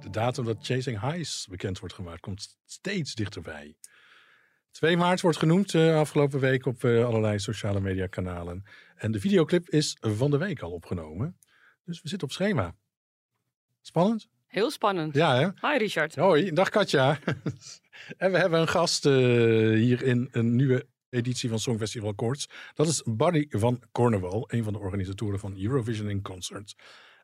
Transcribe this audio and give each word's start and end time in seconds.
De 0.00 0.10
datum 0.10 0.44
dat 0.44 0.56
Chasing 0.60 1.00
Highs 1.00 1.46
bekend 1.50 1.78
wordt 1.78 1.94
gemaakt 1.94 2.20
komt 2.20 2.58
steeds 2.64 3.14
dichterbij. 3.14 3.76
2 4.70 4.96
maart 4.96 5.20
wordt 5.20 5.38
genoemd 5.38 5.72
uh, 5.72 5.96
afgelopen 5.96 6.40
week 6.40 6.66
op 6.66 6.82
uh, 6.82 7.04
allerlei 7.04 7.38
sociale 7.38 7.80
media 7.80 8.06
kanalen. 8.06 8.64
En 8.94 9.12
de 9.12 9.20
videoclip 9.20 9.68
is 9.68 9.96
van 10.00 10.30
de 10.30 10.38
week 10.38 10.60
al 10.60 10.70
opgenomen. 10.70 11.38
Dus 11.84 12.02
we 12.02 12.08
zitten 12.08 12.28
op 12.28 12.34
schema. 12.34 12.74
Spannend? 13.86 14.28
Heel 14.46 14.70
spannend. 14.70 15.14
Ja, 15.14 15.36
hè? 15.36 15.68
Hi 15.68 15.78
Richard. 15.78 16.14
Hoi, 16.14 16.52
dag 16.52 16.68
Katja. 16.68 17.18
en 18.16 18.32
we 18.32 18.38
hebben 18.38 18.60
een 18.60 18.68
gast 18.68 19.06
uh, 19.06 19.12
hier 19.78 20.02
in 20.02 20.28
een 20.32 20.56
nieuwe 20.56 20.86
editie 21.10 21.48
van 21.48 21.58
Songfestival 21.58 22.14
Koorts. 22.14 22.48
Dat 22.74 22.86
is 22.86 23.02
Barry 23.04 23.46
van 23.48 23.82
Cornwall, 23.92 24.44
een 24.46 24.64
van 24.64 24.72
de 24.72 24.78
organisatoren 24.78 25.38
van 25.38 25.58
Eurovision 25.58 26.08
in 26.08 26.22
Concert. 26.22 26.74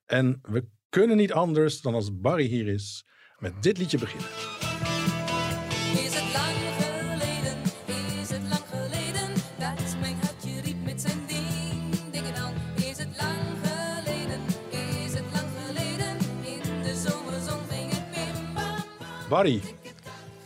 En 0.06 0.40
we 0.42 0.64
kunnen 0.88 1.16
niet 1.16 1.32
anders 1.32 1.80
dan 1.80 1.94
als 1.94 2.20
Barry 2.20 2.46
hier 2.46 2.66
is 2.68 3.04
met 3.38 3.62
dit 3.62 3.78
liedje 3.78 3.98
beginnen. 3.98 4.69
Barry, 19.30 19.60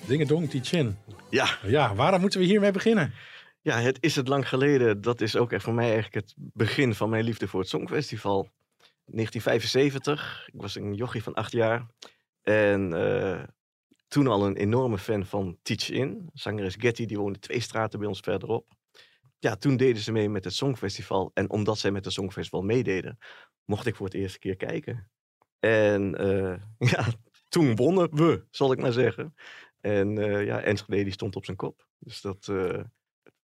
dingedong, 0.06 0.50
die 0.50 0.62
chin. 0.62 0.96
Ja, 1.30 1.58
Ja, 1.62 1.94
waarom 1.94 2.20
moeten 2.20 2.40
we 2.40 2.46
hiermee 2.46 2.70
beginnen? 2.70 3.14
ja, 3.60 3.80
het 3.80 3.98
is 4.00 4.16
het 4.16 4.28
lang 4.28 4.48
geleden. 4.48 5.00
Dat 5.00 5.20
is 5.20 5.36
ook 5.36 5.52
echt 5.52 5.64
voor 5.64 5.74
mij 5.74 5.84
eigenlijk 5.84 6.14
het 6.14 6.34
begin 6.36 6.94
van 6.94 7.10
mijn 7.10 7.24
liefde 7.24 7.48
voor 7.48 7.60
het 7.60 7.68
Songfestival. 7.68 8.48
1975, 9.04 10.48
ik 10.52 10.60
was 10.60 10.74
een 10.74 10.94
jochie 10.94 11.22
van 11.22 11.34
acht 11.34 11.52
jaar. 11.52 11.86
En 12.42 12.92
eh, 12.92 13.42
toen 14.08 14.26
al 14.26 14.46
een 14.46 14.56
enorme 14.56 14.98
fan 14.98 15.24
van 15.26 15.58
Teach 15.62 15.90
In. 15.90 16.30
Zangeres 16.32 16.76
Getty, 16.78 17.06
die 17.06 17.18
woonde 17.18 17.38
twee 17.38 17.60
straten 17.60 17.98
bij 17.98 18.08
ons 18.08 18.20
verderop. 18.20 18.66
Ja, 19.38 19.56
toen 19.56 19.76
deden 19.76 20.02
ze 20.02 20.12
mee 20.12 20.28
met 20.28 20.44
het 20.44 20.54
Songfestival. 20.54 21.30
En 21.34 21.50
omdat 21.50 21.78
zij 21.78 21.90
met 21.90 22.04
het 22.04 22.14
Songfestival 22.14 22.62
meededen, 22.62 23.18
mocht 23.64 23.86
ik 23.86 23.96
voor 23.96 24.06
het 24.06 24.14
eerste 24.14 24.38
keer 24.38 24.56
kijken. 24.56 25.10
En 25.60 26.14
eh, 26.14 26.56
ja, 26.92 27.06
toen 27.54 27.76
wonnen 27.76 28.16
we, 28.16 28.44
zal 28.50 28.72
ik 28.72 28.80
maar 28.80 28.92
zeggen. 28.92 29.34
En 29.80 30.18
eh, 30.18 30.44
ja, 30.46 30.60
Enschede 30.60 31.02
die 31.02 31.12
stond 31.12 31.36
op 31.36 31.44
zijn 31.44 31.56
kop. 31.56 31.86
Dus 31.98 32.20
dat 32.20 32.48
eh, 32.50 32.80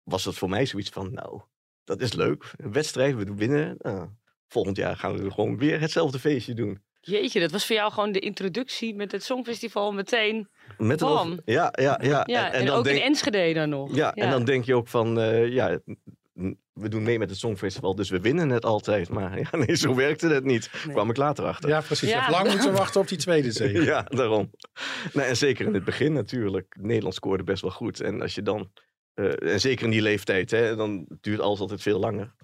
was 0.03 0.25
het 0.25 0.35
voor 0.35 0.49
mij 0.49 0.67
zoiets 0.67 0.91
van, 0.91 1.13
nou, 1.13 1.41
dat 1.85 2.01
is 2.01 2.13
leuk. 2.13 2.53
Een 2.57 2.73
wedstrijd, 2.73 3.17
we 3.17 3.25
doen 3.25 3.37
winnen. 3.37 3.75
Nou, 3.79 4.09
volgend 4.49 4.77
jaar 4.77 4.97
gaan 4.97 5.17
we 5.17 5.31
gewoon 5.31 5.59
weer 5.59 5.81
hetzelfde 5.81 6.19
feestje 6.19 6.55
doen. 6.55 6.83
Jeetje, 7.01 7.41
dat 7.41 7.51
was 7.51 7.67
voor 7.67 7.77
jou 7.77 7.93
gewoon 7.93 8.13
de 8.13 8.19
introductie 8.19 8.95
met 8.95 9.13
het 9.13 9.25
Songfestival 9.25 9.93
meteen. 9.93 10.49
Met 10.79 10.99
de 10.99 11.43
ja, 11.45 11.73
ja, 11.81 11.99
ja. 12.03 12.23
Ja, 12.27 12.53
en, 12.53 12.71
ook 12.71 12.85
denk- 12.85 12.97
in 12.97 13.03
Enschede 13.03 13.53
dan 13.55 13.69
nog. 13.69 13.95
Ja, 13.95 14.15
en 14.15 14.31
dan 14.31 14.45
denk 14.45 14.65
je 14.65 14.75
ook 14.75 14.89
van, 14.89 15.21
eh, 15.21 15.49
ja, 15.49 15.81
we 16.73 16.89
doen 16.89 17.03
mee 17.03 17.19
met 17.19 17.31
het 17.31 17.39
Songfestival, 17.39 17.95
dus 17.95 18.11
we 18.11 18.21
winnen 18.21 18.49
het 18.49 18.65
altijd. 18.65 19.09
Maar 19.09 19.39
ja, 19.39 19.49
nee, 19.67 19.77
zo 19.77 19.95
werkte 19.95 20.29
het 20.29 20.45
niet. 20.45 20.71
Nee. 20.85 20.95
Kwam 20.95 21.11
ik 21.11 21.17
later 21.17 21.45
achter. 21.45 21.69
Ja, 21.69 21.81
precies. 21.81 22.09
Je 22.09 22.15
hebt 22.15 22.31
lang 22.31 22.49
moeten 22.49 22.73
wachten 22.73 23.01
op 23.01 23.09
die 23.09 23.19
tweede 23.19 23.53
zege. 23.63 23.85
Ja, 23.85 24.03
daarom. 24.03 24.51
Nou, 25.13 25.29
en 25.29 25.37
zeker 25.37 25.67
in 25.67 25.75
het 25.75 25.85
begin 25.85 26.13
natuurlijk. 26.13 26.77
Nederland 26.81 27.15
scoorde 27.15 27.45
best 27.45 27.63
wel 27.63 27.71
goed. 27.71 28.01
En 28.01 28.21
als 28.21 28.35
je 28.35 28.43
dan, 28.43 28.73
eh, 29.15 29.53
en 29.53 29.61
zeker 29.61 29.85
in 29.85 29.91
die 29.91 30.03
leeftijd, 30.03 30.51
hè, 30.51 30.77
dan 30.77 31.07
duurt 31.21 31.41
alles 31.41 31.61
altijd 31.61 31.83
veel 31.83 31.99
langer. 31.99 32.35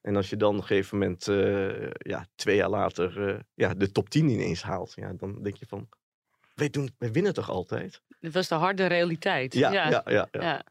En 0.00 0.16
als 0.16 0.30
je 0.30 0.36
dan 0.36 0.54
op 0.54 0.60
een 0.60 0.66
gegeven 0.66 0.98
moment, 0.98 1.28
eh, 1.28 1.90
ja, 1.90 2.26
twee 2.34 2.56
jaar 2.56 2.68
later, 2.70 3.28
eh, 3.28 3.40
ja, 3.54 3.74
de 3.74 3.92
top 3.92 4.10
10 4.10 4.28
ineens 4.28 4.62
haalt, 4.62 4.92
ja, 4.94 5.12
dan 5.12 5.42
denk 5.42 5.56
je 5.56 5.66
van, 5.66 5.88
wij, 6.54 6.70
doen, 6.70 6.90
wij 6.98 7.12
winnen 7.12 7.34
toch 7.34 7.50
altijd? 7.50 8.02
Dat 8.20 8.32
was 8.32 8.48
de 8.48 8.54
harde 8.54 8.86
realiteit. 8.86 9.54
Ja, 9.54 9.72
ja, 9.72 9.88
ja. 9.88 10.02
ja, 10.06 10.28
ja. 10.30 10.64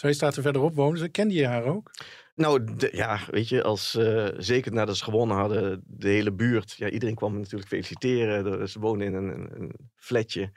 Twee 0.00 0.12
staten 0.12 0.42
verderop 0.42 0.74
wonen 0.74 0.98
ze. 0.98 1.08
Kende 1.08 1.34
je 1.34 1.46
haar 1.46 1.64
ook? 1.64 1.90
Nou, 2.34 2.74
de- 2.76 2.90
ja, 2.92 3.20
weet 3.30 3.48
je, 3.48 3.62
als, 3.62 3.94
eh, 3.94 4.28
zeker 4.36 4.72
nadat 4.72 4.96
ze 4.96 5.04
gewonnen 5.04 5.36
hadden, 5.36 5.82
de 5.86 6.08
hele 6.08 6.32
buurt, 6.32 6.72
ja, 6.72 6.88
iedereen 6.90 7.14
kwam 7.14 7.38
natuurlijk 7.38 7.68
feliciteren. 7.68 8.46
Er- 8.60 8.68
Ze 8.68 8.78
woonden 8.80 9.06
in 9.06 9.14
een, 9.14 9.48
een, 9.60 9.72
flatje. 9.96 10.52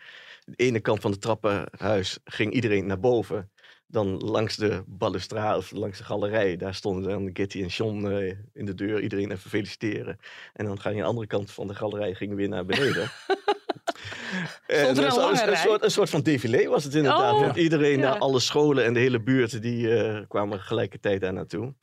De 0.46 0.56
ene 0.56 0.80
kant 0.80 1.02
van 1.02 1.12
het 1.12 1.22
trappenhuis 1.22 2.20
ging 2.24 2.54
iedereen 2.54 2.86
naar 2.86 3.00
boven. 3.00 3.52
Dan 3.88 4.18
langs 4.18 4.56
de 4.56 4.84
balustrade 4.88 5.58
of 5.58 5.72
langs 5.72 5.98
de 5.98 6.04
galerij, 6.04 6.58
daar 6.58 6.76
stonden 6.76 7.10
dan 7.10 7.30
Getty 7.34 7.62
en 7.62 7.68
John 7.68 8.06
eh, 8.08 8.36
in 8.54 8.66
de 8.66 8.74
deur. 8.74 9.02
Iedereen 9.02 9.32
even 9.32 9.50
feliciteren. 9.50 10.18
En 10.54 10.66
dan 10.66 10.80
ga 10.80 10.90
je 10.90 10.96
aan 10.96 11.02
de 11.02 11.08
andere 11.08 11.28
kant 11.28 11.52
van 11.52 11.68
de 11.68 11.76
galerij 11.76 12.14
gingen 12.14 12.36
we 12.36 12.42
weer 12.42 12.50
naar 12.50 12.66
beneden. 12.66 13.10
En 14.68 14.90
een 14.90 15.04
een, 15.04 15.58
soort, 15.58 15.84
een 15.84 15.92
soort 15.92 16.10
van 16.10 16.22
défilé 16.22 16.68
was 16.68 16.84
het 16.84 16.96
inderdaad. 16.96 17.34
Oh, 17.34 17.40
want 17.40 17.56
iedereen, 17.56 18.00
ja. 18.00 18.10
naar 18.10 18.18
alle 18.18 18.40
scholen 18.40 18.86
en 18.86 18.94
de 18.94 19.00
hele 19.00 19.22
buurt, 19.22 19.62
die 19.62 19.98
eh, 19.98 20.22
kwamen 20.28 20.60
gelijkertijd 20.60 21.22
daar 21.22 21.34
naartoe. 21.34 21.74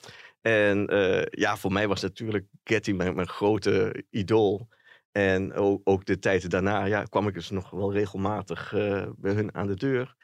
En 0.40 0.86
eh, 0.86 1.26
ja, 1.30 1.56
voor 1.56 1.72
mij 1.72 1.88
was 1.88 2.00
natuurlijk 2.00 2.46
Getty 2.64 2.92
mijn, 2.92 3.14
mijn 3.14 3.28
grote 3.28 4.04
idool. 4.10 4.68
En 5.12 5.54
ook, 5.54 5.80
ook 5.84 6.04
de 6.04 6.18
tijd 6.18 6.50
daarna 6.50 6.84
ja, 6.84 7.02
kwam 7.02 7.28
ik 7.28 7.34
dus 7.34 7.50
nog 7.50 7.70
wel 7.70 7.92
regelmatig 7.92 8.72
eh, 8.74 9.06
bij 9.16 9.32
hun 9.32 9.54
aan 9.54 9.66
de 9.66 9.76
deur. 9.76 10.16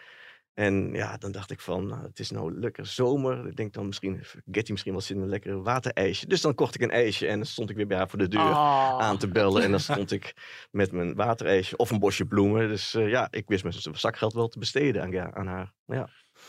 En 0.56 0.90
ja, 0.92 1.16
dan 1.16 1.32
dacht 1.32 1.50
ik 1.50 1.60
van, 1.60 1.86
nou, 1.86 2.02
het 2.02 2.18
is 2.18 2.30
nou 2.30 2.58
lekker 2.60 2.86
zomer. 2.86 3.46
Ik 3.46 3.56
denk 3.56 3.72
dan 3.72 3.86
misschien, 3.86 4.22
Getty 4.50 4.70
misschien 4.70 4.92
wel 4.92 5.00
zin 5.00 5.16
in 5.16 5.22
een 5.22 5.28
lekker 5.28 5.62
waterijsje. 5.62 6.26
Dus 6.26 6.40
dan 6.40 6.54
kocht 6.54 6.74
ik 6.74 6.80
een 6.80 6.90
ijsje 6.90 7.26
en 7.26 7.36
dan 7.36 7.46
stond 7.46 7.70
ik 7.70 7.76
weer 7.76 7.86
bij 7.86 7.96
haar 7.96 8.08
voor 8.08 8.18
de 8.18 8.28
deur 8.28 8.40
Oh. 8.40 8.98
aan 8.98 9.18
te 9.18 9.28
bellen. 9.28 9.62
En 9.62 9.70
dan 9.70 9.80
stond 9.90 10.10
ik 10.12 10.34
met 10.70 10.92
mijn 10.92 11.14
waterijsje 11.14 11.76
of 11.76 11.90
een 11.90 11.98
bosje 11.98 12.24
bloemen. 12.24 12.68
Dus 12.68 12.94
eh, 12.94 13.08
ja, 13.08 13.28
ik 13.30 13.44
wist 13.48 13.62
mijn 13.62 13.74
zakgeld 13.98 14.32
wel 14.32 14.48
te 14.48 14.58
besteden 14.58 15.02
aan, 15.02 15.10
ja, 15.10 15.30
aan 15.34 15.46
haar. 15.46 15.72
Ja. 15.86 16.08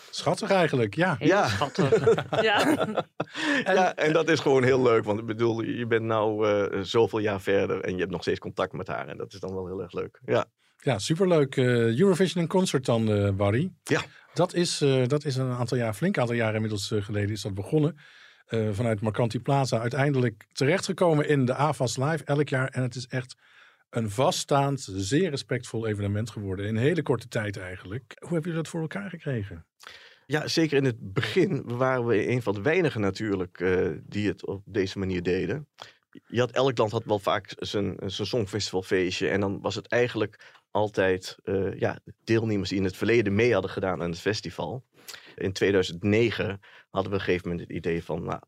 Schattig 0.09 0.49
eigenlijk, 0.51 0.95
ja. 0.95 1.15
Heel 1.19 1.27
Ja. 1.27 1.47
schattig. 1.47 2.15
ja. 2.41 2.87
ja, 3.73 3.95
en 3.95 4.13
dat 4.13 4.29
is 4.29 4.39
gewoon 4.39 4.63
heel 4.63 4.81
leuk. 4.81 5.03
Want 5.03 5.19
ik 5.19 5.25
bedoel, 5.25 5.61
je 5.61 5.87
bent 5.87 6.03
nou 6.05 6.47
eh, 6.47 6.79
zoveel 6.81 7.19
jaar 7.19 7.41
verder 7.41 7.81
en 7.81 7.93
je 7.93 7.99
hebt 7.99 8.11
nog 8.11 8.21
steeds 8.21 8.39
contact 8.39 8.73
met 8.73 8.87
haar. 8.87 9.07
En 9.07 9.17
dat 9.17 9.33
is 9.33 9.39
dan 9.39 9.53
wel 9.53 9.67
heel 9.67 9.81
erg 9.81 9.91
leuk. 9.91 10.19
Ja, 10.25 10.45
Ja, 10.87 10.99
superleuk. 10.99 11.57
Eh, 11.57 11.99
Eurovision 11.99 12.43
in 12.43 12.49
Concert 12.49 12.85
dan, 12.85 13.11
eh, 13.11 13.31
Barry. 13.31 13.71
Ja. 13.83 14.01
Dat 14.33 14.53
is, 14.53 14.81
eh, 14.81 15.07
dat 15.07 15.25
is 15.25 15.35
een 15.35 15.51
aantal 15.51 15.77
jaar, 15.77 15.93
flink 15.93 16.17
aantal 16.17 16.35
jaren 16.35 16.55
inmiddels 16.55 16.93
geleden 16.99 17.29
is 17.29 17.41
dat 17.41 17.53
begonnen. 17.53 17.97
Vanuit 18.71 19.01
Marcanti 19.01 19.39
Plaza 19.39 19.79
uiteindelijk 19.79 20.45
terechtgekomen 20.51 21.27
in 21.27 21.45
de 21.45 21.53
AFAS 21.53 21.97
Live 21.97 22.23
elk 22.23 22.49
jaar. 22.49 22.67
En 22.67 22.81
het 22.81 22.95
is 22.95 23.07
echt 23.07 23.35
een 23.89 24.09
vaststaand, 24.09 24.87
zeer 24.91 25.29
respectvol 25.29 25.87
evenement 25.87 26.29
geworden. 26.29 26.65
In 26.65 26.75
een 26.75 26.81
hele 26.81 27.03
korte 27.03 27.27
tijd 27.27 27.57
eigenlijk. 27.57 28.03
Hoe 28.19 28.33
hebben 28.33 28.41
jullie 28.41 28.63
dat 28.63 28.67
voor 28.67 28.81
elkaar 28.81 29.09
gekregen? 29.09 29.65
ja 30.25 30.47
zeker 30.47 30.77
in 30.77 30.85
het 30.85 31.13
begin 31.13 31.63
waren 31.65 32.05
we 32.05 32.29
een 32.29 32.41
van 32.41 32.53
de 32.53 32.61
weinigen 32.61 33.01
natuurlijk 33.01 33.57
die 34.03 34.27
het 34.27 34.45
op 34.45 34.61
deze 34.65 34.99
manier 34.99 35.23
deden. 35.23 35.67
Je 36.27 36.39
had, 36.39 36.51
elk 36.51 36.77
land 36.77 36.91
had 36.91 37.05
wel 37.05 37.19
vaak 37.19 37.53
zijn, 37.57 37.95
zijn 38.05 38.27
songfestivalfeestje. 38.27 39.29
En 39.29 39.39
dan 39.39 39.61
was 39.61 39.75
het 39.75 39.87
eigenlijk 39.87 40.57
altijd 40.71 41.37
eh, 41.43 41.79
ja, 41.79 41.99
deelnemers 42.23 42.69
die 42.69 42.77
in 42.77 42.83
het 42.83 42.97
verleden 42.97 43.35
mee 43.35 43.53
hadden 43.53 43.71
gedaan 43.71 44.01
aan 44.01 44.09
het 44.09 44.19
festival. 44.19 44.85
In 45.35 45.53
2009 45.53 46.45
hadden 46.45 46.61
we 46.91 46.99
op 46.99 47.13
een 47.13 47.19
gegeven 47.19 47.49
moment 47.49 47.67
het 47.67 47.77
idee 47.77 48.03
van... 48.03 48.23
Nou, 48.23 48.39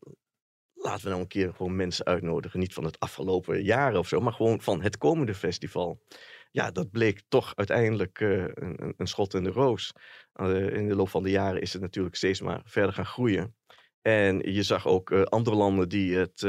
laten 0.74 1.02
we 1.02 1.08
nou 1.08 1.20
een 1.20 1.28
keer 1.28 1.54
gewoon 1.54 1.76
mensen 1.76 2.04
uitnodigen. 2.04 2.60
Niet 2.60 2.74
van 2.74 2.84
het 2.84 2.98
afgelopen 2.98 3.62
jaren 3.62 3.98
of 3.98 4.08
zo, 4.08 4.20
maar 4.20 4.32
gewoon 4.32 4.60
van 4.60 4.82
het 4.82 4.98
komende 4.98 5.34
festival. 5.34 6.02
Ja, 6.50 6.70
dat 6.70 6.90
bleek 6.90 7.22
toch 7.28 7.52
uiteindelijk 7.56 8.20
eh, 8.20 8.30
een, 8.38 8.94
een- 8.96 9.06
schot 9.06 9.34
in 9.34 9.44
de 9.44 9.50
roos. 9.50 9.92
Eh, 10.32 10.68
in 10.74 10.88
de 10.88 10.94
loop 10.96 11.08
van 11.08 11.22
de 11.22 11.30
jaren 11.30 11.60
is 11.60 11.72
het 11.72 11.82
natuurlijk 11.82 12.16
steeds 12.16 12.40
maar 12.40 12.60
verder 12.64 12.92
gaan 12.92 13.06
groeien. 13.06 13.54
En 14.02 14.52
je 14.52 14.62
zag 14.62 14.86
ook 14.86 15.12
andere 15.12 15.56
landen 15.56 15.88
die 15.88 16.16
het, 16.16 16.40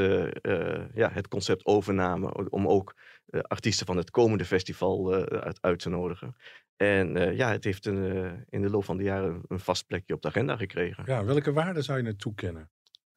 ja, 0.94 1.10
het 1.12 1.28
concept 1.28 1.66
overnamen 1.66 2.52
om 2.52 2.68
ook 2.68 2.94
artiesten 3.40 3.86
van 3.86 3.96
het 3.96 4.10
komende 4.10 4.44
festival 4.44 5.14
eh, 5.14 5.40
uit, 5.40 5.58
uit 5.60 5.78
te 5.78 5.88
nodigen. 5.88 6.36
En 6.76 7.16
eh, 7.16 7.36
ja, 7.36 7.50
het 7.50 7.64
heeft 7.64 7.86
een, 7.86 8.04
eh, 8.04 8.32
in 8.48 8.62
de 8.62 8.70
loop 8.70 8.84
van 8.84 8.96
de 8.96 9.02
jaren 9.02 9.42
een 9.48 9.60
vast 9.60 9.86
plekje 9.86 10.14
op 10.14 10.22
de 10.22 10.28
agenda 10.28 10.56
gekregen. 10.56 11.04
Ja, 11.06 11.24
welke 11.24 11.52
waarde 11.52 11.82
zou 11.82 11.98
je 11.98 12.06
het 12.06 12.18
toekennen? 12.18 12.70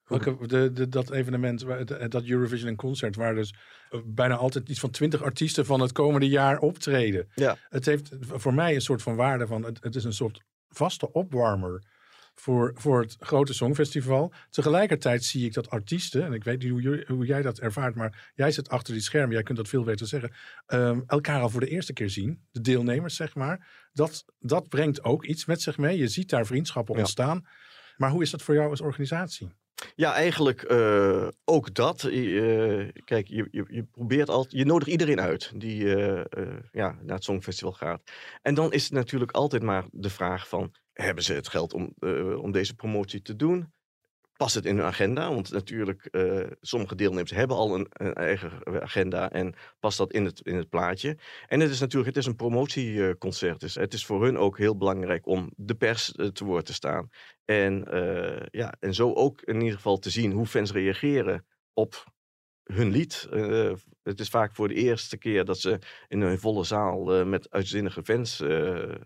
Welke, 0.04 0.48
de, 0.48 0.72
de, 0.72 0.90
dat 0.90 1.12
evenement, 1.12 1.66
dat 2.12 2.24
Eurovision 2.24 2.70
en 2.70 2.76
Concert, 2.76 3.16
waar 3.16 3.36
dus 3.36 3.56
eh, 3.90 4.00
bijna 4.06 4.36
altijd 4.36 4.70
iets 4.70 4.80
van 4.80 4.90
twintig 4.90 5.22
artiesten 5.22 5.66
van 5.66 5.80
het 5.80 5.92
komende 5.92 6.28
jaar 6.28 6.60
optreden. 6.60 7.28
Ja. 7.36 7.58
Het 7.70 7.86
heeft 7.86 8.16
voor 8.20 8.54
mij 8.54 8.76
een 8.76 8.82
soort 8.82 9.02
van 9.02 9.16
waarde 9.16 9.48
van, 9.48 9.64
het, 9.64 9.84
het 9.84 9.96
is 9.96 10.04
een 10.04 10.14
soort 10.14 10.42
vaste 10.68 11.12
opwarmer 11.12 11.84
voor, 12.36 12.72
voor 12.76 13.02
het 13.02 13.16
grote 13.20 13.54
Songfestival. 13.54 14.34
Tegelijkertijd 14.50 15.24
zie 15.24 15.46
ik 15.46 15.54
dat 15.54 15.70
artiesten, 15.70 16.24
en 16.26 16.34
ik 16.34 16.44
weet 16.44 16.64
niet 16.64 16.72
hoe, 16.72 17.04
hoe 17.08 17.26
jij 17.26 17.42
dat 17.42 17.60
ervaart, 17.60 17.96
maar 17.96 18.32
jij 18.36 18.52
zit 18.52 18.70
achter 18.70 18.94
die 18.94 19.02
schermen, 19.02 19.34
jij 19.34 19.44
kunt 19.44 19.58
dat 19.58 19.68
veel 19.68 19.84
beter 19.84 20.08
zeggen, 20.08 20.32
ehm, 20.66 21.02
elkaar 21.08 21.42
al 21.42 21.50
voor 21.50 21.60
de 21.60 21.70
eerste 21.70 21.94
keer 21.94 22.10
zien, 22.10 22.42
de 22.52 22.62
deelnemers 22.62 23.16
zeg 23.16 23.36
maar. 23.36 23.68
Dat, 23.94 24.26
dat 24.40 24.70
brengt 24.70 25.04
ook 25.04 25.26
iets 25.26 25.46
met 25.46 25.62
zich 25.62 25.78
mee. 25.78 25.98
Je 25.98 26.08
ziet 26.08 26.30
daar 26.30 26.46
vriendschappen 26.46 26.94
Ja. 26.94 27.00
ontstaan. 27.00 27.48
Maar 27.98 28.10
hoe 28.10 28.22
is 28.22 28.30
dat 28.30 28.42
voor 28.42 28.56
jou 28.56 28.70
als 28.70 28.82
organisatie? 28.82 29.52
Ja, 29.96 30.14
eigenlijk 30.14 30.62
eh, 30.62 31.28
ook 31.46 31.74
dat. 31.74 32.04
Eh, 32.04 32.88
kijk, 33.06 33.28
je, 33.28 33.48
je, 33.52 33.66
je 33.68 33.84
probeert 33.84 34.30
altijd, 34.30 34.54
je 34.54 34.66
nodigt 34.66 34.90
iedereen 34.92 35.22
uit 35.22 35.52
die 35.56 35.96
eh, 35.96 36.58
ja, 36.72 36.98
naar 37.02 37.16
het 37.16 37.24
Songfestival 37.24 37.74
gaat. 37.74 38.02
En 38.42 38.54
dan 38.54 38.74
is 38.74 38.84
het 38.84 38.92
natuurlijk 38.92 39.32
altijd 39.32 39.64
maar 39.64 39.86
de 39.92 40.10
vraag 40.10 40.48
van, 40.48 40.74
hebben 41.04 41.24
ze 41.24 41.34
het 41.34 41.48
geld 41.48 41.74
om, 41.74 41.94
eh, 42.00 42.42
om 42.42 42.52
deze 42.52 42.76
promotie 42.76 43.22
te 43.22 43.36
doen? 43.36 43.74
Past 44.38 44.56
het 44.56 44.66
in 44.66 44.78
hun 44.78 44.86
agenda? 44.86 45.34
Want 45.34 45.52
natuurlijk, 45.52 46.06
eh, 46.06 46.48
sommige 46.62 46.96
deelnemers 46.96 47.32
hebben 47.32 47.58
al 47.58 47.76
een, 47.76 48.14
eigen 48.14 48.82
agenda 48.82 49.32
en 49.32 49.56
past 49.80 49.98
dat 49.98 50.12
in 50.12 50.26
het, 50.26 50.40
in 50.42 50.56
het 50.56 50.70
plaatje. 50.70 51.18
En 51.48 51.60
het 51.60 51.72
is 51.72 51.80
natuurlijk, 51.80 52.16
het 52.16 52.24
is 52.24 52.30
een 52.30 52.36
promotieconcert. 52.36 53.60
Dus 53.60 53.76
het 53.76 53.94
is 53.94 54.06
voor 54.06 54.24
hun 54.24 54.38
ook 54.38 54.58
heel 54.58 54.78
belangrijk 54.78 55.26
om 55.26 55.52
de 55.56 55.76
pers 55.76 56.12
eh, 56.12 56.28
te 56.28 56.46
woord 56.46 56.66
te 56.66 56.74
staan. 56.74 57.10
En, 57.46 57.86
ja, 58.52 58.76
en 58.80 58.94
zo 58.94 59.14
ook 59.14 59.42
in 59.42 59.62
ieder 59.62 59.76
geval 59.76 59.98
te 59.98 60.10
zien 60.10 60.32
hoe 60.32 60.46
fans 60.46 60.72
reageren 60.72 61.46
op 61.74 62.04
hun 62.64 62.92
lied. 62.92 63.28
Het 64.04 64.20
is 64.20 64.30
vaak 64.30 64.56
voor 64.56 64.68
de 64.68 64.74
eerste 64.74 65.18
keer 65.18 65.46
dat 65.46 65.60
ze 65.60 65.80
in 66.08 66.22
een 66.22 66.40
volle 66.40 66.64
zaal 66.64 67.26
met 67.26 67.50
uitzinnige 67.50 68.04
fans 68.04 68.44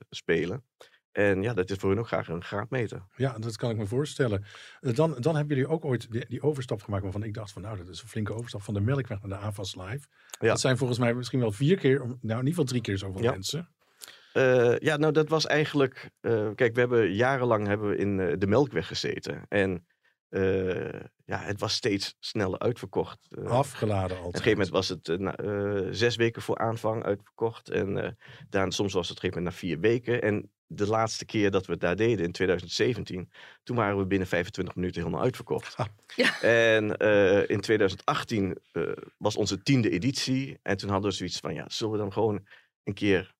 spelen. 0.09 0.63
En 1.11 1.41
ja, 1.41 1.53
dat 1.53 1.69
is 1.69 1.77
voor 1.77 1.89
hun 1.89 1.99
ook 1.99 2.07
graag 2.07 2.27
een 2.27 2.43
graadmeter. 2.43 3.01
Ja, 3.15 3.37
dat 3.39 3.57
kan 3.57 3.69
ik 3.69 3.77
me 3.77 3.85
voorstellen. 3.85 4.45
Eh, 4.81 4.95
Dan, 4.95 5.15
dan 5.19 5.35
hebben 5.35 5.55
jullie 5.57 5.71
ook 5.71 5.85
ooit 5.85 6.11
die, 6.11 6.25
die 6.27 6.41
overstap 6.41 6.81
gemaakt 6.81 7.03
waarvan 7.03 7.23
ik 7.23 7.33
dacht 7.33 7.51
van 7.51 7.61
nou, 7.61 7.77
dat 7.77 7.87
is 7.87 8.01
een 8.01 8.07
flinke 8.07 8.33
overstap 8.33 8.61
van 8.61 8.73
de 8.73 8.81
Melkweg 8.81 9.21
naar 9.21 9.39
de 9.39 9.45
AVAS 9.45 9.75
Live. 9.75 10.07
Ja. 10.39 10.47
Dat 10.47 10.59
zijn 10.59 10.77
volgens 10.77 10.99
mij 10.99 11.13
misschien 11.13 11.39
wel 11.39 11.51
vier 11.51 11.77
keer, 11.77 11.97
nou 11.97 12.11
in 12.21 12.27
ieder 12.31 12.47
geval 12.49 12.63
drie 12.63 12.81
keer 12.81 12.97
zoveel 12.97 13.21
Ja. 13.23 13.31
mensen. 13.31 13.69
Eh, 14.33 14.77
ja, 14.77 14.97
nou 14.97 15.13
dat 15.13 15.29
was 15.29 15.45
eigenlijk... 15.45 16.09
eh, 16.21 16.47
kijk, 16.55 16.73
we 16.73 16.79
hebben 16.79 17.13
jarenlang 17.13 17.67
hebben 17.67 17.89
we 17.89 17.95
in 17.95 18.17
de 18.39 18.47
Melkweg 18.47 18.87
gezeten. 18.87 19.45
En 19.47 19.85
ja, 21.25 21.37
het 21.37 21.59
was 21.59 21.73
steeds 21.73 22.15
sneller 22.19 22.59
uitverkocht. 22.59 23.27
Eh, 23.29 23.45
Afgeladen 23.45 24.17
Op 24.17 24.23
altijd. 24.23 24.35
een 24.35 24.41
gegeven 24.41 24.51
moment 24.51 24.69
was 24.69 24.87
het 24.89 25.09
eh, 25.09 25.17
na, 25.17 25.35
eh, 25.35 25.87
zes 25.91 26.15
weken 26.15 26.41
voor 26.41 26.57
aanvang 26.57 27.03
uitverkocht. 27.03 27.69
En 27.69 28.03
eh 28.03 28.11
daarna, 28.49 28.71
soms 28.71 28.93
was 28.93 29.09
het 29.09 29.17
op 29.17 29.23
een 29.23 29.29
gegeven 29.29 29.43
moment 29.43 29.53
na 29.63 29.67
vier 29.67 29.79
weken. 29.79 30.21
En 30.21 30.51
de 30.71 30.87
laatste 30.87 31.25
keer 31.25 31.51
dat 31.51 31.65
we 31.65 31.71
het 31.71 31.81
daar 31.81 31.95
deden, 31.95 32.25
in 32.25 32.31
2017, 32.31 33.31
toen 33.63 33.75
waren 33.75 33.97
we 33.97 34.05
binnen 34.05 34.27
25 34.27 34.75
minuten 34.75 35.01
helemaal 35.01 35.23
uitverkocht. 35.23 35.75
Ah. 35.75 35.85
Ja. 36.15 36.41
En 36.41 36.97
eh, 36.97 37.49
in 37.49 37.61
2018 37.61 38.57
eh, 38.71 38.83
was 39.17 39.35
onze 39.35 39.61
tiende 39.61 39.89
editie. 39.89 40.59
En 40.61 40.77
toen 40.77 40.89
hadden 40.89 41.09
we 41.09 41.15
zoiets 41.15 41.39
van, 41.39 41.53
ja, 41.53 41.65
zullen 41.69 41.93
we 41.93 41.99
dan 41.99 42.13
gewoon 42.13 42.47
een 42.83 42.93
keer 42.93 43.33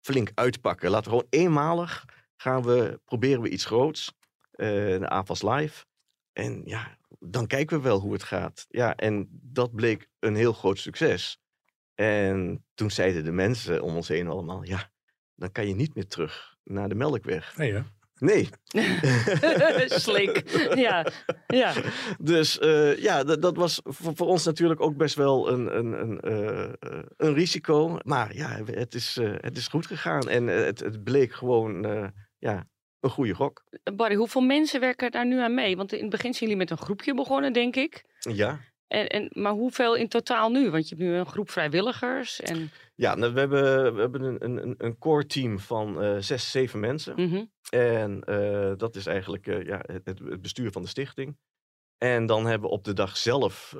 flink 0.00 0.30
uitpakken? 0.34 0.90
Laten 0.90 1.10
we 1.12 1.16
gewoon 1.18 1.44
eenmalig 1.44 2.04
gaan 2.36 2.62
we, 2.62 3.00
proberen 3.04 3.42
we 3.42 3.48
iets 3.48 3.64
groots. 3.64 4.12
eh 4.50 4.66
de 4.98 5.08
AFAS 5.08 5.42
Live. 5.42 5.84
En 6.40 6.62
ja, 6.64 6.96
dan 7.18 7.46
kijken 7.46 7.76
we 7.76 7.82
wel 7.82 8.00
hoe 8.00 8.12
het 8.12 8.22
gaat. 8.22 8.66
Ja, 8.68 8.96
en 8.96 9.28
dat 9.30 9.74
bleek 9.74 10.08
een 10.18 10.34
heel 10.34 10.52
groot 10.52 10.78
succes. 10.78 11.40
En 11.94 12.64
toen 12.74 12.90
zeiden 12.90 13.24
de 13.24 13.32
mensen 13.32 13.82
om 13.82 13.96
ons 13.96 14.08
heen 14.08 14.28
allemaal, 14.28 14.64
ja, 14.64 14.90
dan 15.34 15.52
kan 15.52 15.68
je 15.68 15.74
niet 15.74 15.94
meer 15.94 16.06
terug 16.06 16.56
naar 16.64 16.88
de 16.88 16.94
Melkweg. 16.94 17.56
Nee, 17.56 17.72
hè? 17.72 17.82
Nee. 18.20 18.48
Slik. 20.06 20.50
Ja, 20.74 21.06
ja. 21.46 21.72
Dus 22.18 22.58
eh, 22.58 22.96
ja, 22.96 23.24
dat, 23.24 23.42
dat 23.42 23.56
was 23.56 23.80
voor, 23.84 24.16
voor 24.16 24.26
ons 24.26 24.44
natuurlijk 24.44 24.80
ook 24.80 24.96
best 24.96 25.14
wel 25.14 25.50
een, 25.50 25.76
een, 25.78 26.00
een, 26.00 26.20
eh, 26.20 26.72
een 27.16 27.34
risico. 27.34 27.98
Maar 28.02 28.34
ja, 28.34 28.64
het 28.64 28.94
is, 28.94 29.16
eh, 29.16 29.32
het 29.36 29.56
is 29.56 29.68
goed 29.68 29.86
gegaan. 29.86 30.28
En 30.28 30.46
het, 30.46 30.80
het 30.80 31.04
bleek 31.04 31.32
gewoon 31.32 31.84
eh, 31.84 32.08
ja, 32.38 32.68
een 33.00 33.10
goede 33.10 33.34
gok. 33.34 33.64
Barry, 33.94 34.14
hoeveel 34.14 34.40
mensen 34.40 34.80
werken 34.80 35.10
daar 35.10 35.26
nu 35.26 35.38
aan 35.40 35.54
mee? 35.54 35.76
Want 35.76 35.92
in 35.92 36.00
het 36.00 36.10
begin 36.10 36.34
zijn 36.34 36.50
jullie 36.50 36.56
met 36.66 36.70
een 36.70 36.84
groepje 36.84 37.14
begonnen, 37.14 37.52
denk 37.52 37.76
ik. 37.76 38.04
Ja. 38.18 38.60
En, 38.86 39.08
en, 39.08 39.30
maar 39.32 39.52
hoeveel 39.52 39.94
in 39.96 40.08
totaal 40.08 40.50
nu? 40.50 40.70
Want 40.70 40.88
je 40.88 40.94
hebt 40.94 41.08
nu 41.08 41.14
een 41.16 41.26
groep 41.26 41.50
vrijwilligers. 41.50 42.40
En, 42.40 42.70
Ja, 42.94 43.14
nou, 43.14 43.32
we 43.32 43.38
hebben, 43.38 43.94
we 43.94 44.00
hebben 44.00 44.22
een, 44.22 44.44
een, 44.44 44.74
een 44.78 44.98
core 44.98 45.26
team 45.26 45.58
van 45.58 46.02
eh, 46.02 46.16
zes, 46.18 46.50
zeven 46.50 46.80
mensen. 46.80 47.14
Mhm. 47.16 47.44
En 47.70 48.20
eh, 48.24 48.72
dat 48.76 48.96
is 48.96 49.06
eigenlijk 49.06 49.46
eh, 49.46 49.62
ja, 49.66 49.80
het, 49.86 50.00
het- 50.04 50.42
bestuur 50.42 50.70
van 50.72 50.82
de 50.82 50.88
stichting. 50.88 51.36
En 51.98 52.26
dan 52.26 52.46
hebben 52.46 52.68
we 52.68 52.74
op 52.74 52.84
de 52.84 52.92
dag 52.92 53.16
zelf 53.16 53.74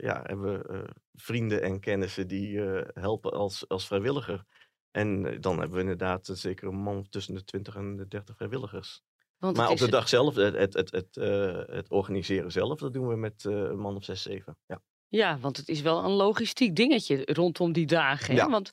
ja, 0.00 0.22
hebben 0.26 0.52
we, 0.62 0.84
vrienden 1.14 1.62
en 1.62 1.80
kennissen 1.80 2.26
die 2.28 2.60
helpen 2.94 3.32
als, 3.32 3.68
als 3.68 3.86
vrijwilliger. 3.86 4.44
En 4.90 5.26
eh, 5.26 5.40
dan 5.40 5.58
hebben 5.58 5.76
we 5.76 5.82
inderdaad 5.82 6.28
eh, 6.28 6.36
zeker 6.36 6.68
een 6.68 6.80
man 6.80 7.08
tussen 7.08 7.34
de 7.34 7.44
20 7.44 7.76
en 7.76 7.96
de 7.96 8.08
30 8.08 8.36
vrijwilligers. 8.36 9.02
Want 9.38 9.56
Maar 9.56 9.70
op 9.70 9.78
de 9.78 9.90
dag 9.90 10.08
zelf, 10.08 10.34
het, 10.34 10.54
het, 10.54 10.74
het, 10.74 10.90
het, 10.90 11.16
eh, 11.16 11.62
het 11.66 11.90
organiseren 11.90 12.52
zelf, 12.52 12.78
dat 12.78 12.92
doen 12.92 13.08
we 13.08 13.16
met 13.16 13.44
een 13.44 13.78
man 13.78 13.96
of 13.96 14.04
zes, 14.04 14.22
zeven. 14.22 14.56
Ja. 14.66 14.82
Ja, 15.10 15.38
want 15.38 15.56
het 15.56 15.68
is 15.68 15.80
wel 15.80 16.04
een 16.04 16.10
logistiek 16.10 16.76
dingetje 16.76 17.22
rondom 17.24 17.72
die 17.72 17.86
dagen. 17.86 18.34
Hè? 18.34 18.40
Ja. 18.40 18.48
Want 18.48 18.70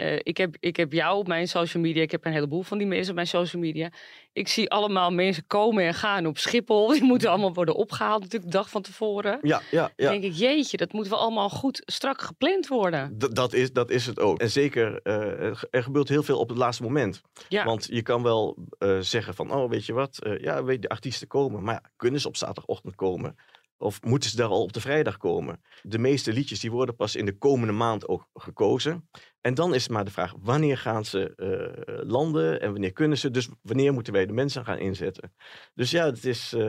eh, 0.00 0.18
ik, 0.22 0.36
heb, 0.36 0.56
ik 0.60 0.76
heb 0.76 0.92
jou 0.92 1.18
op 1.18 1.26
mijn 1.26 1.48
social 1.48 1.82
media. 1.82 2.02
Ik 2.02 2.10
heb 2.10 2.24
een 2.24 2.32
heleboel 2.32 2.62
van 2.62 2.78
die 2.78 2.86
mensen 2.86 3.08
op 3.08 3.14
mijn 3.14 3.26
social 3.26 3.62
media. 3.62 3.90
Ik 4.32 4.48
zie 4.48 4.70
allemaal 4.70 5.10
mensen 5.10 5.46
komen 5.46 5.84
en 5.84 5.94
gaan 5.94 6.26
op 6.26 6.38
Schiphol. 6.38 6.88
Die 6.92 7.02
moeten 7.02 7.28
allemaal 7.30 7.52
worden 7.54 7.74
opgehaald 7.74 8.22
natuurlijk 8.22 8.50
de 8.52 8.56
dag 8.58 8.70
van 8.70 8.82
tevoren. 8.82 9.38
Ja, 9.42 9.60
ja, 9.70 9.80
Dan 9.82 9.90
ja. 9.96 10.10
denk 10.10 10.22
ik, 10.24 10.32
jeetje, 10.32 10.76
dat 10.76 10.92
moet 10.92 11.08
wel 11.08 11.18
allemaal 11.18 11.48
goed 11.48 11.82
strak 11.86 12.22
gepland 12.22 12.66
worden. 12.68 13.18
D- 13.18 13.34
dat, 13.34 13.52
is, 13.52 13.72
dat 13.72 13.90
is 13.90 14.06
het 14.06 14.20
ook. 14.20 14.38
En 14.38 14.50
zeker, 14.50 15.00
eh, 15.02 15.14
er 15.40 15.56
ge- 15.56 15.68
gebeurt 15.82 16.08
heel 16.08 16.22
veel 16.22 16.38
op 16.38 16.48
het 16.48 16.58
laatste 16.58 16.82
moment. 16.82 17.20
Ja, 17.48 17.64
Want 17.64 17.86
je 17.90 18.02
kan 18.02 18.22
wel 18.22 18.56
eh, 18.78 18.98
zeggen 19.00 19.34
van, 19.34 19.52
oh 19.52 19.70
weet 19.70 19.86
je 19.86 19.92
wat, 19.92 20.18
ja, 20.40 20.64
weet 20.64 20.82
de 20.82 20.88
artiesten 20.88 21.26
komen. 21.28 21.62
Maar 21.62 21.74
ja, 21.74 21.90
kunnen 21.96 22.20
ze 22.20 22.28
op 22.28 22.36
zaterdagochtend 22.36 22.94
komen? 22.94 23.36
Of 23.78 24.02
moeten 24.02 24.30
ze 24.30 24.36
daar 24.36 24.48
al 24.48 24.62
op 24.62 24.72
de 24.72 24.80
vrijdag 24.80 25.16
komen? 25.16 25.62
De 25.82 25.98
meeste 25.98 26.32
liedjes 26.32 26.60
die 26.60 26.70
worden 26.70 26.96
pas 26.96 27.16
in 27.16 27.26
de 27.26 27.38
komende 27.38 27.72
maand 27.72 28.08
ook 28.08 28.28
gekozen. 28.34 29.08
En 29.40 29.54
dan 29.54 29.74
is 29.74 29.82
het 29.82 29.92
maar 29.92 30.04
de 30.04 30.10
vraag, 30.10 30.34
wanneer 30.40 30.78
gaan 30.78 31.04
ze 31.04 31.34
eh, 31.34 32.08
landen 32.08 32.60
en 32.60 32.70
wanneer 32.72 32.92
kunnen 32.92 33.18
ze? 33.18 33.30
Dus 33.30 33.48
wanneer 33.62 33.92
moeten 33.92 34.12
wij 34.12 34.26
de 34.26 34.32
mensen 34.32 34.64
gaan 34.64 34.78
inzetten? 34.78 35.32
Dus 35.74 35.90
ja, 35.90 36.04
het 36.04 36.24
is, 36.24 36.52
eh, 36.52 36.60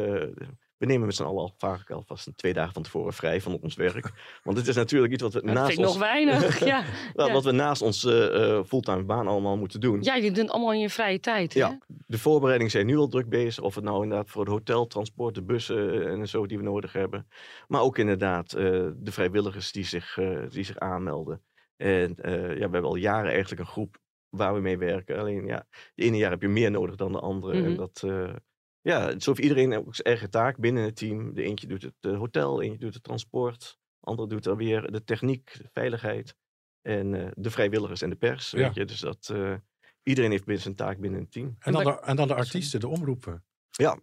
we 0.77 0.85
nemen 0.85 1.05
met 1.05 1.15
z'n 1.15 1.23
allen 1.23 1.41
al 1.41 1.53
vaak 1.57 1.89
alvast 1.91 2.27
een 2.27 2.35
twee 2.35 2.53
dagen 2.53 2.73
van 2.73 2.83
tevoren 2.83 3.13
vrij 3.13 3.41
van 3.41 3.59
ons 3.61 3.75
werk. 3.75 4.11
Want 4.43 4.57
het 4.57 4.67
is 4.67 4.75
natuurlijk 4.75 5.13
iets 5.13 5.21
wat 5.21 5.33
we 5.33 5.41
dat 5.41 5.53
naast 5.53 5.77
ons... 5.77 5.87
nog 5.87 5.97
weinig. 5.97 6.65
ja. 6.65 6.83
Wat 7.13 7.43
we 7.43 7.51
naast 7.51 7.81
onze 7.81 8.29
eh, 8.29 8.63
fulltime 8.67 9.03
baan 9.03 9.27
allemaal 9.27 9.57
moeten 9.57 9.79
doen. 9.79 10.01
ja, 10.01 10.15
je 10.15 10.27
doet 10.27 10.37
het 10.37 10.49
allemaal 10.49 10.73
in 10.73 10.79
je 10.79 10.89
vrije 10.89 11.19
tijd. 11.19 11.53
Hè? 11.53 11.59
Ja, 11.59 11.77
de 12.07 12.17
voorbereidingen 12.17 12.71
zijn 12.71 12.85
nu 12.85 12.97
al 12.97 13.07
druk 13.07 13.29
bezig. 13.29 13.63
Of 13.63 13.75
het 13.75 13.83
nou 13.83 14.03
inderdaad 14.03 14.29
voor 14.29 14.41
het 14.41 14.51
hotel, 14.51 14.87
transport, 14.87 15.35
de 15.35 15.43
bussen 15.43 16.07
en 16.07 16.27
zo 16.27 16.45
die 16.45 16.57
we 16.57 16.63
nodig 16.63 16.93
hebben. 16.93 17.27
Maar 17.67 17.81
ook 17.81 17.97
inderdaad 17.97 18.49
de 18.49 19.11
vrijwilligers 19.11 19.71
die 19.71 19.85
zich, 19.85 20.17
die 20.49 20.63
zich 20.63 20.77
aanmelden. 20.77 21.41
En 21.81 22.15
eh, 22.15 22.33
ja, 22.33 22.53
we 22.53 22.59
hebben 22.59 22.83
al 22.83 22.95
jaren 22.95 23.31
eigenlijk 23.31 23.61
een 23.61 23.67
groep 23.67 23.99
waar 24.29 24.53
we 24.53 24.59
mee 24.59 24.77
werken. 24.77 25.19
Alleen 25.19 25.45
ja, 25.45 25.67
de 25.95 26.03
ene 26.03 26.17
jaar 26.17 26.31
heb 26.31 26.41
je 26.41 26.47
meer 26.47 26.71
nodig 26.71 26.95
dan 26.95 27.11
de 27.11 27.19
andere. 27.19 27.57
Mhm. 27.57 27.65
En 27.65 27.75
dat, 27.75 28.03
eh, 28.03 28.35
ja, 28.81 29.19
zo 29.19 29.31
heeft 29.31 29.43
iedereen 29.43 29.73
ook 29.73 29.95
zijn 29.95 30.07
eigen 30.07 30.29
taak 30.29 30.57
binnen 30.57 30.83
het 30.83 30.95
team. 30.95 31.33
De 31.33 31.43
eentje 31.43 31.67
doet 31.67 31.81
het 31.81 31.95
eh, 31.99 32.17
hotel, 32.17 32.55
de 32.55 32.63
eentje 32.63 32.79
doet 32.79 32.93
het 32.93 33.03
transport. 33.03 33.79
De 33.99 34.07
andere 34.07 34.27
doet 34.27 34.43
dan 34.43 34.57
weer 34.57 34.91
de 34.91 35.03
techniek, 35.03 35.57
de 35.57 35.69
veiligheid. 35.71 36.35
En 36.81 37.13
eh, 37.13 37.31
de 37.35 37.51
vrijwilligers 37.51 38.01
en 38.01 38.09
de 38.09 38.15
pers. 38.15 38.51
Ja. 38.51 38.57
Weet 38.57 38.75
je? 38.75 38.85
Dus 38.85 38.99
dat, 38.99 39.29
eh, 39.33 39.55
iedereen 40.03 40.31
heeft 40.31 40.45
binnen 40.45 40.63
zijn 40.63 40.75
taak 40.75 40.99
binnen 40.99 41.19
een 41.19 41.29
team. 41.29 41.55
En 41.59 41.71
dan, 41.71 41.83
de, 41.83 42.01
en 42.01 42.15
dan 42.15 42.27
de 42.27 42.35
artiesten, 42.35 42.79
de 42.79 42.87
omroepen. 42.87 43.43
Ja. 43.69 43.99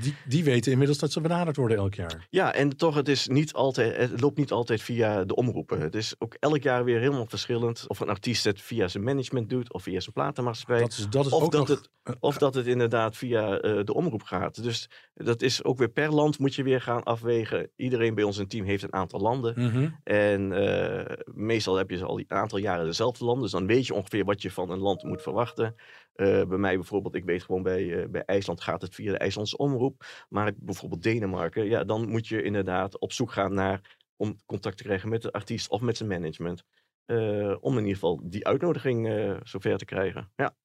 Die, 0.00 0.14
die 0.24 0.44
weten 0.44 0.72
inmiddels 0.72 0.98
dat 0.98 1.12
ze 1.12 1.20
benaderd 1.20 1.56
worden 1.56 1.76
elk 1.76 1.94
jaar. 1.94 2.26
Ja, 2.30 2.54
en 2.54 2.76
toch, 2.76 2.94
het, 2.94 3.08
is 3.08 3.28
niet 3.28 3.52
altijd, 3.52 3.96
het 3.96 4.20
loopt 4.20 4.38
niet 4.38 4.50
altijd 4.50 4.82
via 4.82 5.24
de 5.24 5.34
omroepen. 5.34 5.80
Het 5.80 5.94
is 5.94 6.14
ook 6.18 6.36
elk 6.38 6.62
jaar 6.62 6.84
weer 6.84 6.98
helemaal 6.98 7.26
verschillend. 7.26 7.84
Of 7.86 8.00
een 8.00 8.08
artiest 8.08 8.44
het 8.44 8.60
via 8.60 8.88
zijn 8.88 9.04
management 9.04 9.50
doet 9.50 9.72
of 9.72 9.82
via 9.82 10.00
zijn 10.00 10.12
platenmaatschappij. 10.12 10.80
Dat 10.80 10.90
is, 10.90 11.08
dat 11.08 11.26
is 11.26 11.32
of, 11.32 11.42
ook 11.42 11.52
dat 11.52 11.68
nog... 11.68 11.78
het, 11.78 12.16
of 12.20 12.38
dat 12.38 12.54
het 12.54 12.66
inderdaad 12.66 13.16
via 13.16 13.58
eh, 13.58 13.84
de 13.84 13.94
omroep 13.94 14.22
gaat. 14.22 14.62
Dus 14.62 14.88
dat 15.14 15.42
is 15.42 15.64
ook 15.64 15.78
weer 15.78 15.90
per 15.90 16.14
land 16.14 16.38
moet 16.38 16.54
je 16.54 16.62
weer 16.62 16.80
gaan 16.80 17.02
afwegen. 17.02 17.70
Iedereen 17.76 18.14
bij 18.14 18.24
ons 18.24 18.38
in 18.38 18.48
team 18.48 18.64
heeft 18.64 18.82
een 18.82 18.92
aantal 18.92 19.20
landen. 19.20 19.54
Mhm. 19.56 19.88
En 20.04 20.52
eh, 20.52 21.16
meestal 21.24 21.76
heb 21.76 21.90
je 21.90 22.04
al 22.04 22.18
een 22.18 22.24
aantal 22.28 22.58
jaren 22.58 22.84
dezelfde 22.86 23.24
landen. 23.24 23.42
Dus 23.42 23.52
dan 23.52 23.66
weet 23.66 23.86
je 23.86 23.94
ongeveer 23.94 24.24
wat 24.24 24.42
je 24.42 24.50
van 24.50 24.70
een 24.70 24.78
land 24.78 25.02
moet 25.02 25.22
verwachten. 25.22 25.74
Eh, 26.12 26.44
bij 26.44 26.58
mij 26.58 26.74
bijvoorbeeld, 26.74 27.14
ik 27.14 27.24
weet 27.24 27.42
gewoon 27.42 27.62
bij, 27.62 28.02
eh, 28.02 28.08
bij 28.08 28.24
IJsland 28.24 28.60
gaat 28.60 28.82
het 28.82 28.94
via 28.94 29.12
de 29.12 29.18
IJslandse 29.18 29.56
omroep. 29.56 30.04
Maar 30.28 30.52
bijvoorbeeld 30.56 31.02
Denemarken, 31.02 31.64
ja, 31.64 31.84
dan 31.84 32.08
moet 32.08 32.28
je 32.28 32.42
inderdaad 32.42 32.98
op 32.98 33.12
zoek 33.12 33.32
gaan 33.32 33.54
naar 33.54 33.96
om 34.16 34.36
contact 34.46 34.76
te 34.76 34.82
krijgen 34.82 35.08
met 35.08 35.22
de 35.22 35.32
artiest 35.32 35.68
of 35.70 35.80
met 35.80 35.96
zijn 35.96 36.08
management. 36.08 36.62
eh, 37.04 37.56
om 37.60 37.72
in 37.72 37.78
ieder 37.78 37.94
geval 37.94 38.20
die 38.24 38.46
uitnodiging 38.46 39.06
zover 39.42 39.78
te 39.78 39.84
krijgen. 39.84 40.30
Ja. 40.36 40.56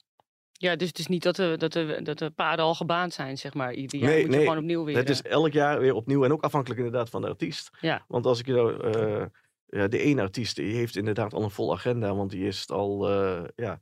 Ja, 0.51 0.75
dus 0.75 0.87
het 0.87 0.99
is 0.99 1.07
niet 1.07 1.23
dat 1.23 1.35
de, 1.35 1.55
dat 1.57 1.73
de, 1.73 1.99
dat 2.03 2.17
de 2.17 2.29
paden 2.29 2.65
al 2.65 2.75
gebaand 2.75 3.13
zijn, 3.13 3.37
zeg 3.37 3.53
maar. 3.53 3.73
Ieder 3.73 3.99
jaar 3.99 4.09
Nee, 4.09 4.17
moet 4.21 4.31
je 4.31 4.37
nee, 4.37 4.45
gewoon 4.45 4.61
opnieuw 4.61 4.83
weer... 4.83 4.95
Het 4.95 5.09
is 5.09 5.21
elk 5.21 5.51
jaar 5.51 5.79
weer 5.79 5.93
opnieuw 5.93 6.23
en 6.23 6.31
ook 6.31 6.43
afhankelijk 6.43 6.79
inderdaad 6.79 7.09
van 7.09 7.21
de 7.21 7.27
artiest. 7.27 7.69
Ja. 7.79 8.05
Want 8.07 8.25
als 8.25 8.39
ik 8.39 8.45
je 8.45 8.53
nou, 8.53 9.29
ja, 9.65 9.87
de 9.87 9.99
ene 9.99 10.21
artiest 10.21 10.55
die 10.55 10.75
heeft 10.75 10.95
inderdaad 10.95 11.33
al 11.33 11.43
een 11.43 11.51
vol 11.51 11.73
agenda, 11.73 12.15
want 12.15 12.31
die 12.31 12.47
is 12.47 12.69
al, 12.69 13.11
ja, 13.55 13.81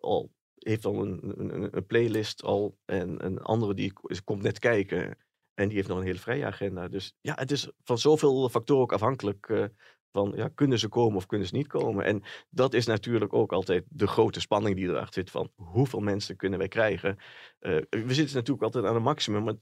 al 0.00 0.30
heeft 0.68 0.84
al 0.84 1.02
een, 1.02 1.70
een, 1.76 1.86
playlist 1.86 2.42
al 2.42 2.78
en 2.84 3.24
een 3.24 3.38
andere 3.38 3.74
die 3.74 3.92
komt 4.24 4.42
net 4.42 4.58
kijken 4.58 5.16
en 5.54 5.68
die 5.68 5.76
heeft 5.76 5.88
nog 5.88 5.98
een 5.98 6.04
hele 6.04 6.18
vrije 6.18 6.44
agenda. 6.44 6.88
Dus 6.88 7.14
ja, 7.20 7.34
het 7.34 7.50
is 7.50 7.70
van 7.82 7.98
zoveel 7.98 8.48
factoren 8.48 8.82
ook 8.82 8.92
afhankelijk 8.92 9.48
eh, 9.48 9.64
van 10.12 10.32
ja, 10.36 10.48
kunnen 10.48 10.78
ze 10.78 10.88
komen 10.88 11.16
of 11.16 11.26
kunnen 11.26 11.46
ze 11.46 11.56
niet 11.56 11.66
komen. 11.66 12.04
En 12.04 12.22
dat 12.50 12.74
is 12.74 12.86
natuurlijk 12.86 13.32
ook 13.32 13.52
altijd 13.52 13.84
de 13.88 14.06
grote 14.06 14.40
spanning 14.40 14.76
die 14.76 14.88
erachter 14.88 15.14
zit 15.14 15.30
van 15.30 15.52
hoeveel 15.54 16.00
mensen 16.00 16.36
kunnen 16.36 16.58
wij 16.58 16.68
krijgen. 16.68 17.18
Eh, 17.58 17.80
we 17.90 18.14
zitten 18.14 18.34
natuurlijk 18.34 18.62
altijd 18.62 18.84
aan 18.84 18.96
een 18.96 19.02
maximum, 19.02 19.44
maar 19.44 19.54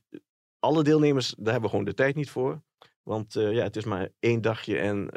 alle 0.59 0.83
deelnemers, 0.83 1.29
daar 1.29 1.53
hebben 1.53 1.63
we 1.63 1.69
gewoon 1.69 1.85
de 1.85 1.95
tijd 1.95 2.15
niet 2.15 2.31
voor. 2.31 2.63
Want 3.03 3.37
eh, 3.37 3.53
ja, 3.53 3.63
het 3.63 3.77
is 3.77 3.85
maar 3.85 4.11
één 4.19 4.41
dagje 4.41 4.79
en 4.79 5.11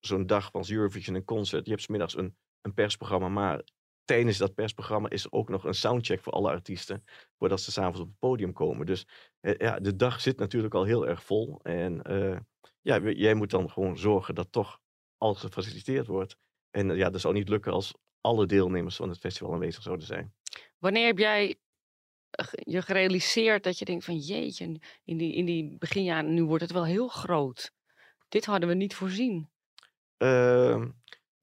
zo'n 0.00 0.26
dag 0.26 0.50
van 0.50 0.64
Eurovision 0.68 1.16
een 1.16 1.24
concert. 1.24 1.64
Je 1.64 1.70
hebt 1.70 1.82
's 1.82 1.88
middags 1.88 2.16
een, 2.16 2.36
een 2.60 2.74
persprogramma, 2.74 3.28
maar 3.28 3.62
tijdens 4.06 4.38
dat 4.38 4.54
persprogramma 4.54 5.10
is 5.10 5.24
er 5.24 5.32
ook 5.32 5.48
nog 5.48 5.64
een 5.64 5.74
soundcheck 5.74 6.22
voor 6.22 6.32
alle 6.32 6.50
artiesten. 6.50 7.04
Voordat 7.38 7.60
ze 7.60 7.72
s'avonds 7.72 8.00
op 8.00 8.06
het 8.06 8.18
podium 8.18 8.52
komen. 8.52 8.86
Dus 8.86 9.06
eh, 9.40 9.54
ja, 9.56 9.78
de 9.80 9.96
dag 9.96 10.20
zit 10.20 10.38
natuurlijk 10.38 10.74
al 10.74 10.84
heel 10.84 11.06
erg 11.06 11.22
vol. 11.22 11.60
En 11.62 12.02
eh, 12.02 12.38
ja, 12.80 12.98
jij 12.98 13.34
moet 13.34 13.50
dan 13.50 13.70
gewoon 13.70 13.98
zorgen 13.98 14.34
dat 14.34 14.52
toch 14.52 14.80
alles 15.18 15.38
gefaciliteerd 15.38 16.06
wordt. 16.06 16.36
En 16.70 16.90
eh, 16.90 16.96
ja, 16.96 17.10
dat 17.10 17.20
zou 17.20 17.34
niet 17.34 17.48
lukken 17.48 17.72
als 17.72 17.94
alle 18.20 18.46
deelnemers 18.46 18.96
van 18.96 19.08
het 19.08 19.18
festival 19.18 19.52
aanwezig 19.52 19.82
zouden 19.82 20.06
zijn. 20.06 20.34
Wanneer 20.78 21.06
heb 21.06 21.18
jij 21.18 21.56
je 22.50 22.82
gerealiseerd 22.82 23.64
dat 23.64 23.78
je 23.78 23.84
denkt 23.84 24.04
van 24.04 24.16
jeetje, 24.16 24.80
in 25.04 25.16
die, 25.16 25.34
in 25.34 25.44
die 25.44 25.76
beginjaren, 25.78 26.34
nu 26.34 26.44
wordt 26.44 26.62
het 26.62 26.72
wel 26.72 26.84
heel 26.84 27.08
groot. 27.08 27.72
Dit 28.28 28.44
hadden 28.44 28.68
we 28.68 28.74
niet 28.74 28.94
voorzien. 28.94 29.48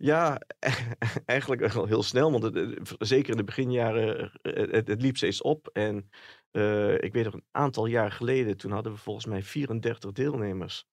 Ja, 0.04 0.42
eigenlijk 1.26 1.74
wel 1.74 1.86
heel 1.86 2.04
snel. 2.04 2.32
Want 2.32 2.44
het, 2.44 2.94
zeker 3.00 3.32
in 3.32 3.38
de 3.38 3.44
beginjaren, 3.44 4.32
eh, 4.42 4.72
het, 4.72 4.88
het 4.88 5.02
liep 5.02 5.18
steeds 5.18 5.42
op. 5.42 5.68
En 5.68 6.10
eh, 6.52 6.94
ik 6.94 7.14
weet 7.14 7.24
nog 7.24 7.34
een 7.34 7.46
aantal 7.52 7.86
jaar 7.86 8.12
geleden, 8.12 8.58
toen 8.58 8.72
hadden 8.72 8.92
we 8.92 8.98
volgens 8.98 9.26
mij 9.26 9.44
34 9.44 10.12
deelnemers 10.12 10.86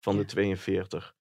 van 0.00 0.14
Ja. 0.14 0.20
de 0.20 0.26
42. 0.26 1.14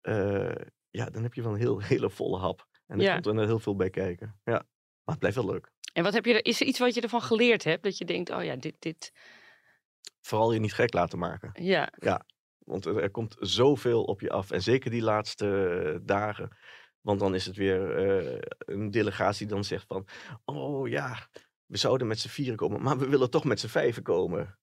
Eh, 0.00 0.54
ja, 0.90 1.10
dan 1.10 1.22
heb 1.22 1.34
je 1.34 1.42
wel 1.42 1.52
een 1.52 1.58
heel, 1.58 1.80
hele 1.92 2.10
volle 2.10 2.38
hap. 2.38 2.66
En 2.86 2.98
er 2.98 3.04
Ja. 3.04 3.12
komt 3.12 3.26
er 3.26 3.34
net 3.34 3.46
heel 3.46 3.58
veel 3.58 3.76
bij 3.76 3.90
kijken. 3.90 4.40
Ja, 4.44 4.52
maar 4.52 4.62
het 5.04 5.18
blijft 5.18 5.36
wel 5.36 5.46
leuk. 5.46 5.70
En 5.92 6.02
wat 6.02 6.12
heb 6.14 6.24
je 6.24 6.34
er, 6.34 6.44
is 6.44 6.60
er 6.60 6.66
iets 6.66 6.78
wat 6.78 6.94
je 6.94 7.00
ervan 7.00 7.22
geleerd 7.22 7.64
hebt? 7.64 7.82
Dat 7.82 7.98
je 7.98 8.04
denkt, 8.04 8.30
oh 8.30 8.44
ja, 8.44 8.56
dit, 8.56 8.74
dit, 8.78 9.12
Vooral 10.20 10.52
je 10.52 10.60
niet 10.60 10.74
gek 10.74 10.92
laten 10.92 11.18
maken. 11.18 11.50
ja. 11.62 11.92
Want 12.58 12.84
er, 12.84 13.10
komt 13.10 13.36
zoveel 13.40 14.04
op 14.04 14.20
je 14.20 14.30
af. 14.30 14.50
En 14.50 14.62
zeker 14.62 14.90
die 14.90 15.02
laatste 15.02 15.66
eh, 15.68 15.98
dagen. 16.02 16.56
Want 17.06 17.20
dan 17.20 17.34
is 17.34 17.46
het 17.46 17.56
weer 17.56 17.96
eh, 17.96 18.40
een 18.58 18.90
delegatie 18.90 19.46
die 19.46 19.54
dan 19.54 19.64
zegt 19.64 19.86
van... 19.86 20.06
Oh 20.44 20.88
ja, 20.88 21.28
we 21.66 21.76
zouden 21.76 22.06
met 22.06 22.18
z'n 22.18 22.28
vieren 22.28 22.56
komen, 22.56 22.82
maar 22.82 22.98
we 22.98 23.08
willen 23.08 23.30
toch 23.30 23.44
met 23.44 23.60
z'n 23.60 23.66
vijven 23.66 24.02
komen. 24.02 24.58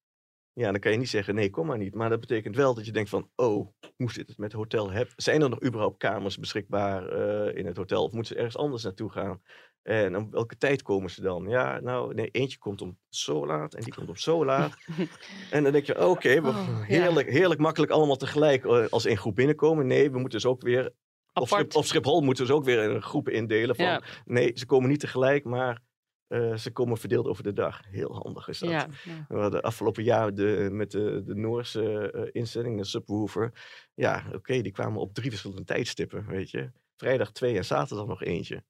Ja, 0.53 0.71
dan 0.71 0.79
kan 0.79 0.91
je 0.91 0.97
niet 0.97 1.09
zeggen, 1.09 1.35
nee, 1.35 1.49
kom 1.49 1.67
maar 1.67 1.77
niet. 1.77 1.95
Maar 1.95 2.09
dat 2.09 2.19
betekent 2.19 2.55
wel 2.55 2.73
dat 2.73 2.85
je 2.85 2.91
denkt 2.91 3.09
van... 3.09 3.29
Oh, 3.35 3.67
hoe 3.95 4.11
zit 4.11 4.27
het 4.27 4.37
met 4.37 4.51
het 4.51 4.61
hotel? 4.61 4.91
Heb, 4.91 5.11
zijn 5.15 5.41
er 5.41 5.49
nog 5.49 5.63
überhaupt 5.63 5.97
kamers 5.97 6.37
beschikbaar 6.37 7.07
eh, 7.09 7.57
in 7.57 7.65
het 7.65 7.77
hotel? 7.77 8.03
Of 8.03 8.11
moeten 8.11 8.33
ze 8.33 8.41
ergens 8.41 8.57
anders 8.57 8.83
naartoe 8.83 9.11
gaan? 9.11 9.41
En 9.81 10.17
om 10.17 10.31
welke 10.31 10.57
tijd 10.57 10.81
komen 10.81 11.09
ze 11.09 11.21
dan? 11.21 11.47
Ja, 11.47 11.79
nou, 11.79 12.13
nee, 12.13 12.29
eentje 12.29 12.57
komt 12.57 12.81
om 12.81 12.97
zo 13.09 13.45
laat 13.45 13.73
en 13.73 13.83
die 13.83 13.93
komt 13.93 14.09
om 14.09 14.17
zo 14.17 14.45
laat. 14.45 14.77
en 15.51 15.63
dan 15.63 15.71
denk 15.71 15.85
je, 15.85 16.07
oké, 16.07 16.37
Oh, 16.37 16.43
ja. 16.45 16.81
heerlijk, 16.81 17.29
heerlijk 17.29 17.59
makkelijk 17.59 17.91
allemaal 17.91 18.15
tegelijk 18.15 18.65
eh, 18.65 18.85
als 18.89 19.05
één 19.05 19.17
groep 19.17 19.35
binnenkomen. 19.35 19.87
Nee, 19.87 20.11
we 20.11 20.19
moeten 20.19 20.39
dus 20.39 20.49
ook 20.49 20.61
weer... 20.61 20.93
Op, 21.33 21.47
Schip, 21.47 21.71
Schiphol 21.71 22.21
moeten 22.21 22.45
ze 22.45 22.53
ook 22.53 22.63
weer 22.63 22.91
in 22.91 23.01
groepen 23.01 23.33
indelen. 23.33 23.75
Van, 23.75 23.85
Ja. 23.85 24.01
Nee, 24.25 24.51
ze 24.55 24.65
komen 24.65 24.89
niet 24.89 24.99
tegelijk, 24.99 25.43
maar 25.43 25.81
eh, 26.27 26.55
ze 26.55 26.71
komen 26.71 26.97
verdeeld 26.97 27.27
over 27.27 27.43
de 27.43 27.53
dag. 27.53 27.81
Heel 27.87 28.13
handig 28.15 28.47
is 28.47 28.59
dat. 28.59 28.69
Ja, 28.69 28.87
ja. 29.03 29.25
We 29.27 29.39
hadden 29.39 29.61
afgelopen 29.61 30.03
jaar 30.03 30.33
de, 30.33 30.69
met 30.71 30.91
de, 30.91 31.23
de 31.25 31.35
Noorse 31.35 32.11
eh, 32.11 32.29
instelling, 32.31 32.77
de 32.77 32.85
Subwoofer. 32.85 33.51
Ja, 33.93 34.23
oké, 34.33 34.61
die 34.61 34.71
kwamen 34.71 35.01
op 35.01 35.13
drie 35.13 35.29
verschillende 35.29 35.63
tijdstippen, 35.63 36.25
weet 36.27 36.51
je. 36.51 36.71
Vrijdag 36.95 37.31
twee 37.31 37.57
en 37.57 37.65
zaterdag 37.65 38.05
nog 38.07 38.23
eentje. 38.23 38.63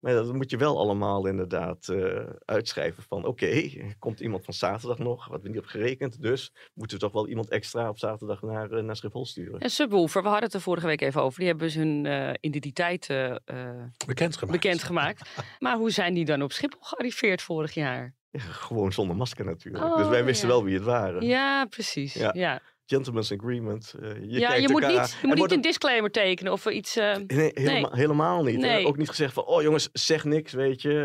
Maar 0.00 0.12
dat 0.14 0.32
moet 0.34 0.50
je 0.50 0.56
wel 0.56 0.78
allemaal 0.78 1.26
inderdaad 1.26 1.88
eh, 1.88 2.26
uitschrijven 2.44 3.02
van... 3.02 3.24
Oké, 3.24 3.70
komt 3.98 4.20
iemand 4.20 4.44
van 4.44 4.54
zaterdag 4.54 4.98
nog, 4.98 5.28
wat 5.28 5.42
we 5.42 5.48
niet 5.48 5.58
op 5.58 5.66
gerekend. 5.66 6.22
Dus 6.22 6.52
moeten 6.74 6.96
we 6.96 7.02
toch 7.02 7.12
wel 7.12 7.28
iemand 7.28 7.48
extra 7.48 7.88
op 7.88 7.98
zaterdag 7.98 8.42
naar, 8.42 8.70
eh, 8.70 8.82
naar 8.82 8.96
Schiphol 8.96 9.26
sturen. 9.26 9.60
En 9.60 9.70
Subwoofer, 9.70 10.22
we 10.22 10.28
hadden 10.28 10.46
het 10.46 10.54
er 10.54 10.60
vorige 10.60 10.86
week 10.86 11.00
even 11.00 11.22
over. 11.22 11.38
Die 11.38 11.48
hebben 11.48 11.66
dus 11.66 11.74
hun 11.74 12.06
eh, 12.06 12.30
identiteit 12.40 13.06
Bekendgemaakt. 14.06 14.60
bekendgemaakt. 14.60 15.28
maar 15.58 15.76
hoe 15.76 15.90
zijn 15.90 16.14
die 16.14 16.24
dan 16.24 16.42
op 16.42 16.52
Schiphol 16.52 16.80
gearriveerd 16.82 17.42
vorig 17.42 17.74
jaar? 17.74 18.14
Ja, 18.30 18.40
gewoon 18.40 18.92
zonder 18.92 19.16
masker 19.16 19.44
natuurlijk. 19.44 19.84
dus 19.84 20.04
Oh, 20.04 20.10
wij 20.10 20.24
wisten 20.24 20.48
ja. 20.48 20.54
wel 20.54 20.64
wie 20.64 20.74
het 20.74 20.84
waren. 20.84 21.22
Ja, 21.26 21.64
precies. 21.64 22.14
Ja. 22.14 22.30
Ja, 22.34 22.60
Gentleman's 22.88 23.32
agreement. 23.32 23.94
eh, 24.00 24.14
je 24.20 24.38
ja 24.38 24.54
je 24.54 24.68
moet 24.68 24.86
niet, 24.86 25.16
je 25.20 25.26
moet 25.26 25.36
niet 25.36 25.52
een 25.52 25.60
disclaimer 25.60 26.10
tekenen 26.10 26.52
of 26.52 26.66
iets. 26.66 26.96
eh, 26.96 27.16
Nee, 27.26 27.50
helemaal, 27.54 27.92
helemaal 27.92 28.42
niet. 28.44 28.58
Nee. 28.58 28.86
Ook 28.86 28.96
niet 28.96 29.08
gezegd 29.08 29.32
van, 29.32 29.44
oh 29.44 29.62
jongens, 29.62 29.88
zeg 29.92 30.24
niks, 30.24 30.52
weet 30.52 30.82
je. 30.82 31.04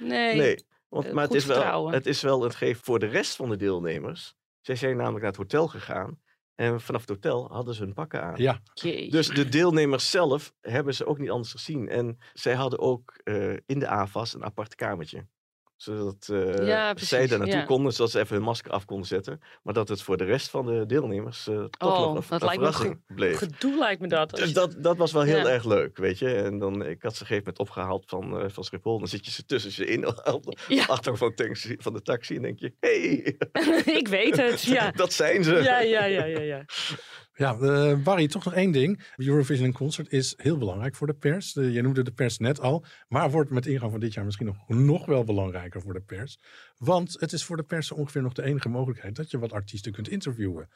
eh, 0.00 0.06
nee. 0.08 0.36
nee, 0.36 0.64
want, 0.88 1.06
eh, 1.06 1.12
maar 1.12 1.24
het 1.24 1.34
is, 1.34 1.44
wel, 1.46 1.90
het 1.90 2.06
is 2.06 2.22
wel 2.22 2.42
het 2.42 2.54
geef 2.54 2.80
voor 2.82 2.98
de 2.98 3.06
rest 3.06 3.36
van 3.36 3.48
de 3.48 3.56
deelnemers. 3.56 4.34
Zij 4.60 4.76
zijn 4.76 4.96
namelijk 4.96 5.20
naar 5.22 5.30
het 5.30 5.40
hotel 5.40 5.68
gegaan. 5.68 6.22
En 6.54 6.80
vanaf 6.80 7.00
het 7.00 7.10
hotel 7.10 7.48
hadden 7.52 7.74
ze 7.74 7.82
hun 7.82 7.92
pakken 7.92 8.22
aan. 8.22 8.34
Ja, 8.36 8.60
Jeetje. 8.74 9.10
Dus 9.10 9.28
de 9.28 9.48
deelnemers 9.48 10.10
zelf 10.10 10.52
hebben 10.60 10.94
ze 10.94 11.06
ook 11.06 11.18
niet 11.18 11.30
anders 11.30 11.50
gezien. 11.52 11.88
En 11.88 12.18
zij 12.32 12.54
hadden 12.54 12.78
ook 12.78 13.20
eh, 13.24 13.52
in 13.66 13.78
de 13.78 13.86
AVAS 13.86 14.34
een 14.34 14.44
apart 14.44 14.74
kamertje. 14.74 15.26
Zodat 15.76 16.28
eh, 16.32 16.66
Ja, 16.66 16.92
zij 16.96 17.26
daar 17.26 17.38
naartoe 17.38 17.56
ja. 17.58 17.64
konden, 17.64 17.92
zodat 17.92 18.10
ze 18.12 18.18
even 18.20 18.36
hun 18.36 18.44
masker 18.44 18.70
af 18.70 18.84
konden 18.84 19.06
zetten. 19.06 19.40
Maar 19.62 19.74
dat 19.74 19.88
het 19.88 20.02
voor 20.02 20.16
de 20.16 20.24
rest 20.24 20.50
van 20.50 20.66
de 20.66 20.86
deelnemers 20.86 21.46
eh, 21.48 21.54
toch 21.64 21.98
Oh, 21.98 22.14
nog 22.14 22.30
een, 22.30 22.38
dat 22.38 22.42
lijkt 22.56 22.82
me 22.82 22.98
bleef. 23.14 23.38
Gedoe 23.38 23.78
lijkt 23.78 24.00
me 24.00 24.08
dat. 24.08 24.30
Dus 24.30 24.48
je- 24.48 24.54
dat, 24.54 24.74
dat 24.78 24.96
was 24.96 25.12
wel 25.12 25.22
heel 25.22 25.36
Ja. 25.36 25.46
erg 25.48 25.64
leuk, 25.64 25.96
weet 25.96 26.18
je. 26.18 26.34
En 26.34 26.58
dan, 26.58 26.86
ik 26.86 27.02
had 27.02 27.14
ze 27.14 27.20
een 27.20 27.26
gegeven 27.26 27.36
moment 27.36 27.58
opgehaald 27.58 28.04
van, 28.06 28.40
eh, 28.40 28.48
van 28.48 28.64
Schiphol. 28.64 28.98
Dan 28.98 29.08
zit 29.08 29.24
je 29.24 29.30
ze 29.30 29.44
tussen 29.44 29.70
ze 29.70 29.86
in, 29.86 30.04
achter 30.86 31.16
van, 31.16 31.34
taxi- 31.34 31.76
van 31.78 31.92
de 31.92 32.02
taxi. 32.02 32.36
En 32.36 32.42
denk 32.42 32.58
je, 32.58 32.72
hey, 32.80 33.36
ik 34.00 34.08
weet 34.08 34.36
het, 34.36 34.62
ja. 34.78 34.90
dat 34.90 35.12
zijn 35.12 35.44
ze. 35.44 35.54
Ja, 35.54 35.80
ja, 35.80 36.04
ja, 36.04 36.24
ja, 36.24 36.40
ja. 36.40 36.64
Ja, 37.36 37.58
eh, 37.58 38.02
Barry, 38.02 38.28
toch 38.28 38.44
nog 38.44 38.54
één 38.54 38.72
ding. 38.72 39.04
Eurovision 39.16 39.72
Concert 39.72 40.12
is 40.12 40.34
heel 40.36 40.58
belangrijk 40.58 40.94
voor 40.94 41.06
de 41.06 41.14
pers. 41.14 41.52
Je 41.52 41.82
noemde 41.82 42.02
de 42.02 42.12
pers 42.12 42.38
net 42.38 42.60
al, 42.60 42.84
maar 43.08 43.30
wordt 43.30 43.50
met 43.50 43.66
ingang 43.66 43.90
van 43.90 44.00
dit 44.00 44.14
jaar 44.14 44.24
misschien 44.24 44.46
nog, 44.46 44.68
nog 44.68 45.06
wel 45.06 45.24
belangrijker 45.24 45.80
voor 45.80 45.92
de 45.92 46.00
pers. 46.00 46.38
Want 46.76 47.20
het 47.20 47.32
is 47.32 47.44
voor 47.44 47.56
de 47.56 47.62
pers 47.62 47.92
ongeveer 47.92 48.22
nog 48.22 48.32
de 48.32 48.42
enige 48.42 48.68
mogelijkheid 48.68 49.16
dat 49.16 49.30
je 49.30 49.38
wat 49.38 49.52
artiesten 49.52 49.92
kunt 49.92 50.08
interviewen. 50.08 50.68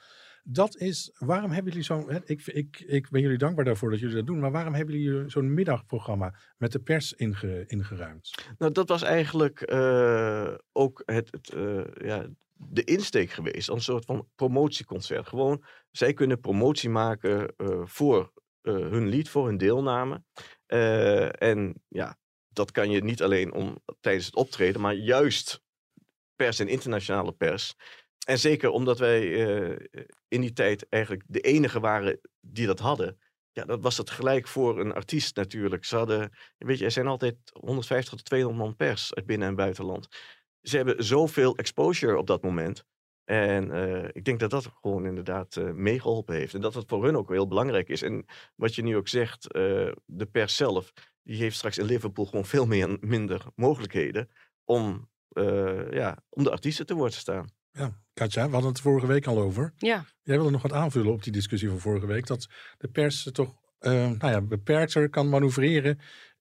Dat 0.42 0.76
is, 0.76 1.10
waarom 1.18 1.50
hebben 1.50 1.72
jullie 1.72 1.86
zo'n, 1.86 2.22
ik, 2.24 2.46
ik, 2.46 2.84
ik 2.86 3.10
ben 3.10 3.20
jullie 3.20 3.38
dankbaar 3.38 3.64
daarvoor 3.64 3.90
dat 3.90 3.98
jullie 3.98 4.14
dat 4.14 4.26
doen, 4.26 4.38
maar 4.38 4.50
waarom 4.50 4.74
hebben 4.74 4.98
jullie 4.98 5.30
zo'n 5.30 5.54
middagprogramma 5.54 6.34
met 6.56 6.72
de 6.72 6.78
pers 6.78 7.12
inge, 7.12 7.64
ingeruimd? 7.66 8.34
Nou, 8.58 8.72
dat 8.72 8.88
was 8.88 9.02
eigenlijk 9.02 9.60
eh, 9.60 10.54
ook 10.72 11.02
het, 11.04 11.30
het, 11.30 11.52
eh, 11.52 11.84
ja, 11.94 12.26
de 12.58 12.84
insteek 12.84 13.30
geweest. 13.30 13.68
Een 13.68 13.80
soort 13.80 14.04
van 14.04 14.28
promotieconcert. 14.34 15.28
Gewoon, 15.28 15.64
zij 15.90 16.12
kunnen 16.12 16.40
promotie 16.40 16.90
maken 16.90 17.54
eh, 17.56 17.80
voor 17.84 18.32
eh, 18.60 18.74
hun 18.74 19.08
lied, 19.08 19.28
voor 19.28 19.46
hun 19.46 19.56
deelname. 19.56 20.22
Eh, 20.66 21.42
en 21.42 21.82
ja, 21.88 22.18
dat 22.48 22.70
kan 22.70 22.90
je 22.90 23.02
niet 23.02 23.22
alleen 23.22 23.52
om, 23.52 23.78
tijdens 24.00 24.26
het 24.26 24.36
optreden, 24.36 24.80
maar 24.80 24.94
juist 24.94 25.62
pers 26.36 26.58
en 26.58 26.68
internationale 26.68 27.32
pers. 27.32 27.74
En 28.26 28.38
zeker 28.38 28.70
omdat 28.70 28.98
wij 28.98 29.22
in 30.28 30.40
die 30.40 30.52
tijd 30.52 30.88
eigenlijk 30.88 31.24
de 31.26 31.40
enige 31.40 31.80
waren 31.80 32.20
die 32.40 32.66
dat 32.66 32.78
hadden. 32.78 33.18
Ja, 33.52 33.64
dat 33.64 33.82
was 33.82 33.96
het 33.96 34.10
gelijk 34.10 34.48
voor 34.48 34.80
een 34.80 34.92
artiest 34.92 35.36
natuurlijk. 35.36 35.84
Ze 35.84 35.96
hadden, 35.96 36.30
weet 36.58 36.78
je, 36.78 36.84
er 36.84 36.90
zijn 36.90 37.06
altijd 37.06 37.36
150 37.52 38.14
tot 38.14 38.24
200 38.24 38.64
man 38.64 38.76
pers 38.76 39.14
uit 39.14 39.26
binnen- 39.26 39.48
en 39.48 39.54
buitenland. 39.54 40.08
Ze 40.68 40.76
hebben 40.76 41.04
zoveel 41.04 41.56
exposure 41.56 42.18
op 42.18 42.26
dat 42.26 42.42
moment. 42.42 42.84
En 43.24 43.70
eh, 43.70 44.08
ik 44.12 44.24
denk 44.24 44.40
dat 44.40 44.50
dat 44.50 44.70
gewoon 44.80 45.06
inderdaad 45.06 45.56
eh, 45.56 45.70
meegeholpen 45.70 46.34
heeft. 46.34 46.54
En 46.54 46.60
dat 46.60 46.74
het 46.74 46.88
voor 46.88 47.04
hun 47.04 47.16
ook 47.16 47.28
heel 47.28 47.48
belangrijk 47.48 47.88
is. 47.88 48.02
En 48.02 48.24
wat 48.54 48.74
je 48.74 48.82
nu 48.82 48.96
ook 48.96 49.08
zegt, 49.08 49.52
eh, 49.52 49.60
de 50.04 50.26
pers 50.26 50.56
zelf, 50.56 50.92
die 51.22 51.36
heeft 51.36 51.56
straks 51.56 51.78
in 51.78 51.84
Liverpool 51.84 52.24
gewoon 52.24 52.44
veel 52.44 52.66
meer, 52.66 52.96
minder 53.00 53.42
mogelijkheden 53.54 54.28
om, 54.64 55.08
eh, 55.28 55.90
ja, 55.90 56.18
om 56.28 56.44
de 56.44 56.50
artiesten 56.50 56.86
te 56.86 56.94
woord 56.94 57.12
te 57.12 57.18
staan. 57.18 57.50
Ja, 57.70 58.00
Katja, 58.12 58.46
we 58.46 58.52
hadden 58.52 58.70
het 58.70 58.80
vorige 58.80 59.06
week 59.06 59.26
al 59.26 59.38
over. 59.38 59.72
Ja, 59.76 60.04
Jij 60.22 60.36
wilde 60.36 60.50
nog 60.50 60.62
wat 60.62 60.72
aanvullen 60.72 61.12
op 61.12 61.22
die 61.22 61.32
discussie 61.32 61.68
van 61.68 61.78
vorige 61.78 62.06
week. 62.06 62.26
Dat 62.26 62.46
de 62.78 62.88
pers 62.88 63.28
toch 63.32 63.54
nou 63.80 64.18
ja, 64.18 64.40
beperkter 64.40 65.08
kan 65.08 65.28
manoeuvreren 65.28 65.98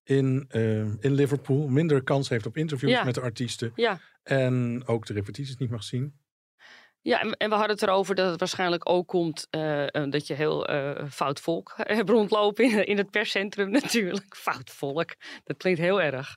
in, 0.08 0.46
eh, 0.50 0.80
in 0.80 1.14
Liverpool 1.14 1.68
minder 1.68 2.04
kans 2.04 2.30
heeft 2.30 2.46
op 2.46 2.58
interviews 2.58 2.92
Ja. 2.92 3.04
met 3.04 3.16
de 3.16 3.22
artiesten. 3.22 3.72
Ja. 3.76 4.00
En 4.24 4.84
ook 4.86 5.06
de 5.06 5.14
repetities 5.14 5.58
niet 5.58 5.70
mag 5.70 5.84
zien. 5.84 6.20
Ja, 7.02 7.22
en, 7.22 7.50
we 7.50 7.56
hadden 7.56 7.76
het 7.76 7.82
erover 7.82 8.16
dat 8.16 8.30
het 8.30 8.40
waarschijnlijk 8.40 8.90
ook 8.90 9.08
komt 9.08 9.48
eh, 9.50 9.96
eh, 9.96 10.10
dat 10.12 10.28
je 10.28 10.34
heel 10.34 10.68
fout 11.10 11.40
volk 11.40 11.74
hebt 11.98 12.10
rondlopen 12.10 12.66
in, 12.66 12.86
in 12.86 12.98
het 12.98 13.12
perscentrum 13.12 13.70
natuurlijk. 13.82 14.36
Fout 14.36 14.70
volk, 14.70 15.16
dat 15.44 15.58
klinkt 15.58 15.80
heel 15.80 16.02
erg. 16.02 16.36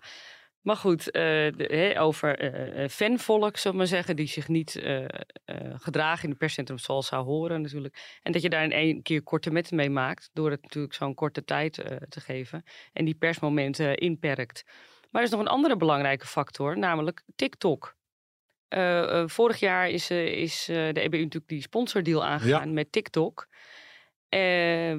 Maar 0.61 0.77
goed, 0.77 1.11
eh, 1.11 1.23
de- 1.23 1.95
over 1.99 2.39
eh, 2.39 2.89
fanvolk, 2.89 3.57
zullen 3.57 3.73
we 3.73 3.77
maar 3.83 3.87
zeggen, 3.87 4.17
die 4.17 4.27
zich 4.27 4.49
niet 4.49 4.83
gedragen 5.77 6.23
in 6.25 6.29
het 6.31 6.39
perscentrum 6.39 6.79
zoals 6.79 7.07
zou 7.07 7.25
horen 7.25 7.63
natuurlijk. 7.63 8.19
En 8.23 8.33
dat 8.33 8.43
je 8.43 8.49
daar 8.49 8.65
in 8.65 8.73
één 8.73 9.03
keer 9.03 9.23
korte 9.23 9.51
metten 9.51 9.77
mee 9.77 9.91
maakt, 9.91 10.31
door 10.33 10.51
het 10.51 10.63
natuurlijk 10.63 10.95
zo'n 10.95 11.15
korte 11.15 11.45
tijd 11.45 11.75
te 12.09 12.21
geven. 12.21 12.63
En 12.93 13.05
die 13.05 13.15
persmomenten 13.15 13.97
inperkt. 13.97 14.65
Maar 15.11 15.21
er 15.23 15.27
is 15.27 15.33
nog 15.33 15.41
een 15.41 15.47
andere 15.49 15.77
belangrijke 15.77 16.27
factor, 16.27 16.79
namelijk 16.79 17.23
TikTok. 17.37 17.97
Vorig 19.27 19.61
jaar 19.61 19.89
is, 19.89 20.11
is 20.11 20.65
de 20.65 21.01
EBU 21.01 21.17
natuurlijk 21.17 21.49
die 21.49 21.61
sponsordeal 21.63 22.25
aangegaan 22.25 22.73
met 22.73 22.93
TikTok. 22.93 23.49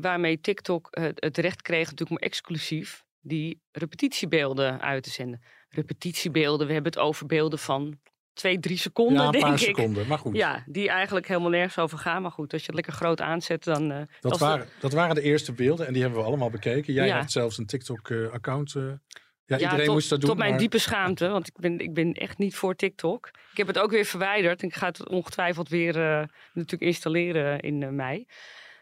Waarmee 0.02 0.40
TikTok 0.40 0.88
het 1.20 1.38
recht 1.38 1.62
kreeg 1.62 1.90
natuurlijk 1.90 2.22
om 2.22 2.28
exclusief 2.28 3.04
die 3.22 3.62
repetitiebeelden 3.72 4.82
uit 4.82 5.04
te 5.04 5.10
zenden. 5.10 5.42
Repetitiebeelden, 5.70 6.68
we 6.68 6.74
hebben 6.74 6.92
het 6.92 7.02
over 7.02 7.26
beelden 7.26 7.60
van 7.60 8.00
twee, 8.34 8.60
drie 8.60 8.78
seconden, 8.78 9.18
ja, 9.22 9.26
een 9.26 9.32
denk 9.40 9.44
paar 9.44 9.54
ik. 9.54 9.60
seconden. 9.60 10.08
Maar 10.08 10.18
goed, 10.20 10.36
Ja, 10.36 10.64
die 10.66 10.90
eigenlijk 10.90 11.28
helemaal 11.28 11.50
nergens 11.50 11.78
over 11.78 11.98
gaan. 11.98 12.22
Maar 12.22 12.32
goed, 12.32 12.52
als 12.54 12.62
je 12.62 12.68
het 12.68 12.76
lekker 12.76 12.94
groot 12.94 13.22
aanzet, 13.22 13.64
dan... 13.64 13.92
eh, 13.92 13.98
dat, 14.20 14.32
als 14.32 14.40
de- 14.40 14.46
waren, 14.46 14.68
dat 14.80 14.94
waren 14.94 15.16
de 15.16 15.22
eerste 15.22 15.54
beelden 15.54 15.88
en 15.88 15.94
die 15.94 16.02
hebben 16.02 16.20
we 16.20 16.26
allemaal 16.26 16.50
bekeken. 16.50 16.94
Jij 16.94 17.08
Ja. 17.08 17.18
hebt 17.18 17.32
zelfs 17.32 17.58
een 17.58 17.66
TikTok-account. 17.66 18.72
ja, 18.72 19.00
Ja, 19.46 19.58
iedereen 19.60 19.86
tot, 19.86 19.94
moest 19.94 20.10
dat 20.10 20.20
doen. 20.20 20.30
Tot 20.30 20.38
mijn 20.38 20.50
maar- 20.50 20.60
diepe 20.60 20.78
schaamte, 20.78 21.28
want 21.28 21.48
ik 21.48 21.58
ben, 21.60 21.80
ik 21.80 21.94
ben 21.94 22.14
echt 22.14 22.38
niet 22.38 22.56
voor 22.56 22.76
TikTok. 22.76 23.28
Ik 23.52 23.58
heb 23.58 23.68
het 23.68 23.80
ook 23.80 23.92
weer 23.92 24.06
verwijderd 24.06 24.62
en 24.62 24.68
ik 24.68 24.74
ga 24.76 24.88
het 24.88 25.10
ongetwijfeld 25.10 25.70
weer 25.70 25.96
eh, 25.96 26.24
natuurlijk 26.54 26.82
installeren 26.82 27.60
in 27.60 27.84
eh, 27.84 27.90
mei. 27.90 28.26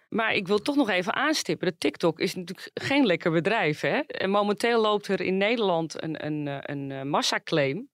Maar 0.10 0.34
ik 0.34 0.48
wil 0.48 0.60
toch 0.60 0.76
nog 0.76 0.90
even 0.90 1.14
aanstippen. 1.14 1.68
Dat 1.68 1.80
TikTok 1.80 2.20
is 2.20 2.36
natuurlijk 2.36 2.72
geen 2.74 3.06
lekker 3.06 3.32
bedrijf. 3.32 3.82
Hè? 3.82 3.98
En 4.00 4.30
momenteel 4.30 4.82
loopt 4.82 5.08
er 5.08 5.22
in 5.22 5.38
Nederland 5.38 6.04
een, 6.04 6.26
een, 6.26 6.48
eh, 6.48 6.58
een 6.62 6.92
eh, 6.92 7.02
massaclaim 7.02 7.90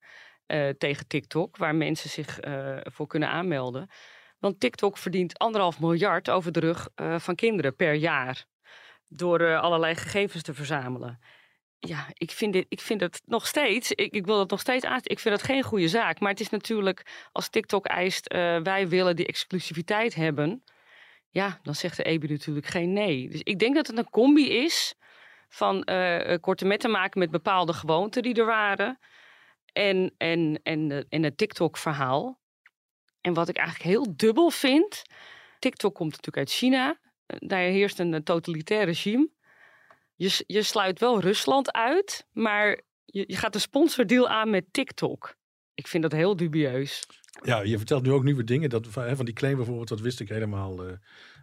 eh, 0.45 0.69
tegen 0.69 1.07
TikTok, 1.07 1.57
waar 1.57 1.75
mensen 1.75 2.09
zich 2.09 2.39
voor 2.83 3.07
kunnen 3.07 3.29
aanmelden. 3.29 3.89
Want 4.39 4.59
TikTok 4.59 4.97
verdient 4.97 5.37
anderhalf 5.37 5.79
miljard 5.79 6.29
over 6.29 6.51
de 6.51 6.59
rug 6.59 6.89
van 7.17 7.35
kinderen 7.35 7.75
per 7.75 7.93
jaar. 7.93 8.45
Door 9.07 9.57
allerlei 9.57 9.95
gegevens 9.95 10.43
te 10.43 10.53
verzamelen. 10.53 11.19
Ja, 11.79 12.05
ik 12.13 12.31
vind, 12.31 12.53
dit, 12.53 12.65
ik 12.69 12.81
vind 12.81 13.01
het 13.01 13.21
nog 13.25 13.47
steeds, 13.47 13.91
ik, 13.91 14.13
ik 14.13 14.25
wil 14.25 14.39
het 14.39 14.49
nog 14.49 14.59
steeds 14.59 14.85
aan. 14.85 14.99
Ik 15.03 15.19
vind 15.19 15.35
het 15.35 15.43
geen 15.43 15.63
goede 15.63 15.87
zaak. 15.87 16.19
Maar 16.19 16.29
het 16.29 16.39
is 16.39 16.49
natuurlijk, 16.49 17.27
als 17.31 17.49
TikTok 17.49 17.85
eist, 17.85 18.33
wij 18.63 18.87
willen 18.87 19.15
die 19.15 19.27
exclusiviteit 19.27 20.15
hebben. 20.15 20.63
Ja, 21.35 21.59
dan 21.63 21.75
zegt 21.75 21.97
de 21.97 22.03
EBU 22.03 22.27
natuurlijk 22.27 22.65
geen 22.65 22.93
nee. 22.93 23.29
Dus 23.29 23.41
ik 23.43 23.59
denk 23.59 23.75
dat 23.75 23.87
het 23.87 23.97
een 23.97 24.09
combi 24.09 24.49
is 24.49 24.95
van 25.47 25.83
eh, 25.83 26.35
korte 26.39 26.65
metten 26.65 26.91
maken 26.91 27.19
met 27.19 27.31
bepaalde 27.31 27.73
gewoonten 27.73 28.23
die 28.23 28.33
er 28.33 28.45
waren. 28.45 28.99
En, 29.73 30.13
en, 30.17 30.59
en, 30.63 31.05
en 31.09 31.23
het 31.23 31.37
TikTok-verhaal. 31.37 32.39
En 33.21 33.33
wat 33.33 33.49
ik 33.49 33.57
eigenlijk 33.57 33.89
heel 33.89 34.15
dubbel 34.15 34.49
vind. 34.49 35.01
TikTok 35.59 35.95
komt 35.95 36.09
natuurlijk 36.09 36.37
uit 36.37 36.51
China. 36.51 36.99
Eh, 37.25 37.37
Daar 37.39 37.59
heerst 37.59 37.99
een 37.99 38.23
totalitair 38.23 38.85
regime. 38.85 39.29
Je, 40.15 40.43
je 40.47 40.63
sluit 40.63 40.99
wel 40.99 41.19
Rusland 41.19 41.71
uit, 41.71 42.27
maar 42.31 42.81
je, 43.05 43.23
je 43.27 43.35
gaat 43.35 43.55
een 43.55 43.61
sponsordeal 43.61 44.27
aan 44.27 44.49
met 44.49 44.73
TikTok. 44.73 45.35
Ik 45.75 45.87
vind 45.87 46.03
dat 46.03 46.11
heel 46.11 46.35
dubieus. 46.35 47.07
Ja, 47.43 47.61
je 47.61 47.77
vertelt 47.77 48.03
nu 48.03 48.11
ook 48.11 48.23
nieuwe 48.23 48.43
dingen. 48.43 48.69
Dat, 48.69 48.87
van 48.89 49.25
die 49.25 49.33
claim 49.33 49.55
bijvoorbeeld, 49.55 49.87
dat 49.87 49.99
wist 49.99 50.19
ik 50.19 50.29
helemaal, 50.29 50.83
eh, 50.87 50.93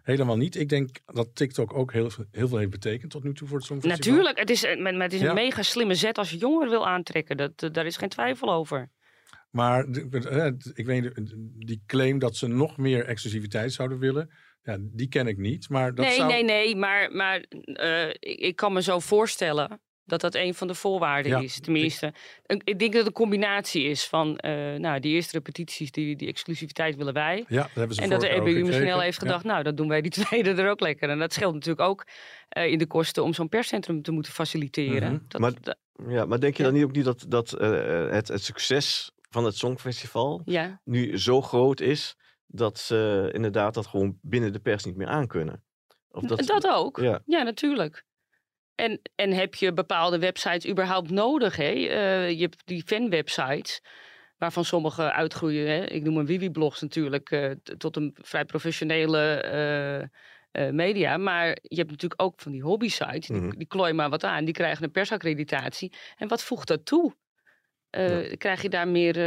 helemaal 0.03 0.37
niet. 0.37 0.55
Ik 0.55 0.69
denk 0.69 0.89
dat 1.05 1.35
TikTok 1.35 1.73
ook 1.73 1.93
heel, 1.93 2.09
veel- 2.09 2.25
heel 2.31 2.47
veel 2.47 2.57
heeft 2.57 2.69
betekend 2.69 3.11
tot 3.11 3.23
nu 3.23 3.33
toe 3.33 3.47
voor 3.47 3.57
het 3.57 3.65
Songfestival. 3.65 4.11
Natuurlijk, 4.11 4.39
het 4.39 4.49
is, 4.49 4.63
een- 4.63 4.81
maar 4.81 4.93
het 4.93 5.13
is 5.13 5.19
een 5.19 5.25
Ja. 5.25 5.33
mega 5.33 5.61
slimme 5.61 5.95
zet 5.95 6.17
als 6.17 6.29
je 6.29 6.37
jongeren 6.37 6.69
wil 6.69 6.87
aantrekken. 6.87 7.37
Dat, 7.37 7.63
eh, 7.63 7.69
daar 7.71 7.85
is 7.85 7.97
geen 7.97 8.09
twijfel 8.09 8.53
over. 8.53 8.89
Maar 9.49 9.85
eh, 9.87 10.51
ik 10.73 10.85
weet, 10.85 11.11
die 11.65 11.83
claim 11.85 12.19
dat 12.19 12.35
ze 12.35 12.47
nog 12.47 12.77
meer 12.77 13.05
exclusiviteit 13.05 13.73
zouden 13.73 13.99
willen, 13.99 14.29
ja, 14.63 14.77
die 14.81 15.07
ken 15.07 15.27
ik 15.27 15.37
niet. 15.37 15.69
Maar 15.69 15.95
dat 15.95 16.05
nee, 16.05 16.15
zou... 16.15 16.31
nee, 16.31 16.43
nee, 16.43 16.75
maar, 16.75 17.11
maar 17.11 17.39
eh, 17.73 18.09
ik 18.19 18.55
kan 18.55 18.73
me 18.73 18.81
zo 18.81 18.99
voorstellen 18.99 19.81
dat 20.05 20.21
dat 20.21 20.35
een 20.35 20.53
van 20.53 20.67
de 20.67 20.73
voorwaarden 20.75 21.31
Ja, 21.31 21.39
is. 21.39 21.59
Tenminste, 21.59 22.13
ik 22.45 22.79
denk 22.79 22.79
dat 22.79 22.93
het 22.93 23.05
een 23.05 23.11
combinatie 23.13 23.83
is 23.83 24.05
van 24.07 24.37
eh, 24.37 24.75
nou, 24.75 24.99
die 24.99 25.13
eerste 25.13 25.37
repetities, 25.37 25.91
die, 25.91 26.15
die 26.15 26.27
exclusiviteit 26.27 26.95
willen 26.95 27.13
wij. 27.13 27.45
Ja, 27.47 27.61
dat 27.61 27.69
hebben 27.73 27.95
ze 27.95 28.01
En 28.01 28.09
dat 28.09 28.21
de 28.21 28.27
EBU 28.29 28.39
ook 28.39 28.45
misschien 28.45 28.65
gekregen. 28.71 28.93
al 28.93 28.99
heeft 29.01 29.21
Ja. 29.21 29.27
gedacht, 29.27 29.43
nou, 29.43 29.63
dat 29.63 29.77
doen 29.77 29.87
wij 29.87 30.01
die 30.01 30.11
tweede 30.25 30.53
er 30.61 30.69
ook 30.69 30.79
lekker. 30.79 31.09
En 31.09 31.19
dat 31.19 31.33
scheelt 31.33 31.53
natuurlijk 31.53 31.87
ook 31.89 32.05
eh, 32.49 32.65
in 32.71 32.77
de 32.77 32.85
kosten 32.87 33.23
om 33.23 33.33
zo'n 33.33 33.49
perscentrum 33.49 34.01
te 34.01 34.11
moeten 34.11 34.31
faciliteren. 34.31 35.11
Mhm. 35.13 35.21
dat, 35.27 35.41
Maar- 35.41 35.53
dat- 35.61 35.77
Ja, 36.07 36.25
maar 36.25 36.39
denk 36.39 36.57
je 36.57 36.63
Ja. 36.63 36.69
dan 36.69 36.77
niet 36.77 36.87
ook 36.87 36.95
niet 36.95 37.05
dat, 37.05 37.25
dat 37.27 37.53
eh, 37.53 38.09
het, 38.09 38.27
het 38.27 38.43
succes 38.43 39.11
van 39.29 39.45
het 39.45 39.55
Songfestival 39.57 40.41
ja. 40.45 40.81
nu 40.83 41.17
zo 41.17 41.41
groot 41.41 41.79
is 41.79 42.15
dat 42.47 42.79
ze 42.79 43.29
inderdaad 43.33 43.73
dat 43.73 43.87
gewoon 43.87 44.17
binnen 44.21 44.53
de 44.53 44.59
pers 44.59 44.83
niet 44.83 44.95
meer 44.95 45.07
aankunnen? 45.07 45.63
Of 46.11 46.23
Dat, 46.23 46.67
ook. 46.67 46.99
Ja. 46.99 47.21
Ja, 47.25 47.43
natuurlijk. 47.43 48.03
En, 48.75 49.01
en 49.15 49.31
heb 49.31 49.55
je 49.55 49.73
bepaalde 49.73 50.19
websites 50.19 50.67
überhaupt 50.67 51.09
nodig? 51.09 51.55
Hè? 51.55 51.71
Eh, 51.71 52.29
je 52.29 52.41
hebt 52.41 52.61
die 52.65 52.83
fanwebsites, 52.85 53.81
waarvan 54.37 54.65
sommige 54.65 55.11
uitgroeien. 55.11 55.67
Hè? 55.67 55.85
Ik 55.85 56.03
noem 56.03 56.17
een 56.17 56.25
Wiwi-blogs 56.25 56.81
natuurlijk, 56.81 57.31
eh, 57.31 57.51
tot 57.77 57.95
een 57.95 58.15
vrij 58.21 58.45
professionele 58.45 59.41
eh, 60.51 60.69
media. 60.69 61.17
Maar 61.17 61.47
je 61.61 61.75
hebt 61.75 61.89
natuurlijk 61.89 62.21
ook 62.21 62.41
van 62.41 62.51
die 62.51 62.61
hobby-sites, 62.61 63.27
die, 63.27 63.41
Mhm. 63.41 63.57
die 63.57 63.67
klooien 63.67 63.95
maar 63.95 64.09
wat 64.09 64.23
aan. 64.23 64.45
Die 64.45 64.53
krijgen 64.53 64.83
een 64.83 64.91
persaccreditatie. 64.91 65.93
En 66.17 66.27
wat 66.27 66.43
voegt 66.43 66.67
dat 66.67 66.85
toe? 66.85 67.15
Krijg 68.37 68.61
je 68.61 68.69
daar 68.69 68.87
meer 68.87 69.17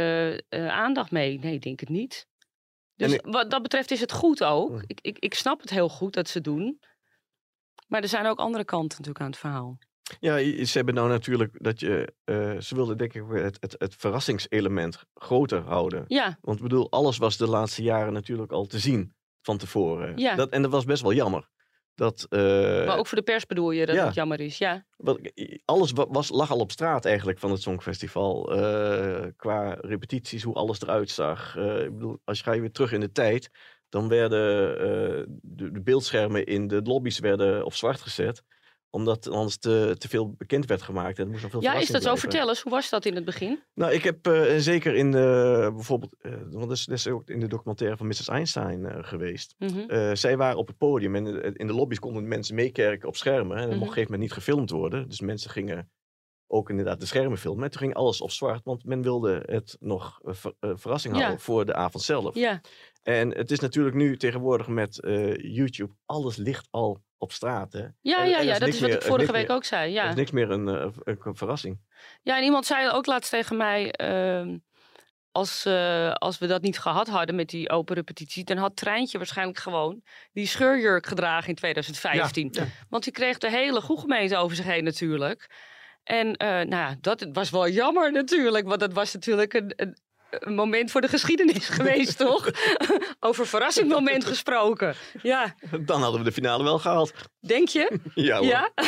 aandacht 0.51 1.11
mee? 1.11 1.39
Nee, 1.39 1.53
ik 1.53 1.61
denk 1.61 1.79
het 1.79 1.89
niet. 1.89 2.27
Dus 2.95 3.19
wat 3.21 3.51
dat 3.51 3.61
betreft 3.61 3.91
is 3.91 3.99
het 3.99 4.11
goed 4.11 4.43
ook. 4.43 4.69
Mhm. 4.69 4.83
Ik, 4.87 4.99
ik, 5.01 5.19
ik 5.19 5.33
snap 5.33 5.61
het 5.61 5.69
heel 5.69 5.89
goed 5.89 6.13
dat 6.13 6.29
ze 6.29 6.41
doen. 6.41 6.79
Maar 7.87 8.01
er 8.01 8.07
zijn 8.07 8.25
ook 8.25 8.39
andere 8.39 8.65
kanten 8.65 8.97
natuurlijk 8.97 9.19
aan 9.23 9.29
het 9.31 9.39
verhaal. 9.39 9.77
Ja, 10.19 10.37
ze 10.65 10.71
hebben 10.77 10.93
nou 10.95 11.09
natuurlijk 11.09 11.63
dat 11.63 11.79
je. 11.79 12.13
eh, 12.23 12.57
ze 12.59 12.75
wilden 12.75 12.97
denk 12.97 13.13
ik 13.13 13.23
het, 13.29 13.57
het, 13.59 13.75
het 13.77 13.95
verrassingselement 13.97 15.03
groter 15.13 15.61
houden. 15.61 16.03
Ja, 16.07 16.37
Want 16.41 16.57
ik 16.57 16.63
bedoel, 16.63 16.91
alles 16.91 17.17
was 17.17 17.37
de 17.37 17.47
laatste 17.47 17.83
jaren 17.83 18.13
natuurlijk 18.13 18.51
al 18.51 18.65
te 18.65 18.79
zien 18.79 19.15
van 19.41 19.57
tevoren. 19.57 20.17
Ja. 20.17 20.35
Dat, 20.35 20.49
en 20.49 20.61
dat 20.61 20.71
was 20.71 20.85
best 20.85 21.01
wel 21.01 21.13
jammer. 21.13 21.49
Dat, 21.95 22.25
eh, 22.29 22.39
maar 22.85 22.97
ook 22.97 23.07
voor 23.07 23.17
de 23.17 23.23
pers 23.23 23.45
bedoel 23.45 23.71
je 23.71 23.85
dat 23.85 23.95
ja. 23.95 24.05
het 24.05 24.13
jammer 24.13 24.39
is. 24.39 24.57
Ja, 24.57 24.85
alles 25.65 25.91
wa- 25.91 26.07
was, 26.07 26.29
lag 26.29 26.51
al 26.51 26.59
op 26.59 26.71
straat 26.71 27.05
eigenlijk 27.05 27.39
van 27.39 27.51
het 27.51 27.61
Songfestival. 27.61 28.55
eh, 28.55 29.25
qua 29.35 29.77
repetities, 29.81 30.43
hoe 30.43 30.53
alles 30.53 30.81
eruit 30.81 31.09
zag. 31.09 31.55
Ik 31.55 31.93
bedoel, 31.93 32.19
als 32.23 32.37
je 32.37 32.43
ga 32.43 32.51
je 32.51 32.61
weer 32.61 32.71
terug 32.71 32.91
in 32.91 32.99
de 32.99 33.11
tijd, 33.11 33.49
dan 33.89 34.07
werden 34.07 34.77
eh, 34.79 35.23
de, 35.41 35.71
de 35.71 35.81
beeldschermen 35.81 36.45
in 36.45 36.67
de 36.67 36.81
lobby's 36.83 37.19
werden 37.19 37.65
op 37.65 37.73
zwart 37.73 38.01
gezet 38.01 38.43
omdat 38.89 39.29
anders 39.29 39.57
te, 39.57 39.95
te 39.97 40.07
veel 40.09 40.31
bekend 40.37 40.65
werd 40.65 40.81
gemaakt. 40.81 41.19
En 41.19 41.29
moest 41.29 41.41
nog 41.41 41.51
veel 41.51 41.61
ja 41.61 41.73
is 41.73 41.87
dat 41.87 42.03
zo? 42.03 42.15
Vertel 42.15 42.49
eens, 42.49 42.61
hoe 42.61 42.71
was 42.71 42.89
dat 42.89 43.05
in 43.05 43.15
het 43.15 43.25
begin? 43.25 43.59
Nou, 43.73 43.91
ik 43.93 44.03
heb 44.03 44.27
eh, 44.27 44.55
zeker 44.57 44.95
in 44.95 45.11
de, 45.11 45.69
bijvoorbeeld, 45.73 46.15
eh, 46.19 46.31
want 46.31 46.67
dat 46.67 46.71
is, 46.77 46.85
dat 46.85 46.97
is 46.97 47.07
ook 47.07 47.29
in 47.29 47.39
de 47.39 47.47
documentaire 47.47 47.97
van 47.97 48.07
Mrs. 48.07 48.27
Einstein 48.27 49.05
geweest. 49.05 49.55
Mhm. 49.57 50.15
Zij 50.15 50.37
waren 50.37 50.57
op 50.57 50.67
het 50.67 50.77
podium 50.77 51.15
en 51.15 51.55
in- 51.55 51.67
de 51.67 51.73
lobby's 51.73 51.99
konden 51.99 52.27
mensen 52.27 52.55
meekerken 52.55 53.07
op 53.07 53.15
schermen. 53.15 53.57
En 53.57 53.69
dat 53.69 53.69
mocht 53.69 53.75
Mhm. 53.79 53.81
op 53.81 53.87
een 53.87 53.93
gegeven 53.93 54.11
moment 54.11 54.21
niet 54.29 54.43
gefilmd 54.43 54.69
worden. 54.69 55.07
Dus 55.07 55.21
mensen 55.21 55.49
gingen 55.49 55.91
ook 56.49 56.69
inderdaad 56.69 56.99
de 56.99 57.05
schermen 57.05 57.37
filmen. 57.37 57.63
En 57.63 57.69
toen 57.71 57.79
ging 57.81 57.93
alles 57.93 58.21
op 58.21 58.31
zwart, 58.31 58.63
want 58.63 58.85
men 58.85 59.01
wilde 59.01 59.43
het 59.45 59.77
nog 59.79 60.19
ver- 60.23 60.53
verrassing 60.59 61.13
Ja. 61.15 61.19
houden 61.21 61.41
voor 61.41 61.65
de 61.65 61.73
avond 61.73 62.03
zelf. 62.03 62.35
Ja, 62.35 62.61
En 63.07 63.37
het 63.37 63.51
is 63.51 63.59
natuurlijk 63.59 63.95
nu 63.95 64.17
tegenwoordig 64.17 64.67
met 64.67 64.99
eh, 65.01 65.35
YouTube, 65.35 65.93
alles 66.05 66.35
ligt 66.35 66.67
al 66.71 67.03
op 67.17 67.31
straat. 67.31 67.73
Hè? 67.73 67.79
ja, 67.79 67.91
ja, 68.01 68.23
ja 68.23 68.53
is 68.53 68.59
dat 68.59 68.67
is 68.67 68.79
wat 68.79 68.89
meer- 68.89 68.97
ik 68.99 69.03
vorige 69.05 69.31
week 69.31 69.47
meer- 69.47 69.55
ook 69.55 69.63
zei. 69.63 69.83
Er 69.83 69.91
Ja. 70.03 70.09
is 70.09 70.15
niks 70.15 70.31
meer 70.31 70.51
een, 70.51 70.67
eh, 70.67 70.87
een, 71.03 71.17
een 71.23 71.35
verrassing. 71.35 71.79
ja, 72.21 72.37
en 72.37 72.43
iemand 72.43 72.65
zei 72.65 72.89
ook 72.91 73.05
laatst 73.05 73.29
tegen 73.29 73.57
mij... 73.57 73.91
ehm, 73.91 74.57
als, 75.31 75.65
eh, 75.65 76.13
als 76.13 76.37
we 76.37 76.47
dat 76.47 76.61
niet 76.61 76.79
gehad 76.79 77.07
hadden 77.07 77.35
met 77.35 77.49
die 77.49 77.69
open 77.69 77.95
repetitie... 77.95 78.43
dan 78.43 78.57
had 78.57 78.75
Treintje 78.75 79.17
waarschijnlijk 79.17 79.57
gewoon 79.59 80.01
die 80.31 80.47
scheurjurk 80.47 81.05
gedragen 81.05 81.49
in 81.49 81.55
2015. 81.55 82.49
Ja, 82.51 82.61
ja. 82.61 82.67
Want 82.89 83.03
die 83.03 83.13
kreeg 83.13 83.37
de 83.37 83.49
hele 83.49 83.81
gemeente 83.81 84.37
over 84.37 84.55
zich 84.55 84.65
heen 84.65 84.83
natuurlijk. 84.83 85.49
En 86.03 86.31
nou 86.69 86.95
dat 87.01 87.27
was 87.31 87.49
wel 87.49 87.69
jammer 87.69 88.11
natuurlijk. 88.11 88.67
Want 88.67 88.79
dat 88.79 88.93
was 88.93 89.13
natuurlijk 89.13 89.53
een, 89.53 89.73
een, 89.75 89.97
een 90.29 90.55
moment 90.55 90.91
voor 90.91 91.01
de 91.01 91.07
geschiedenis 91.07 91.69
geweest, 91.77 92.17
toch? 92.17 92.49
over 93.19 93.47
verrassingmoment 93.47 94.25
gesproken. 94.25 94.95
Ja, 95.21 95.55
Dan 95.81 96.01
hadden 96.01 96.19
we 96.19 96.25
de 96.25 96.31
finale 96.33 96.63
wel 96.63 96.79
gehaald. 96.79 97.13
denk 97.39 97.67
je? 97.67 97.99
Ja, 98.15 98.37
hoor. 98.37 98.47
Ja? 98.47 98.71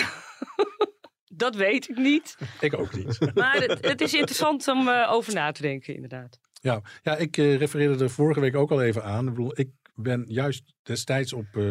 Dat 1.36 1.56
weet 1.56 1.90
ik 1.90 1.98
niet. 1.98 2.38
Ik 2.60 2.80
ook 2.80 2.94
niet. 2.94 3.20
Maar 3.34 3.56
het, 3.56 3.86
het 3.88 4.02
is 4.02 4.14
interessant 4.14 4.68
om 4.68 4.88
eh, 4.88 5.12
over 5.12 5.34
na 5.34 5.52
te 5.52 5.62
denken, 5.62 5.94
inderdaad. 5.94 6.40
Ja, 6.62 6.82
ja 7.04 7.18
ik 7.18 7.38
eh, 7.38 7.58
refereerde 7.58 8.04
er 8.04 8.10
vorige 8.10 8.40
week 8.40 8.56
ook 8.56 8.72
al 8.72 8.82
even 8.82 9.04
aan. 9.04 9.28
Ik, 9.28 9.34
bedoel, 9.34 9.60
ik 9.60 9.70
ben 9.96 10.26
juist 10.28 10.74
destijds 10.84 11.34
op 11.34 11.46
eh, 11.54 11.70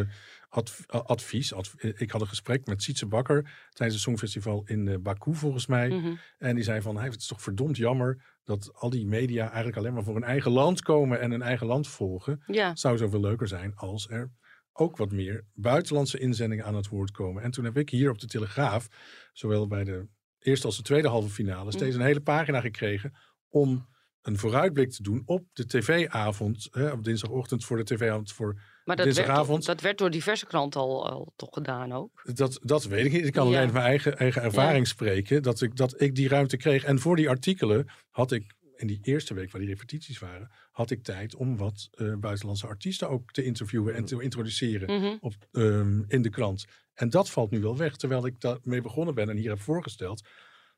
adv- 0.49 0.93
a- 0.93 0.97
advies. 0.97 1.53
adv- 1.53 1.73
eh, 1.73 2.01
ik 2.01 2.11
had 2.11 2.21
een 2.21 2.27
gesprek 2.27 2.65
met 2.65 2.83
Sietse 2.83 3.05
Bakker 3.05 3.41
tijdens 3.69 3.93
het 3.93 4.01
Songfestival 4.07 4.63
in 4.65 4.87
eh, 4.87 4.97
Baku 4.99 5.33
volgens 5.35 5.67
mij. 5.67 5.89
Mhm. 5.89 6.13
En 6.37 6.55
die 6.55 6.63
zei 6.63 6.81
van, 6.81 6.95
hey, 6.97 7.05
het 7.05 7.19
is 7.21 7.27
toch 7.27 7.41
verdomd 7.41 7.77
jammer 7.77 8.37
dat 8.43 8.73
al 8.73 8.89
die 8.89 9.05
media 9.05 9.45
eigenlijk 9.45 9.77
alleen 9.77 9.93
maar 9.93 10.03
voor 10.03 10.13
hun 10.13 10.23
eigen 10.23 10.51
land 10.51 10.81
komen 10.81 11.19
en 11.19 11.31
hun 11.31 11.41
eigen 11.41 11.67
land 11.67 11.87
volgen. 11.87 12.43
Ja, 12.45 12.69
Het 12.69 12.79
zou 12.79 12.97
zoveel 12.97 13.19
leuker 13.19 13.47
zijn 13.47 13.75
als 13.75 14.09
er 14.09 14.31
ook 14.73 14.97
wat 14.97 15.11
meer 15.11 15.45
buitenlandse 15.53 16.19
inzendingen 16.19 16.65
aan 16.65 16.75
het 16.75 16.87
woord 16.87 17.11
komen. 17.11 17.43
En 17.43 17.51
toen 17.51 17.63
heb 17.65 17.77
ik 17.77 17.89
hier 17.89 18.09
op 18.09 18.19
de 18.19 18.27
Telegraaf, 18.27 18.87
zowel 19.33 19.67
bij 19.67 19.83
de 19.83 20.07
eerste 20.39 20.65
als 20.65 20.77
de 20.77 20.83
tweede 20.83 21.07
halve 21.07 21.29
finale, 21.29 21.71
steeds 21.71 21.95
een 21.95 22.01
hele 22.01 22.21
pagina 22.21 22.61
gekregen 22.61 23.13
om 23.49 23.87
een 24.21 24.37
vooruitblik 24.37 24.91
te 24.91 25.03
doen 25.03 25.21
op 25.25 25.45
de 25.53 25.65
tv-avond, 25.65 26.69
op 26.91 27.03
dinsdagochtend 27.03 27.65
voor 27.65 27.77
de 27.77 27.83
tv-avond 27.83 28.31
voor 28.31 28.61
maar 28.95 29.05
dat 29.05 29.15
werd, 29.15 29.65
dat 29.65 29.81
werd 29.81 29.97
door 29.97 30.09
diverse 30.09 30.45
kranten 30.45 30.81
al, 30.81 31.09
al 31.09 31.33
toch 31.35 31.49
gedaan 31.51 31.91
ook. 31.91 32.21
Dat, 32.33 32.59
dat 32.63 32.83
weet 32.83 33.05
ik 33.05 33.11
niet. 33.11 33.25
Ik 33.25 33.31
kan 33.31 33.47
alleen 33.47 33.71
mijn 33.71 33.85
eigen, 33.85 34.17
eigen 34.17 34.41
ervaring 34.41 34.87
spreken. 34.87 35.43
Dat 35.43 35.61
ik, 35.61 35.75
dat 35.75 36.01
ik 36.01 36.15
die 36.15 36.27
ruimte 36.27 36.57
kreeg. 36.57 36.83
En 36.83 36.99
voor 36.99 37.15
die 37.15 37.29
artikelen 37.29 37.87
had 38.09 38.31
ik 38.31 38.55
in 38.75 38.87
die 38.87 38.99
eerste 39.01 39.33
week 39.33 39.51
waar 39.51 39.61
die 39.61 39.69
repetities 39.69 40.19
waren, 40.19 40.51
had 40.71 40.91
ik 40.91 41.03
tijd 41.03 41.35
om 41.35 41.57
wat 41.57 41.89
eh, 41.91 42.13
buitenlandse 42.15 42.67
artiesten 42.67 43.09
ook 43.09 43.31
te 43.31 43.43
interviewen 43.43 43.95
en 43.95 44.05
te 44.05 44.21
introduceren 44.21 44.99
Mhm. 44.99 45.17
op, 45.19 45.33
ehm, 45.51 46.01
in 46.07 46.21
de 46.21 46.29
krant. 46.29 46.65
En 46.93 47.09
dat 47.09 47.29
valt 47.29 47.51
nu 47.51 47.59
wel 47.61 47.77
weg, 47.77 47.95
terwijl 47.95 48.25
ik 48.25 48.39
daarmee 48.41 48.81
begonnen 48.81 49.15
ben 49.15 49.29
en 49.29 49.37
hier 49.37 49.49
heb 49.49 49.61
voorgesteld. 49.61 50.27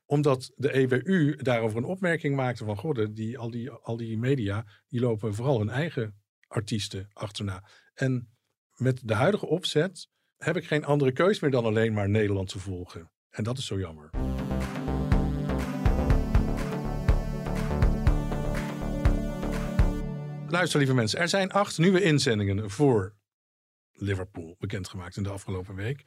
Omdat 0.06 0.52
de 0.56 0.76
EWU 0.76 1.36
daarover 1.36 1.78
een 1.78 1.84
opmerking 1.84 2.36
maakte 2.36 2.64
van, 2.64 2.76
goh, 2.76 3.06
die, 3.10 3.38
al, 3.38 3.50
die, 3.50 3.70
al 3.70 3.96
die 3.96 4.18
media, 4.18 4.64
die 4.88 5.00
lopen 5.00 5.34
vooral 5.34 5.58
hun 5.58 5.70
eigen 5.70 6.20
artiesten 6.52 7.08
achterna. 7.12 7.64
En 7.94 8.34
met 8.72 9.00
de 9.04 9.14
huidige 9.14 9.46
opzet 9.46 10.08
heb 10.36 10.56
ik 10.56 10.66
geen 10.66 10.84
andere 10.84 11.12
keus 11.12 11.40
meer 11.40 11.50
dan 11.50 11.64
alleen 11.64 11.92
maar 11.92 12.08
Nederland 12.08 12.48
te 12.48 12.58
volgen. 12.58 13.10
En 13.30 13.44
dat 13.44 13.58
is 13.58 13.66
zo 13.66 13.78
jammer. 13.78 14.10
Luister, 20.48 20.78
lieve 20.78 20.94
mensen. 20.94 21.18
Er 21.18 21.28
zijn 21.28 21.50
acht 21.50 21.78
nieuwe 21.78 22.02
inzendingen 22.02 22.70
voor 22.70 23.14
Liverpool 23.92 24.56
bekendgemaakt 24.58 25.16
in 25.16 25.22
de 25.22 25.30
afgelopen 25.30 25.74
week. 25.74 26.04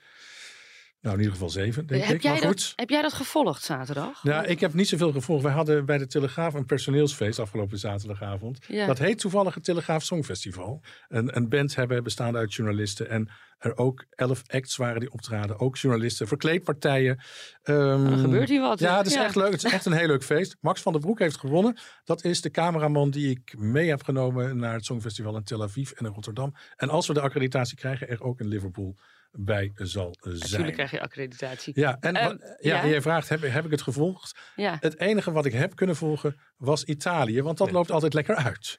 Nou, 1.05 1.17
in 1.17 1.23
ieder 1.23 1.37
geval 1.39 1.49
zeven, 1.53 1.85
denk 1.87 2.03
Heb 2.03 2.15
ik. 2.15 2.21
jij, 2.21 2.31
Maar 2.31 2.41
dat, 2.41 2.49
goed. 2.49 2.73
heb 2.75 2.89
jij 2.89 3.01
dat 3.01 3.13
gevolgd 3.13 3.63
zaterdag? 3.63 4.19
Ja, 4.23 4.43
ik 4.43 4.59
heb 4.59 4.73
niet 4.73 4.87
zoveel 4.87 5.11
gevolgd. 5.11 5.43
Wij 5.43 5.51
hadden 5.53 5.85
bij 5.85 5.97
de 5.97 6.07
Telegraaf 6.07 6.53
een 6.53 6.65
personeelsfeest 6.65 7.39
afgelopen 7.39 7.77
zaterdagavond. 7.79 8.59
Ja. 8.67 8.85
Dat 8.85 8.97
heet 8.99 9.19
toevallig 9.19 9.53
het 9.53 9.63
Telegraaf 9.63 10.03
Songfestival. 10.03 10.81
Een, 11.07 11.35
een 11.35 11.49
band 11.49 11.75
hebben 11.75 12.03
bestaande 12.03 12.37
uit 12.37 12.53
journalisten. 12.53 13.09
En 13.09 13.29
er 13.57 13.77
ook 13.77 14.05
elf 14.09 14.41
acts 14.47 14.75
waren 14.75 14.99
die 14.99 15.11
optraden. 15.11 15.59
Ook 15.59 15.77
journalisten, 15.77 16.27
verkleedpartijen. 16.27 17.19
Ehm, 17.63 18.03
Dan 18.03 18.17
gebeurt 18.17 18.49
hier 18.49 18.61
wat. 18.61 18.79
Ja, 18.79 18.97
het 18.97 19.05
is 19.07 19.13
Ja. 19.13 19.23
echt 19.23 19.35
leuk. 19.35 19.51
Het 19.51 19.63
is 19.65 19.71
echt 19.71 19.85
een 19.85 19.93
heel 19.93 20.07
leuk 20.07 20.23
feest. 20.23 20.57
Max 20.61 20.81
van 20.81 20.91
der 20.91 21.01
Broek 21.01 21.19
heeft 21.19 21.37
gewonnen. 21.37 21.77
Dat 22.03 22.23
is 22.23 22.41
de 22.41 22.51
cameraman 22.51 23.09
die 23.09 23.29
ik 23.29 23.57
mee 23.57 23.89
heb 23.89 24.03
genomen 24.03 24.57
naar 24.57 24.73
het 24.73 24.85
Songfestival 24.85 25.35
in 25.35 25.43
Tel 25.43 25.63
Aviv 25.63 25.91
en 25.91 26.05
in 26.05 26.11
Rotterdam. 26.13 26.53
En 26.75 26.89
als 26.89 27.07
we 27.07 27.13
de 27.13 27.21
accreditatie 27.21 27.77
krijgen, 27.77 28.09
er 28.09 28.23
ook 28.23 28.39
in 28.39 28.47
Liverpool 28.47 28.95
bij 29.37 29.71
zal 29.75 30.15
zijn. 30.19 30.37
Natuurlijk 30.39 30.73
krijg 30.73 30.91
je 30.91 31.01
accreditatie. 31.01 31.79
Ja, 31.79 31.97
en 31.99 32.13
wat- 32.13 32.57
ja, 32.61 32.87
jij 32.87 33.01
vraagt, 33.01 33.29
heb, 33.29 33.41
heb 33.41 33.65
ik 33.65 33.71
het 33.71 33.81
gevolgd? 33.81 34.39
Ja. 34.55 34.77
Het 34.79 34.99
enige 34.99 35.31
wat 35.31 35.45
ik 35.45 35.53
heb 35.53 35.75
kunnen 35.75 35.95
volgen 35.95 36.39
was 36.57 36.83
Italië, 36.83 37.41
want 37.41 37.57
dat 37.57 37.71
loopt 37.71 37.91
altijd 37.91 38.13
lekker 38.13 38.35
uit. 38.35 38.77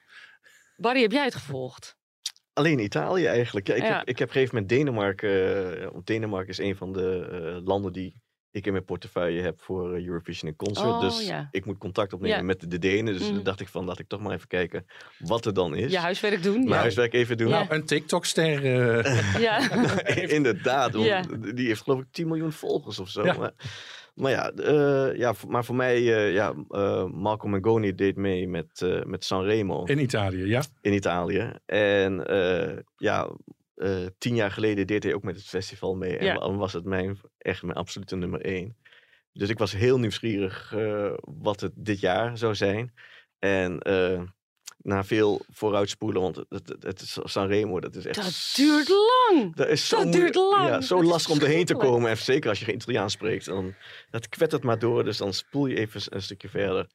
Barry, 0.75 1.01
heb 1.01 1.11
jij 1.11 1.23
het 1.23 1.35
gevolgd? 1.35 1.95
Alleen 2.53 2.79
Italië 2.79 3.25
eigenlijk. 3.25 3.67
Ja, 3.67 3.73
ik, 3.73 3.81
Ja. 3.83 3.97
Heb, 3.97 4.07
ik 4.07 4.19
heb 4.19 4.29
op 4.29 4.35
een 4.35 4.41
gegeven 4.41 4.55
moment 4.55 4.69
Denemarken. 4.69 5.77
eh, 5.81 5.91
want 5.91 6.05
Denemarken 6.05 6.49
is 6.49 6.57
een 6.57 6.75
van 6.75 6.93
de 6.93 7.27
eh, 7.31 7.65
landen 7.65 7.91
die 7.93 8.21
ik 8.57 8.65
in 8.65 8.71
mijn 8.71 8.85
portefeuille 8.85 9.41
heb 9.41 9.61
voor 9.61 9.93
eh, 9.95 10.05
Eurovision 10.05 10.49
en 10.51 10.55
Concert. 10.57 10.87
Oh, 10.87 11.01
dus 11.01 11.27
ja. 11.27 11.47
ik 11.51 11.65
moet 11.65 11.77
contact 11.77 12.13
opnemen 12.13 12.37
Ja. 12.37 12.43
met 12.43 12.59
de, 12.59 12.67
de 12.67 12.79
Denen. 12.79 13.13
Dus 13.13 13.23
Mhm. 13.23 13.33
dan 13.33 13.43
dacht 13.43 13.59
ik 13.59 13.67
van, 13.67 13.85
laat 13.85 13.99
ik 13.99 14.07
toch 14.07 14.19
maar 14.21 14.33
even 14.33 14.47
kijken 14.47 14.85
wat 15.19 15.45
er 15.45 15.53
dan 15.53 15.75
is. 15.75 15.91
Je 15.91 15.97
huiswerk 15.99 16.43
doen? 16.43 16.53
Mijn 16.57 16.67
Ja. 16.69 16.75
huiswerk 16.77 17.13
even 17.13 17.37
doen. 17.37 17.47
Ja. 17.47 17.59
Nou, 17.63 17.73
een 17.75 17.85
TikTok-ster. 17.85 18.65
eh, 18.65 19.39
ja. 19.41 19.71
Inderdaad, 20.37 20.91
die 21.55 21.67
heeft 21.67 21.81
geloof 21.81 21.99
ik 21.99 22.07
10 22.11 22.27
miljoen 22.27 22.51
volgers 22.51 22.99
of 22.99 23.09
zo. 23.09 23.23
Ja. 23.23 23.33
Maar, 23.37 23.51
maar 24.15 24.31
ja, 24.31 24.51
eh, 24.51 25.17
ja, 25.17 25.33
maar 25.47 25.65
voor 25.65 25.75
mij, 25.75 25.95
eh, 25.95 26.33
ja, 26.33 26.53
eh 26.69 27.05
Marco 27.05 27.47
Mengoni 27.47 27.95
deed 27.95 28.15
mee 28.15 28.47
met, 28.47 28.81
eh, 28.81 29.03
met 29.03 29.25
Sanremo 29.25 29.83
in, 29.83 29.97
in 29.97 30.03
Italië, 30.03 30.45
ja. 30.45 30.61
Italië. 30.81 31.51
En 31.65 32.25
eh, 32.27 32.77
ja, 32.97 33.29
eh, 33.77 34.05
tien 34.17 34.35
jaar 34.35 34.51
geleden 34.51 34.87
deed 34.87 35.03
hij 35.03 35.13
ook 35.13 35.23
met 35.23 35.35
het 35.35 35.45
festival 35.45 35.95
mee. 35.95 36.17
En 36.17 36.25
Ja. 36.25 36.51
was 36.51 36.73
het 36.73 36.85
mijn, 36.85 37.19
echt 37.37 37.63
mijn 37.63 37.77
absolute 37.77 38.15
nummer 38.15 38.41
één. 38.41 38.77
Dus 39.33 39.49
ik 39.49 39.57
was 39.57 39.71
heel 39.71 39.99
nieuwsgierig 39.99 40.73
eh, 40.73 41.13
wat 41.21 41.59
het 41.61 41.71
dit 41.75 41.99
jaar 41.99 42.37
zou 42.37 42.55
zijn. 42.55 42.93
En 43.39 43.79
eh, 43.79 44.21
na 44.77 45.03
veel 45.03 45.41
vooruitspoelen, 45.51 46.21
want 46.21 46.35
het, 46.35 46.47
het, 46.49 46.83
het 46.83 47.01
is 47.01 47.17
Sanremo, 47.23 47.79
dat 47.79 47.95
is 47.95 48.05
echt... 48.05 48.15
Dat 48.15 48.53
duurt 48.55 48.89
lang. 48.89 49.55
Dat 49.55 49.67
is 49.67 49.87
zo 49.87 50.03
Dat 50.03 50.11
duurt 50.11 50.35
lang. 50.35 50.67
Ja, 50.67 50.81
zo 50.81 50.95
Dat 50.95 51.05
lastig 51.05 51.31
om 51.31 51.39
erheen 51.39 51.65
te 51.65 51.75
komen. 51.75 52.09
En 52.09 52.17
zeker 52.17 52.49
als 52.49 52.59
je 52.59 52.65
geen 52.65 52.75
Italiaans 52.75 53.13
spreekt. 53.13 53.45
Dan, 53.45 53.75
dat 54.09 54.29
kwettert 54.29 54.63
maar 54.63 54.79
door. 54.79 55.03
Dus 55.03 55.17
dan 55.17 55.33
spoel 55.33 55.65
je 55.65 55.75
even 55.77 56.01
een 56.09 56.21
stukje 56.21 56.49
verder. 56.49 56.87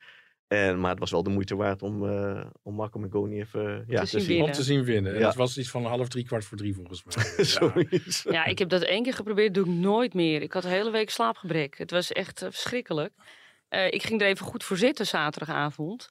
En, 0.53 0.81
maar 0.81 0.91
het 0.91 0.99
was 0.99 1.11
wel 1.11 1.23
de 1.23 1.31
moeite 1.31 1.57
waard 1.57 1.83
om, 1.83 2.09
eh 2.09 2.45
om 2.63 2.75
Marco 2.75 2.99
Mengoni 2.99 3.41
even 3.41 3.85
ja, 3.87 4.01
Te 4.01 4.05
te 4.05 4.07
zien 4.07 4.21
zien. 4.21 4.29
winnen. 4.29 4.47
Om 4.47 4.53
te 4.53 4.63
zien 4.63 4.85
winnen. 4.85 5.15
En 5.15 5.21
dat 5.21 5.35
was 5.35 5.59
iets 5.59 5.71
van 5.71 5.85
half 5.85 6.09
drie, 6.09 6.25
kwart 6.25 6.45
voor 6.45 6.57
drie 6.57 6.75
volgens 6.75 7.05
mij. 7.05 7.15
Ja. 7.37 7.45
Zoiets. 7.45 8.23
Ja, 8.23 8.45
ik 8.45 8.59
heb 8.59 8.69
dat 8.69 8.83
één 8.83 9.03
keer 9.03 9.15
geprobeerd, 9.15 9.55
doe 9.55 9.65
ik 9.65 9.71
nooit 9.71 10.15
meer. 10.15 10.43
Ik 10.43 10.53
had 10.53 10.63
de 10.63 10.69
hele 10.69 10.91
week 10.91 11.11
slaapgebrek. 11.11 11.79
Het 11.79 11.91
was 11.91 12.13
echt 12.13 12.43
eh, 12.43 12.49
verschrikkelijk. 12.51 13.13
Eh, 13.69 13.87
ik 13.87 14.03
ging 14.03 14.21
er 14.21 14.27
even 14.27 14.47
goed 14.47 14.65
voor 14.65 14.77
zitten 14.77 15.07
zaterdagavond. 15.07 16.11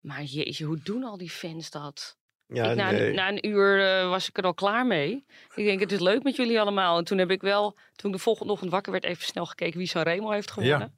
Maar 0.00 0.22
jeetje, 0.22 0.64
hoe 0.64 0.80
doen 0.82 1.04
al 1.04 1.16
die 1.16 1.30
fans 1.30 1.70
dat? 1.70 2.16
Ja, 2.46 2.70
ik, 2.70 2.76
na, 2.76 2.90
nee. 2.90 3.08
een, 3.08 3.14
na 3.14 3.28
een 3.28 3.46
uur 3.46 3.86
eh, 3.86 4.08
was 4.08 4.28
ik 4.28 4.38
er 4.38 4.44
al 4.44 4.54
klaar 4.54 4.86
mee. 4.86 5.24
Ik 5.54 5.64
denk, 5.64 5.80
het 5.80 5.92
is 5.92 6.00
leuk 6.00 6.22
met 6.22 6.36
jullie 6.36 6.60
allemaal. 6.60 6.98
En 6.98 7.04
toen 7.04 7.18
heb 7.18 7.30
ik 7.30 7.40
wel, 7.40 7.76
toen 7.96 8.10
ik 8.10 8.16
de 8.16 8.22
volgende 8.22 8.52
ochtend 8.52 8.70
wakker 8.70 8.92
werd, 8.92 9.04
even 9.04 9.24
snel 9.24 9.46
gekeken 9.46 9.78
wie 9.78 9.86
Sanremo 9.86 10.30
heeft 10.30 10.50
gewonnen. 10.50 10.94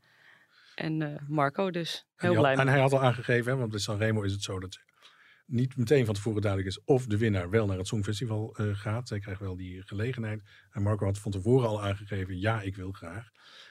En 0.76 1.02
eh, 1.02 1.20
Marco 1.28 1.70
dus. 1.70 2.06
En, 2.16 2.28
Heel 2.30 2.38
blij 2.40 2.50
had- 2.54 2.60
en 2.60 2.68
hij 2.68 2.80
had 2.80 2.92
al 2.92 3.02
aangegeven, 3.02 3.52
hè, 3.52 3.58
want 3.58 3.70
bij 3.70 3.80
Sanremo 3.80 4.22
is 4.22 4.32
het 4.32 4.42
zo 4.42 4.58
dat 4.60 4.78
niet 5.46 5.76
meteen 5.76 6.04
van 6.04 6.14
tevoren 6.14 6.42
duidelijk 6.42 6.76
is 6.76 6.84
of 6.84 7.06
de 7.06 7.18
winnaar 7.18 7.50
wel 7.50 7.66
naar 7.66 7.78
het 7.78 7.86
Songfestival 7.86 8.54
eh, 8.56 8.66
gaat. 8.72 9.08
Zij 9.08 9.18
krijgt 9.18 9.40
wel 9.40 9.56
die 9.56 9.82
gelegenheid. 9.82 10.42
En 10.70 10.82
Marco 10.82 11.04
had 11.04 11.18
van 11.18 11.30
tevoren 11.32 11.68
al 11.68 11.82
aangegeven, 11.82 12.38
ja, 12.40 12.60
ik 12.62 12.76
wil 12.76 12.92
graag. 12.92 13.28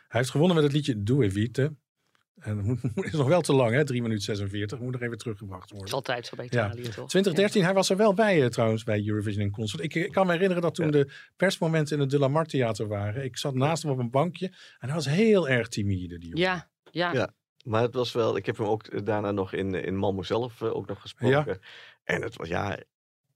Hij 0.07 0.19
heeft 0.19 0.29
gewonnen 0.29 0.55
met 0.55 0.63
het 0.65 0.73
liedje 0.73 1.03
Due 1.03 1.31
Vite. 1.31 1.75
En 2.35 2.55
dat 2.57 2.65
moet, 2.65 3.05
is 3.05 3.11
nog 3.11 3.27
wel 3.27 3.41
te 3.41 3.53
lang, 3.53 3.73
hè? 3.75 3.85
3 3.85 4.01
minuten 4.01 4.23
46. 4.23 4.79
Moet 4.79 4.91
nog 4.91 5.01
even 5.01 5.17
teruggebracht 5.17 5.61
Het 5.61 5.71
is 5.71 5.77
worden. 5.77 5.95
altijd 5.95 6.25
zo 6.25 6.35
bij 6.35 6.47
Ja. 6.49 6.65
Italië, 6.65 6.81
toch? 6.81 7.09
2013, 7.09 7.63
hij 7.63 7.73
was 7.73 7.89
er 7.89 7.97
wel 7.97 8.13
bij 8.13 8.41
eh, 8.43 8.47
trouwens, 8.49 8.83
bij 8.83 9.07
Eurovision 9.07 9.43
in 9.43 9.51
Concert. 9.51 9.83
Ik, 9.83 9.95
ik 9.95 10.11
kan 10.11 10.25
me 10.25 10.31
herinneren 10.31 10.63
dat 10.63 10.75
toen 10.75 10.85
Ja. 10.85 10.91
de 10.91 11.11
persmomenten 11.35 11.95
in 11.95 12.01
het 12.01 12.09
De 12.09 12.19
La 12.19 12.27
Mar 12.27 12.45
Theater 12.45 12.87
waren. 12.87 13.23
Ik 13.23 13.37
zat 13.37 13.53
naast 13.53 13.83
hem 13.83 13.91
op 13.91 13.97
een 13.97 14.09
bankje 14.09 14.47
en 14.79 14.87
hij 14.87 14.93
was 14.93 15.05
heel 15.05 15.49
erg 15.49 15.67
timide, 15.67 16.17
die 16.17 16.29
jongen. 16.29 16.43
Ja, 16.43 16.69
ja. 16.95 17.13
Ja. 17.13 17.33
Maar 17.63 17.81
het 17.81 17.93
was 17.93 18.11
wel, 18.11 18.37
ik 18.37 18.45
heb 18.45 18.57
hem 18.57 18.67
ook 18.67 18.87
eh, 18.87 18.99
daarna 19.03 19.31
nog 19.31 19.53
in, 19.53 19.73
in 19.73 19.95
Malmo 19.95 20.23
zelf 20.23 20.61
eh, 20.61 20.75
ook 20.75 20.87
nog 20.87 21.01
gesproken. 21.01 21.59
En 22.03 22.21
het 22.21 22.35
was, 22.35 22.47
ja, 22.47 22.79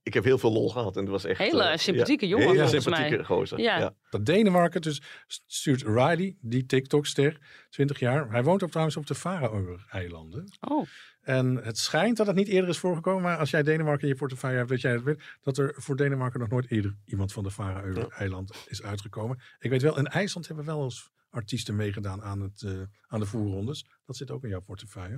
ik 0.04 0.14
heb 0.14 0.24
heel 0.24 0.38
veel 0.38 0.52
lol 0.52 0.70
gehad. 0.70 0.96
En 0.96 1.02
het 1.02 1.12
was 1.12 1.26
echt... 1.26 1.40
Hele 1.40 1.64
eh, 1.64 1.78
sympathieke 1.78 2.28
ja, 2.28 2.38
jongen, 2.38 2.56
Hele 2.56 2.68
sympathieke 2.82 3.16
mij. 3.16 3.26
gozer. 3.26 3.60
Ja. 3.60 3.78
Ja. 3.78 3.94
Dat 4.10 4.26
Denemarken 4.26 4.82
dus 4.82 5.02
stuurt 5.48 5.82
Riley, 5.82 6.38
die 6.42 6.66
TikTok-ster, 6.66 7.38
20 7.70 8.00
jaar. 8.00 8.32
Hij 8.32 8.44
woont 8.44 8.64
ook 8.64 8.70
trouwens 8.70 8.98
op 8.98 9.08
de 9.08 9.16
Faroe-eilanden. 9.16 10.52
Oh, 10.60 10.88
En 11.22 11.56
het 11.56 11.78
schijnt 11.78 12.18
dat 12.18 12.28
het 12.28 12.36
niet 12.36 12.48
eerder 12.48 12.70
is 12.70 12.78
voorgekomen, 12.78 13.22
maar 13.22 13.38
als 13.38 13.50
jij 13.50 13.64
Denemarken 13.64 14.04
in 14.04 14.14
je 14.14 14.20
portefeuille 14.20 14.58
hebt, 14.58 14.70
dat 14.70 14.82
jij 14.82 14.92
het 14.92 15.04
weet, 15.04 15.22
dat 15.42 15.58
er 15.58 15.74
voor 15.78 15.96
Denemarken 15.96 16.40
nog 16.40 16.50
nooit 16.50 16.72
eerder 16.72 16.96
iemand 17.06 17.34
van 17.34 17.44
de 17.44 17.52
Faroe-eilanden 17.52 18.56
is 18.68 18.84
uitgekomen. 18.84 19.42
Ik 19.60 19.70
weet 19.70 19.82
wel, 19.82 19.98
in 19.98 20.06
IJsland 20.08 20.48
hebben 20.48 20.66
wel 20.66 20.84
eens 20.84 21.12
artiesten 21.30 21.76
meegedaan 21.76 22.22
aan, 22.22 22.42
het, 22.42 22.62
eh, 22.62 22.72
aan 23.08 23.20
de 23.20 23.26
voorrondes. 23.26 23.86
Dat 24.06 24.16
zit 24.16 24.32
ook 24.32 24.44
in 24.44 24.50
jouw 24.50 24.62
portefeuille. 24.62 25.18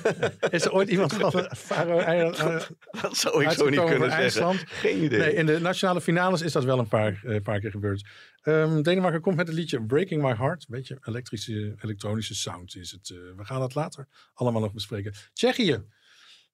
is 0.50 0.64
er 0.64 0.72
ooit 0.72 0.88
iemand 0.88 1.12
van 1.14 1.30
de 1.30 1.50
Faroe-eilanden 1.56 2.62
Dat 3.02 3.16
zou 3.16 3.44
ik 3.44 3.50
zo 3.50 3.68
niet 3.68 3.84
kunnen 3.84 3.98
zeggen. 4.10 4.18
IJsland? 4.22 4.62
Geen 4.66 5.04
idee. 5.04 5.18
Nee, 5.18 5.34
in 5.34 5.46
de 5.46 5.60
nationale 5.60 6.00
finales 6.00 6.40
is 6.40 6.52
dat 6.52 6.64
wel 6.64 6.78
een 6.78 6.88
paar, 6.88 7.20
eh, 7.24 7.42
paar 7.42 7.60
keer 7.60 7.70
gebeurd. 7.70 8.08
Ehm, 8.42 8.82
Denemarken 8.82 9.20
komt 9.20 9.36
met 9.36 9.46
het 9.46 9.56
liedje 9.56 9.84
Breaking 9.84 10.22
My 10.22 10.34
Heart. 10.34 10.60
Een 10.62 10.76
beetje 10.76 10.98
elektrische, 11.02 11.74
elektronische 11.80 12.34
sound 12.34 12.76
is 12.76 12.90
het. 12.90 13.10
eh, 13.10 13.16
we 13.36 13.44
gaan 13.44 13.60
dat 13.60 13.74
later 13.74 14.08
allemaal 14.34 14.60
nog 14.60 14.72
bespreken. 14.72 15.12
Tsjechië 15.32 15.82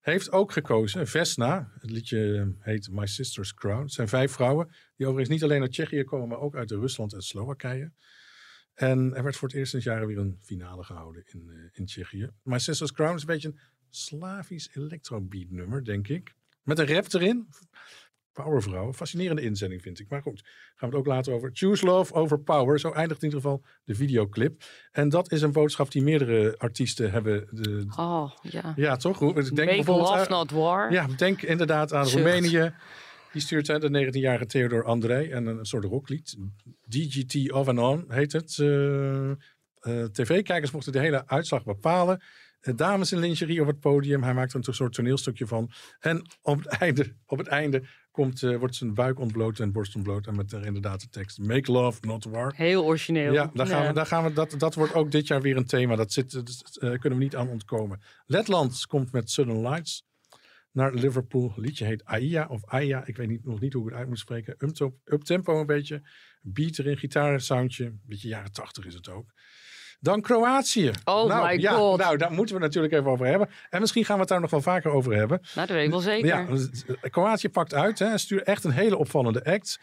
heeft 0.00 0.32
ook 0.32 0.52
gekozen, 0.52 1.06
Vesna. 1.06 1.72
Het 1.78 1.90
liedje 1.90 2.52
heet 2.58 2.88
My 2.90 3.06
Sister's 3.06 3.54
Crown. 3.54 3.82
Het 3.82 3.92
zijn 3.92 4.08
vijf 4.08 4.32
vrouwen 4.32 4.66
die 4.96 5.06
overigens 5.06 5.28
niet 5.28 5.42
alleen 5.44 5.60
uit 5.60 5.72
Tsjechië 5.72 6.04
komen, 6.04 6.28
maar 6.28 6.38
ook 6.38 6.56
uit 6.56 6.70
Rusland 6.70 7.12
en 7.12 7.22
Slowakije. 7.22 7.92
En 8.78 9.14
er 9.14 9.22
werd 9.22 9.36
voor 9.36 9.48
het 9.48 9.56
eerst 9.56 9.70
sinds 9.70 9.86
jaren 9.86 10.06
weer 10.06 10.18
een 10.18 10.38
finale 10.42 10.84
gehouden 10.84 11.22
in, 11.26 11.50
eh, 11.50 11.56
in 11.72 11.86
Tsjechië. 11.86 12.30
My 12.42 12.58
Sister's 12.58 12.92
Crown 12.92 13.14
is 13.14 13.20
een 13.20 13.26
beetje 13.26 13.48
een 13.48 13.58
Slavisch 13.90 14.68
electrobeat 14.74 15.50
nummer, 15.50 15.84
denk 15.84 16.08
ik. 16.08 16.34
Met 16.62 16.78
een 16.78 16.86
rap 16.86 17.12
erin. 17.12 17.48
Powervrouw. 18.32 18.92
Fascinerende 18.92 19.42
inzending, 19.42 19.82
vind 19.82 20.00
ik. 20.00 20.08
Maar 20.08 20.22
goed, 20.22 20.40
gaan 20.74 20.88
we 20.90 20.96
het 20.96 21.06
ook 21.06 21.06
later 21.06 21.32
over. 21.32 21.50
Choose 21.52 21.84
Love 21.84 22.14
over 22.14 22.38
Power. 22.40 22.80
Zo 22.80 22.92
eindigt 22.92 23.22
in 23.22 23.28
ieder 23.28 23.42
geval 23.42 23.62
de 23.84 23.94
videoclip. 23.94 24.62
En 24.92 25.08
dat 25.08 25.32
is 25.32 25.42
een 25.42 25.52
boodschap 25.52 25.90
die 25.90 26.02
meerdere 26.02 26.54
artiesten 26.58 27.10
hebben. 27.10 27.48
De, 27.50 27.86
Oh, 27.96 28.30
ja. 28.42 28.72
ja, 28.76 28.96
toch? 28.96 29.22
Ik 29.22 29.34
denk 29.34 29.48
Make 29.56 29.66
bijvoorbeeld 29.66 30.08
love, 30.08 30.30
not 30.30 30.50
war. 30.50 30.92
ja, 30.92 31.06
denk 31.16 31.42
inderdaad 31.42 31.92
aan 31.92 32.06
Zucht. 32.06 32.14
Roemenië. 32.24 32.72
Die 33.32 33.40
stuurt 33.42 33.66
hè, 33.66 33.78
de 33.78 34.06
19-jarige 34.06 34.46
Theodor 34.46 34.84
André 34.84 35.22
en 35.22 35.46
een 35.46 35.66
soort 35.66 35.84
rocklied. 35.84 36.36
DGT 36.88 37.52
Off 37.52 37.68
and 37.68 37.78
On 37.78 38.04
heet 38.08 38.32
het. 38.32 38.58
Eh, 38.58 39.30
eh, 39.30 39.36
TV-kijkers 40.12 40.70
mochten 40.70 40.92
de 40.92 40.98
hele 40.98 41.26
uitslag 41.26 41.64
bepalen. 41.64 42.22
Dames 42.60 43.12
in 43.12 43.18
lingerie 43.18 43.60
op 43.60 43.66
het 43.66 43.80
podium. 43.80 44.22
Hij 44.22 44.34
maakt 44.34 44.52
er 44.52 44.60
een 44.66 44.74
soort 44.74 44.92
toneelstukje 44.92 45.46
van. 45.46 45.70
En 46.00 46.26
op 46.42 46.58
het 46.58 46.66
einde, 46.82 47.14
op 47.26 47.38
het 47.38 47.46
einde 47.46 47.82
komt, 48.10 48.42
eh, 48.42 48.56
wordt 48.56 48.74
zijn 48.74 48.94
buik 48.94 49.18
ontbloot 49.18 49.58
en 49.58 49.72
borst 49.72 49.94
ontbloot. 49.94 50.26
En 50.26 50.36
met 50.36 50.52
er 50.52 50.66
inderdaad 50.66 51.00
de 51.00 51.08
tekst 51.08 51.38
Make 51.38 51.72
Love, 51.72 51.98
Not 52.00 52.24
War. 52.24 52.52
Heel 52.56 52.84
origineel. 52.84 53.32
Ja, 53.32 53.50
daar 53.54 53.66
gaan 53.66 53.86
we, 53.86 53.92
daar 53.92 54.06
gaan 54.06 54.24
we, 54.24 54.32
dat, 54.32 54.54
dat 54.58 54.74
wordt 54.74 54.94
ook 54.94 55.10
dit 55.10 55.26
jaar 55.26 55.42
weer 55.42 55.56
een 55.56 55.66
thema. 55.66 55.96
Dat 55.96 56.12
zit, 56.12 56.32
dat, 56.32 56.78
kunnen 56.78 57.18
we 57.18 57.24
niet 57.24 57.36
aan 57.36 57.48
ontkomen. 57.48 58.00
Letland 58.26 58.86
komt 58.86 59.12
met 59.12 59.30
Southern 59.30 59.68
Lights 59.68 60.07
naar 60.78 60.94
Liverpool. 60.94 61.48
Het 61.48 61.64
liedje 61.64 61.84
heet 61.84 62.04
Aia 62.04 62.46
of 62.46 62.64
Aia. 62.64 63.06
Ik 63.06 63.16
weet 63.16 63.28
niet, 63.28 63.44
nog 63.44 63.60
niet 63.60 63.72
hoe 63.72 63.82
ik 63.82 63.88
het 63.88 63.98
uit 63.98 64.08
moet 64.08 64.18
spreken. 64.18 64.52
Uptempo, 64.52 64.98
uptempo 65.04 65.60
een 65.60 65.66
beetje. 65.66 66.02
Beat 66.40 66.78
erin, 66.78 66.96
gitaarsoundje. 66.96 67.84
Een 67.84 68.00
beetje 68.06 68.28
jaren 68.28 68.52
tachtig 68.52 68.86
is 68.86 68.94
het 68.94 69.08
ook. 69.08 69.32
Dan 70.00 70.20
Kroatië. 70.20 70.90
Oh 71.04 71.28
nou, 71.28 71.46
my 71.46 71.60
ja, 71.60 71.72
god. 71.72 71.98
Nou, 71.98 72.16
daar 72.16 72.32
moeten 72.32 72.54
we 72.54 72.60
natuurlijk 72.60 72.92
even 72.92 73.10
over 73.10 73.26
hebben. 73.26 73.48
En 73.70 73.80
misschien 73.80 74.04
gaan 74.04 74.14
we 74.14 74.20
het 74.20 74.30
daar 74.30 74.40
nog 74.40 74.50
wel 74.50 74.60
vaker 74.60 74.90
over 74.90 75.14
hebben. 75.14 75.40
Nou, 75.54 75.66
dat 75.66 75.76
weet 75.76 75.84
ik 75.84 75.90
wel 75.90 76.00
zeker. 76.00 76.26
Ja, 76.26 76.48
eh, 76.48 77.10
Kroatië 77.10 77.48
pakt 77.48 77.74
uit 77.74 77.98
hè, 77.98 78.18
stuurt 78.18 78.42
echt 78.42 78.64
een 78.64 78.70
hele 78.70 78.96
opvallende 78.96 79.44
act. 79.44 79.78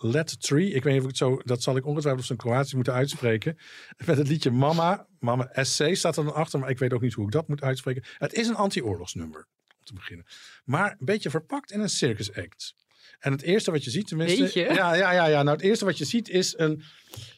Let 0.00 0.42
Tree, 0.42 0.70
ik 0.70 0.82
weet 0.82 0.92
niet 0.92 1.02
of 1.02 1.02
ik 1.02 1.08
het 1.08 1.16
zo, 1.16 1.40
dat 1.44 1.62
zal 1.62 1.76
ik 1.76 1.86
ongetwijfeld 1.86 2.20
op 2.20 2.26
zijn 2.26 2.38
Kroatisch 2.38 2.74
moeten 2.74 2.92
uitspreken. 2.92 3.58
Met 4.06 4.16
het 4.16 4.28
liedje 4.28 4.50
Mama, 4.50 5.06
Mama 5.18 5.48
SC 5.52 5.94
staat 5.94 6.16
er 6.16 6.24
dan 6.24 6.34
achter, 6.34 6.58
maar 6.58 6.70
ik 6.70 6.78
weet 6.78 6.92
ook 6.92 7.00
niet 7.00 7.14
hoe 7.14 7.24
ik 7.24 7.32
dat 7.32 7.48
moet 7.48 7.62
uitspreken. 7.62 8.04
Het 8.18 8.32
is 8.32 8.48
een 8.48 8.54
anti-oorlogsnummer, 8.54 9.46
te 9.88 9.94
beginnen. 9.94 10.26
Maar 10.64 10.90
een 10.90 11.06
beetje 11.06 11.30
verpakt 11.30 11.70
in 11.72 11.80
een 11.80 11.88
circus 11.88 12.34
act. 12.34 12.74
En 13.18 13.32
het 13.32 13.42
eerste 13.42 13.70
wat 13.70 13.84
je 13.84 13.90
ziet, 13.90 14.06
tenminste. 14.08 14.42
Weet 14.42 14.52
je? 14.52 14.60
Ja, 14.60 14.94
ja, 14.94 15.12
ja, 15.12 15.26
ja. 15.26 15.42
Nou, 15.42 15.56
het 15.56 15.66
eerste 15.66 15.84
wat 15.84 15.98
je 15.98 16.04
ziet 16.04 16.28
is 16.28 16.54
een, 16.58 16.82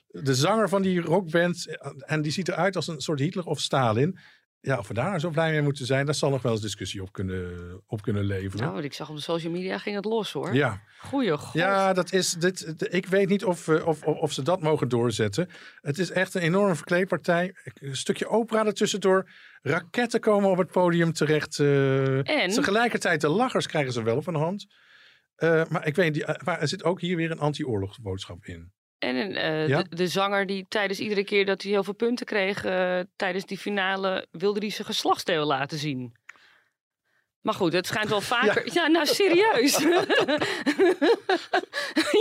de 0.08 0.34
zanger 0.34 0.68
van 0.68 0.82
die 0.82 1.00
rockband. 1.00 1.66
eh, 1.66 1.90
En 1.98 2.22
die 2.22 2.32
ziet 2.32 2.48
eruit 2.48 2.76
als 2.76 2.86
een 2.88 3.00
soort 3.00 3.20
Hitler 3.20 3.44
of 3.44 3.60
Stalin. 3.60 4.18
Ja, 4.62 4.78
of 4.78 4.88
we 4.88 4.94
daar 4.94 5.20
zo 5.20 5.30
blij 5.30 5.50
mee 5.50 5.62
moeten 5.62 5.86
zijn, 5.86 6.04
daar 6.06 6.14
zal 6.14 6.30
nog 6.30 6.42
wel 6.42 6.52
eens 6.52 6.60
discussie 6.60 7.02
op 7.02 7.12
kunnen, 7.12 7.80
op 7.86 8.02
kunnen 8.02 8.24
leveren. 8.24 8.60
Nou, 8.64 8.74
wat 8.74 8.84
ik 8.84 8.92
zag 8.92 9.08
op 9.08 9.16
de 9.16 9.22
social 9.22 9.52
media 9.52 9.78
ging 9.78 9.96
het 9.96 10.04
los 10.04 10.32
hoor. 10.32 10.54
ja. 10.54 10.82
Goeie 10.98 11.36
god. 11.38 11.52
Ja, 11.54 11.92
dat 11.92 12.12
is, 12.12 12.32
dit, 12.32 12.78
de- 12.78 12.88
ik 12.88 13.06
weet 13.06 13.28
niet 13.28 13.44
of, 13.44 13.68
eh, 13.68 13.86
of, 13.86 14.02
of, 14.02 14.16
of 14.16 14.32
ze 14.32 14.42
dat 14.42 14.60
mogen 14.60 14.88
doorzetten. 14.88 15.48
Het 15.80 15.98
is 15.98 16.10
echt 16.10 16.34
een 16.34 16.42
enorme 16.42 16.74
verkleedpartij. 16.74 17.54
Een 17.74 17.96
stukje 17.96 18.28
opera 18.28 18.66
ertussendoor. 18.66 19.30
Raketten 19.62 20.20
komen 20.20 20.50
op 20.50 20.58
het 20.58 20.70
podium 20.70 21.12
terecht. 21.12 21.58
eh, 21.58 22.42
En? 22.42 22.50
Tegelijkertijd 22.50 23.20
de 23.20 23.28
lachers 23.28 23.66
krijgen 23.66 23.92
ze 23.92 24.02
wel 24.02 24.16
op 24.16 24.26
een 24.26 24.34
hand. 24.34 24.66
Eh, 25.34 25.62
maar 25.68 25.86
ik 25.86 25.94
weet 25.96 26.12
niet, 26.14 26.22
eh, 26.24 26.34
maar 26.44 26.60
er 26.60 26.68
zit 26.68 26.84
ook 26.84 27.00
hier 27.00 27.16
weer 27.16 27.30
een 27.30 27.38
anti-oorlogsboodschap 27.38 28.44
in. 28.44 28.72
En 29.00 29.68
Ja? 29.68 29.82
de, 29.82 29.96
de 29.96 30.06
zanger 30.06 30.46
die 30.46 30.66
tijdens 30.68 31.00
iedere 31.00 31.24
keer 31.24 31.44
dat 31.46 31.62
hij 31.62 31.70
heel 31.70 31.84
veel 31.84 31.94
punten 31.94 32.26
kreeg 32.26 32.64
eh, 32.64 33.00
tijdens 33.16 33.44
die 33.46 33.58
finale, 33.58 34.26
wilde 34.30 34.60
hij 34.60 34.70
zijn 34.70 34.86
geslachtsdeel 34.86 35.46
laten 35.46 35.78
zien. 35.78 36.12
Maar 37.42 37.55
goed, 37.55 37.72
het 37.72 37.87
schijnt 37.87 38.09
wel 38.09 38.20
vaker. 38.20 38.74
Ja, 38.74 38.87
nou 38.87 39.07
serieus. 39.07 39.76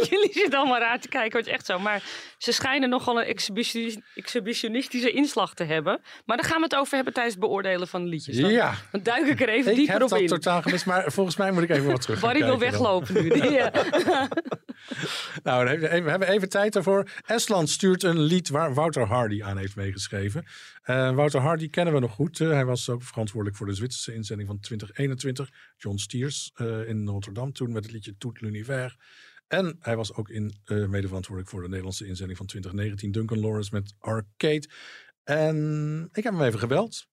Jullie 0.10 0.30
zitten 0.34 0.60
allemaal 0.60 0.80
raar 0.80 1.00
te 1.00 1.08
kijken, 1.08 1.38
het 1.38 1.48
is 1.48 1.54
echt 1.54 1.66
zo. 1.66 1.80
Maar 1.80 2.04
ze 2.38 2.52
schijnen 2.52 2.90
nogal 2.90 3.20
een 3.20 3.26
exhibition- 3.26 4.04
exhibitionistische 4.16 5.12
inslag 5.12 5.54
te 5.54 5.64
hebben. 5.64 6.02
Maar 6.26 6.38
daar 6.38 6.46
gaan 6.46 6.58
we 6.58 6.64
het 6.64 6.76
over 6.76 6.96
hebben 6.96 7.14
tijdens 7.14 7.36
het 7.36 7.44
beoordelen 7.44 7.88
van 7.88 8.04
de 8.04 8.10
liedjes. 8.10 8.38
Dan, 8.38 8.52
Ja, 8.52 8.74
dan 8.92 9.02
duik 9.04 9.28
ik 9.28 9.42
er 9.42 9.50
even 9.50 9.72
ik 9.72 9.78
dieper 9.78 9.94
heb 9.94 10.04
op 10.04 10.10
dat 10.10 10.20
in. 10.20 10.28
totaal 10.28 10.62
gemist. 10.62 10.86
Maar 10.86 11.12
volgens 11.12 11.36
mij 11.36 11.52
moet 11.52 11.64
ik 11.64 11.70
even 11.70 11.92
wat 11.92 12.02
terug 12.02 12.20
Barry 12.20 12.40
wil 12.40 12.48
dan. 12.48 12.60
weglopen 12.60 13.14
nu. 13.14 13.50
Ja. 13.52 13.72
Nou, 15.44 15.80
we 15.80 15.88
hebben 15.88 16.28
even 16.28 16.50
tijd 16.50 16.74
daarvoor. 16.74 17.10
Estland 17.26 17.70
stuurt 17.70 18.04
een 18.04 18.20
lied 18.20 18.50
waar 18.50 18.74
Wouter 18.74 19.08
Hardy 19.08 19.44
aan 19.44 19.58
heeft 19.58 19.76
meegeschreven. 19.76 20.46
Eh, 20.84 21.12
Wouter 21.12 21.40
Hardy 21.42 21.70
kennen 21.70 21.94
we 21.94 22.00
nog 22.00 22.12
goed. 22.12 22.40
Eh, 22.40 22.50
hij 22.50 22.66
was 22.66 22.90
ook 22.90 23.04
verantwoordelijk 23.04 23.58
voor 23.58 23.68
de 23.68 23.74
Zwitserse 23.74 24.14
inzending 24.14 24.48
van 24.48 24.60
2021. 24.60 25.09
John 25.78 25.98
Stiers 25.98 26.52
eh, 26.54 26.88
in 26.88 27.08
Rotterdam 27.08 27.54
toen 27.54 27.72
met 27.72 27.84
het 27.84 27.93
liedje 27.93 28.17
Tout 28.17 28.41
l'univers. 28.41 28.98
En 29.48 29.78
hij 29.80 29.95
was 29.95 30.13
ook 30.13 30.30
in, 30.30 30.54
eh 30.65 30.86
mede 30.88 31.08
verantwoordelijk 31.08 31.54
voor 31.54 31.62
de 31.62 31.67
Nederlandse 31.67 32.08
inzending 32.08 32.38
van 32.38 32.48
2019. 32.48 33.12
Duncan 33.12 33.39
Lawrence 33.39 33.74
met 33.74 33.95
Arcade. 34.00 34.69
En 35.24 36.10
ik 36.12 36.24
heb 36.24 36.34
hem 36.34 36.41
even 36.43 36.60
gebeld. 36.60 37.08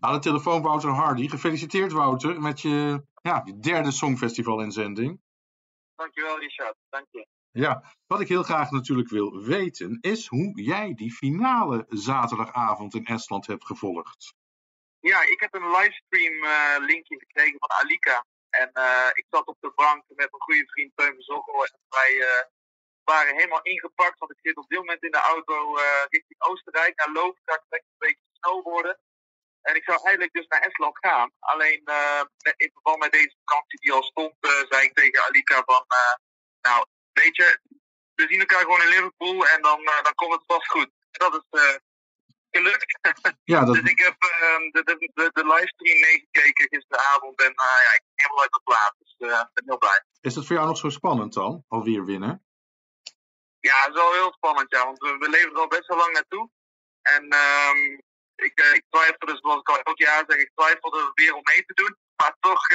Aan 0.00 0.12
de 0.12 0.18
telefoon 0.18 0.62
Wouter 0.62 0.90
Hardy. 0.90 1.28
Gefeliciteerd 1.28 1.92
Wouter 1.92 2.40
met 2.40 2.60
je, 2.60 3.04
ja, 3.22 3.42
je 3.44 3.58
derde 3.58 3.90
Songfestival-inzending. 3.90 5.20
Dankjewel, 5.96 6.38
Richard. 6.38 6.76
Dank 6.88 7.06
je. 7.10 7.26
Ja, 7.50 7.84
wat 8.06 8.20
ik 8.20 8.28
heel 8.28 8.42
graag 8.42 8.70
natuurlijk 8.70 9.08
wil 9.08 9.42
weten 9.42 9.98
is 10.00 10.26
hoe 10.26 10.62
jij 10.62 10.94
die 10.94 11.12
finale 11.12 11.86
zaterdagavond 11.88 12.94
in 12.94 13.04
Estland 13.04 13.46
hebt 13.46 13.66
gevolgd. 13.66 14.34
Ja, 15.10 15.22
ik 15.22 15.40
heb 15.40 15.54
een 15.54 15.70
livestream 15.70 16.44
eh, 16.44 16.76
linkje 16.78 17.18
gekregen 17.18 17.58
van 17.58 17.70
Alika. 17.70 18.26
En 18.50 18.70
eh, 18.72 19.10
ik 19.12 19.26
zat 19.30 19.46
op 19.46 19.56
de 19.60 19.72
bank 19.74 20.02
met 20.08 20.16
mijn 20.16 20.42
goede 20.42 20.66
vriend 20.66 20.92
Teun 20.94 21.14
Verzoggel. 21.14 21.64
En 21.64 21.78
wij 21.88 22.20
eh, 22.20 22.44
waren 23.04 23.34
helemaal 23.34 23.62
ingepakt. 23.62 24.18
Want 24.18 24.30
ik 24.30 24.38
zit 24.42 24.56
op 24.56 24.68
dit 24.68 24.78
moment 24.78 25.02
in 25.02 25.10
de 25.10 25.20
auto 25.20 25.74
richting 26.08 26.42
Oostenrijk 26.42 26.96
naar 26.96 27.12
Lovenkaart. 27.12 27.64
Lekker 27.68 27.90
een 27.90 28.06
beetje 28.06 28.28
snowboarden. 28.32 28.98
En 29.62 29.74
ik 29.74 29.84
zou 29.84 29.98
eigenlijk 30.02 30.32
dus 30.32 30.46
naar 30.46 30.60
Estland 30.60 30.98
gaan. 30.98 31.32
Alleen 31.38 31.82
in 32.56 32.70
verband 32.72 32.98
met 32.98 33.12
deze 33.12 33.36
vakantie 33.44 33.80
die 33.80 33.92
al 33.92 34.02
stond, 34.02 34.34
zei 34.68 34.82
ik 34.82 34.94
tegen 34.94 35.24
Alika 35.24 35.62
van... 35.64 35.84
nou, 36.60 36.86
weet 37.12 37.36
je, 37.36 37.58
we 38.14 38.26
zien 38.28 38.40
elkaar 38.40 38.60
gewoon 38.60 38.82
in 38.82 38.88
Liverpool 38.88 39.46
en 39.46 39.62
dan, 39.62 39.84
dan 40.02 40.14
komt 40.14 40.32
het 40.32 40.44
vast 40.46 40.70
goed. 40.70 40.90
En 41.10 41.30
dat 41.30 41.34
is 41.34 41.80
gelukt. 42.56 42.92
Ja, 43.44 43.64
dat, 43.64 43.74
Dus 43.74 43.90
ik 43.90 43.98
heb 43.98 44.16
ehm, 44.18 44.62
de, 44.74 44.82
de, 44.84 44.94
de, 45.14 45.30
de 45.32 45.46
livestream 45.46 46.00
meegekeken 46.00 46.68
gisteravond 46.68 47.40
en 47.40 47.54
eh, 47.54 47.80
ja, 47.86 47.92
ik 47.98 48.02
ben 48.04 48.12
helemaal 48.14 48.42
uit 48.42 48.54
het 48.54 48.64
plaat. 48.64 48.94
Dus 48.98 49.14
eh, 49.18 49.40
ik 49.40 49.54
ben 49.54 49.64
heel 49.66 49.78
blij. 49.78 50.04
is 50.20 50.34
dat 50.34 50.46
voor 50.46 50.56
jou 50.56 50.68
nog 50.68 50.78
zo 50.78 50.88
spannend 50.88 51.32
dan? 51.34 51.64
Alweer 51.68 52.04
winnen? 52.04 52.44
Ja, 53.60 53.76
het 53.80 53.88
is 53.88 54.00
wel 54.02 54.12
heel 54.12 54.32
spannend, 54.32 54.70
ja, 54.70 54.84
want 54.84 54.98
we, 54.98 55.16
we 55.18 55.28
leven 55.28 55.50
er 55.50 55.58
al 55.58 55.76
best 55.76 55.86
wel 55.86 55.98
lang 55.98 56.12
naartoe. 56.12 56.50
En 57.02 57.28
ehm, 57.28 57.80
ik, 58.34 58.54
eh, 58.60 58.74
ik 58.74 58.84
twijfelde, 58.90 59.38
zoals 59.40 59.60
ik 59.60 59.68
al 59.68 59.80
elk 59.80 59.98
jaar 59.98 60.24
zeg, 60.26 60.38
ik 60.38 60.50
twijfelde 60.54 61.10
weer 61.14 61.34
om 61.34 61.42
mee 61.42 61.64
te 61.64 61.74
doen. 61.74 61.96
Maar 62.16 62.36
toch 62.40 62.66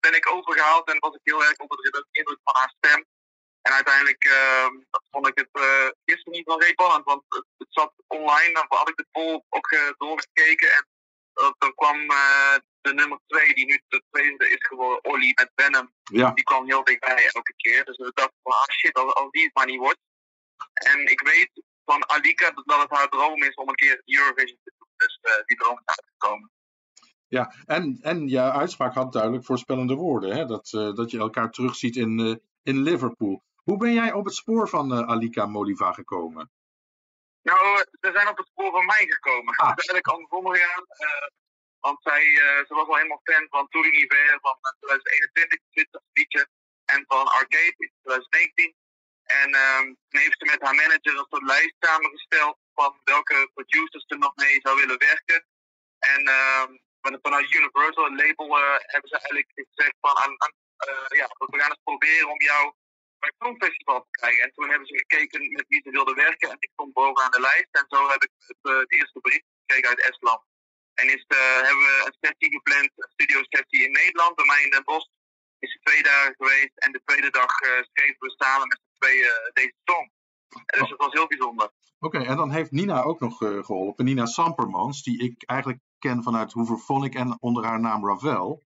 ben 0.00 0.14
ik 0.14 0.30
overgehaald 0.30 0.88
en 0.90 0.98
was 0.98 1.14
ik 1.14 1.20
heel 1.22 1.44
erg 1.44 1.56
onder 1.56 1.76
de 1.76 2.06
indruk 2.10 2.40
van 2.42 2.54
haar 2.56 2.74
stem. 2.76 3.04
En 3.66 3.72
uiteindelijk 3.72 4.24
ehm, 4.24 4.74
dat 4.90 5.04
vond 5.10 5.26
ik 5.28 5.38
het 5.38 5.52
eh, 5.52 5.88
gisteren 6.04 6.32
niet 6.32 6.46
wel 6.46 6.60
heel 6.60 6.76
spannend, 6.78 7.04
want 7.04 7.22
het 7.28 7.44
zat 7.78 7.92
online. 8.06 8.52
Dan 8.52 8.66
had 8.68 8.88
ik 8.88 8.96
de 8.96 9.06
poll 9.10 9.42
ook 9.48 9.70
eh, 9.70 9.90
doorgekeken 9.98 10.70
en 10.70 10.84
eh, 11.32 11.50
dan 11.58 11.74
kwam 11.74 11.98
eh, 12.10 12.56
de 12.80 12.94
nummer 12.94 13.18
2, 13.26 13.54
die 13.54 13.66
nu 13.66 13.80
de 13.88 14.02
tweede 14.10 14.48
is 14.48 14.66
geworden, 14.66 15.04
Olly 15.04 15.32
met 15.34 15.50
Venom. 15.54 15.92
Ja, 16.02 16.30
Die 16.30 16.44
kwam 16.44 16.66
heel 16.66 16.84
dichtbij 16.84 17.30
elke 17.32 17.54
keer. 17.56 17.84
Dus 17.84 17.96
dachten 17.96 18.38
van, 18.42 18.52
ah 18.52 18.68
shit, 18.78 18.94
als, 18.94 19.14
als 19.14 19.30
die 19.30 19.44
het 19.44 19.54
maar 19.54 19.66
niet 19.66 19.78
wordt. 19.78 19.98
En 20.72 20.98
ik 21.10 21.20
weet 21.20 21.50
van 21.84 22.08
Alika 22.08 22.50
dat 22.50 22.80
het 22.80 22.90
haar 22.90 23.08
droom 23.08 23.42
is 23.42 23.54
om 23.54 23.68
een 23.68 23.74
keer 23.74 24.02
Eurovision 24.04 24.58
te 24.62 24.72
doen. 24.78 24.88
Dus 24.96 25.18
die 25.46 25.56
droom 25.56 25.78
is 25.84 25.96
uitgekomen. 25.96 26.50
ja. 27.28 27.54
En, 27.66 27.98
en 28.02 28.28
je 28.28 28.40
uitspraak 28.40 28.94
had 28.94 29.12
duidelijk 29.12 29.44
voorspellende 29.44 29.94
woorden. 29.94 30.36
Hè? 30.36 30.44
Dat, 30.44 30.68
dat 30.70 31.10
je 31.10 31.18
elkaar 31.18 31.50
terugziet 31.50 31.96
in, 31.96 32.40
in 32.62 32.82
Liverpool. 32.82 33.44
Hoe 33.66 33.76
ben 33.76 33.92
jij 33.92 34.12
op 34.12 34.24
het 34.24 34.34
spoor 34.34 34.68
van 34.68 34.92
eh, 34.92 35.08
Alika 35.08 35.46
Moliva 35.46 35.92
gekomen? 35.92 36.50
Nou, 37.48 37.62
eh, 37.78 37.84
ze 38.02 38.08
zijn 38.16 38.28
op 38.28 38.36
het 38.36 38.46
spoor 38.46 38.70
van 38.70 38.86
mij 38.86 39.04
gekomen. 39.14 39.54
Ah. 39.56 39.68
Het 39.70 39.78
is 39.78 39.86
eigenlijk 39.88 40.08
andersom 40.14 40.46
gegaan. 40.54 40.84
eh, 40.88 41.26
want 41.80 41.98
zij, 42.02 42.22
eh, 42.44 42.60
ze 42.66 42.74
was 42.78 42.88
al 42.88 42.96
helemaal 42.96 43.20
fan 43.24 43.46
van 43.50 43.68
Tour 43.68 43.86
Univers 43.86 44.38
van 44.40 44.56
eh, 44.60 44.72
2021, 44.80 45.58
het 45.70 46.02
liedje. 46.12 46.48
En 46.84 47.04
van 47.08 47.26
Arcade 47.26 47.74
in 47.76 47.92
2019. 48.02 48.74
En 49.24 49.54
ehm, 49.54 49.84
toen 50.08 50.20
heeft 50.20 50.38
ze 50.38 50.44
met 50.44 50.62
haar 50.62 50.74
manager 50.74 51.12
een 51.18 51.26
soort 51.30 51.42
lijst 51.54 51.74
samengesteld 51.78 52.58
van 52.74 53.00
welke 53.04 53.50
producers 53.54 54.04
er 54.06 54.18
nog 54.18 54.34
mee 54.36 54.60
zou 54.62 54.76
willen 54.80 54.98
werken. 54.98 55.46
En 55.98 56.22
van- 57.00 57.18
vanuit 57.22 57.52
Universal, 57.54 58.04
het 58.04 58.20
label, 58.22 58.56
hebben 58.92 59.08
ze 59.10 59.16
eigenlijk 59.18 59.50
gezegd 59.54 59.96
van 60.00 60.16
aan, 60.16 60.34
aan, 60.42 60.52
ja, 61.20 61.26
we 61.38 61.58
gaan 61.60 61.70
eens 61.70 61.80
proberen 61.84 62.28
om 62.30 62.40
jou 62.40 62.72
bij 63.20 63.30
het 63.32 63.46
Songfestival 63.46 64.00
te 64.00 64.10
krijgen. 64.10 64.44
En 64.44 64.52
toen 64.52 64.68
hebben 64.70 64.88
ze 64.88 65.04
gekeken 65.04 65.52
met 65.52 65.68
wie 65.68 65.80
ze 65.84 65.90
wilden 65.90 66.14
werken. 66.14 66.50
En 66.50 66.56
ik 66.58 66.70
stond 66.72 66.92
bovenaan 66.92 67.30
de 67.30 67.40
lijst. 67.40 67.72
En 67.80 67.86
zo 67.88 68.08
heb 68.08 68.22
ik 68.22 68.30
het, 68.46 68.62
eh, 68.62 68.78
het 68.78 68.92
eerste 68.92 69.20
bericht 69.20 69.48
gekregen 69.60 69.88
uit 69.88 70.00
Estland. 70.10 70.42
En 70.94 71.06
is, 71.16 71.24
eh, 71.26 71.60
hebben 71.68 71.84
we 71.90 71.96
een 72.06 72.18
sessie 72.20 72.50
gepland, 72.56 72.90
een 72.94 73.12
studio 73.16 73.38
sessie 73.42 73.84
in 73.86 73.92
Nederland. 73.92 74.34
Bij 74.34 74.44
mij 74.44 74.62
in 74.62 74.70
Den 74.70 74.84
Bosch 74.84 75.10
is 75.58 75.72
het 75.72 75.82
twee 75.82 76.02
dagen 76.02 76.34
geweest. 76.36 76.72
En 76.74 76.92
de 76.92 77.02
tweede 77.04 77.30
dag 77.30 77.60
eh, 77.60 77.70
schreven 77.92 78.16
we 78.18 78.34
samen 78.36 78.68
met 78.68 78.80
z'n 78.82 78.98
tweeën 78.98 79.24
eh, 79.24 79.52
deze 79.52 79.78
song. 79.84 80.10
En 80.48 80.80
dus 80.80 80.88
dat 80.88 80.98
was 80.98 81.12
heel 81.12 81.26
bijzonder. 81.26 81.70
Oké, 81.98 82.18
en 82.24 82.36
dan 82.36 82.50
heeft 82.50 82.70
Nina 82.70 83.02
ook 83.02 83.20
nog 83.20 83.42
eh, 83.42 83.64
geholpen. 83.64 84.04
Nina 84.04 84.26
Sampermans, 84.26 85.02
die 85.02 85.22
ik 85.22 85.42
eigenlijk 85.44 85.80
ken 85.98 86.22
vanuit 86.22 86.52
Hooverphonic 86.52 87.14
en 87.14 87.36
onder 87.40 87.64
haar 87.64 87.80
naam 87.80 88.06
Ravel. 88.08 88.62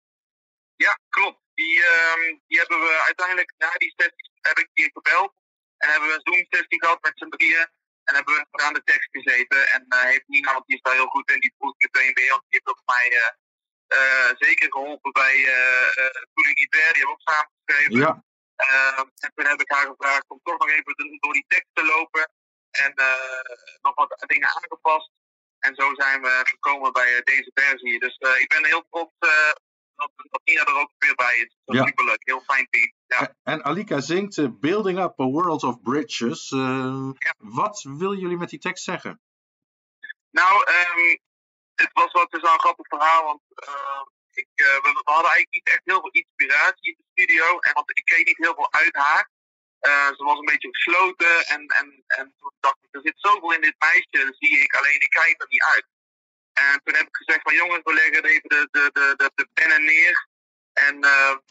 Ja, 0.76 1.00
klopt. 1.10 1.40
Die, 1.54 1.84
ehm, 1.84 2.38
die 2.48 2.58
hebben 2.58 2.80
we 2.80 3.04
uiteindelijk 3.06 3.54
na 3.58 3.72
die 3.78 3.94
sessie 3.96 4.29
heb 4.52 4.60
ik 4.60 4.70
die 4.74 4.92
gebeld. 4.94 5.34
En 5.78 5.90
hebben 5.90 6.10
we 6.10 6.16
een 6.16 6.28
Zoom-sessie 6.28 6.80
gehad 6.84 7.02
met 7.02 7.12
z'n 7.16 7.30
drieën. 7.30 7.68
En 8.04 8.16
hebben 8.16 8.34
we 8.52 8.64
aan 8.64 8.74
de 8.74 8.84
tekst 8.84 9.10
gezeten. 9.12 9.68
En 9.72 9.86
eh, 9.90 10.02
heeft 10.02 10.28
Nina, 10.28 10.54
want 10.54 10.66
die 10.68 10.76
is 10.76 10.82
daar 10.82 10.94
heel 10.94 11.14
goed 11.16 11.32
in, 11.32 11.40
die 11.40 11.54
vroeg 11.58 11.74
meteen 11.78 12.14
weer. 12.14 12.30
Want 12.30 12.46
die 12.48 12.60
heeft 12.60 12.68
ook 12.74 12.82
mij 12.86 13.08
eh, 13.22 13.32
eh, 13.98 14.36
zeker 14.38 14.72
geholpen 14.72 15.12
bij 15.12 15.36
uh, 15.38 16.08
Toen 16.34 16.48
ik 16.50 16.56
die 16.56 16.82
hebben 16.82 17.02
we 17.02 17.10
ook 17.10 17.22
samengeschreven. 17.22 18.00
Ja, 18.00 18.28
Ehm, 18.56 19.08
en 19.16 19.32
toen 19.36 19.46
heb 19.46 19.62
ik 19.62 19.72
haar 19.72 19.86
gevraagd 19.86 20.30
om 20.30 20.40
toch 20.44 20.58
nog 20.58 20.70
even 20.70 21.20
door 21.20 21.34
die 21.34 21.46
tekst 21.48 21.70
te 21.74 21.84
lopen. 21.86 22.32
En 22.72 22.94
nog 23.82 23.96
wat 23.96 24.24
dingen 24.28 24.48
aangepast. 24.48 25.12
En 25.60 25.76
zo 25.76 25.94
zijn 25.96 26.22
we 26.22 26.42
gekomen 26.44 26.92
bij 26.92 27.22
deze 27.24 27.52
versie. 27.54 28.00
Dus 28.00 28.18
ik 28.18 28.48
ben 28.48 28.66
heel 28.66 28.86
trots 28.90 29.14
dat, 29.20 30.12
dat 30.16 30.42
Nina 30.44 30.66
er 30.66 30.80
ook 30.80 30.92
weer 30.98 31.16
bij 31.16 31.38
is. 31.38 31.56
Dat 31.66 31.76
is 31.76 31.82
Ja. 31.82 31.88
superleuk. 31.88 32.22
Heel 32.24 32.42
fijn 32.42 32.68
team. 32.70 32.94
Ja. 33.10 33.36
en 33.43 33.63
Alika 33.63 34.00
zingt 34.00 34.38
eh, 34.38 34.48
Building 34.60 35.00
Up 35.00 35.19
a 35.19 35.26
World 35.26 35.63
of 35.63 35.82
Bridges. 35.82 36.52
Eh, 36.52 37.10
Ja. 37.17 37.34
Wat 37.38 37.82
willen 37.82 38.19
jullie 38.19 38.38
met 38.38 38.50
die 38.50 38.60
tekst 38.60 38.84
zeggen? 38.84 39.22
Nou, 40.32 40.63
ehm, 40.63 41.17
het 41.76 41.89
was 41.93 42.12
wat 42.12 42.32
dus 42.32 42.41
wel 42.41 42.54
een 42.54 42.60
grappig 42.60 42.88
verhaal. 42.88 43.24
Want 43.24 43.41
eh, 43.56 44.02
ik, 44.32 44.48
eh, 44.56 44.65
we, 44.65 44.89
we 44.93 45.02
hadden 45.04 45.32
eigenlijk 45.32 45.54
niet 45.54 45.67
echt 45.67 45.82
heel 45.84 46.00
veel 46.00 46.12
inspiratie 46.22 46.89
in 46.91 46.98
de 46.98 47.10
studio. 47.12 47.60
En 47.60 47.74
want 47.74 47.89
ik 47.98 48.06
kreeg 48.06 48.26
niet 48.26 48.38
heel 48.38 48.54
veel 48.54 48.72
uit 48.74 48.95
haar. 48.95 49.30
Ze 50.17 50.24
was 50.24 50.38
een 50.39 50.45
beetje 50.54 50.67
gesloten. 50.72 51.45
En, 51.45 51.67
en, 51.67 52.04
en 52.08 52.34
toen 52.38 52.54
dacht 52.60 52.78
ik, 52.82 52.95
er 52.95 53.02
zit 53.04 53.13
zoveel 53.17 53.54
in 53.54 53.62
dit 53.62 53.76
meisje. 53.80 54.26
Dat 54.26 54.36
zie 54.38 54.60
ik 54.60 54.76
alleen, 54.76 55.02
ik 55.02 55.10
krijg 55.10 55.34
er 55.38 55.45
niet 55.50 55.63
uit. 55.63 55.88
En 56.54 56.82
toen 56.84 56.95
heb 56.95 57.08
ik 57.08 57.15
gezegd 57.15 57.41
van 57.41 57.56
jongens, 57.56 57.84
we 57.84 57.93
leggen 57.93 58.24
even 58.24 58.50
de, 58.50 58.67
de, 58.72 58.89
de, 58.93 59.13
de, 59.17 59.32
de 59.36 59.48
pennen 59.54 59.84
neer. 59.84 60.28
En 60.74 61.00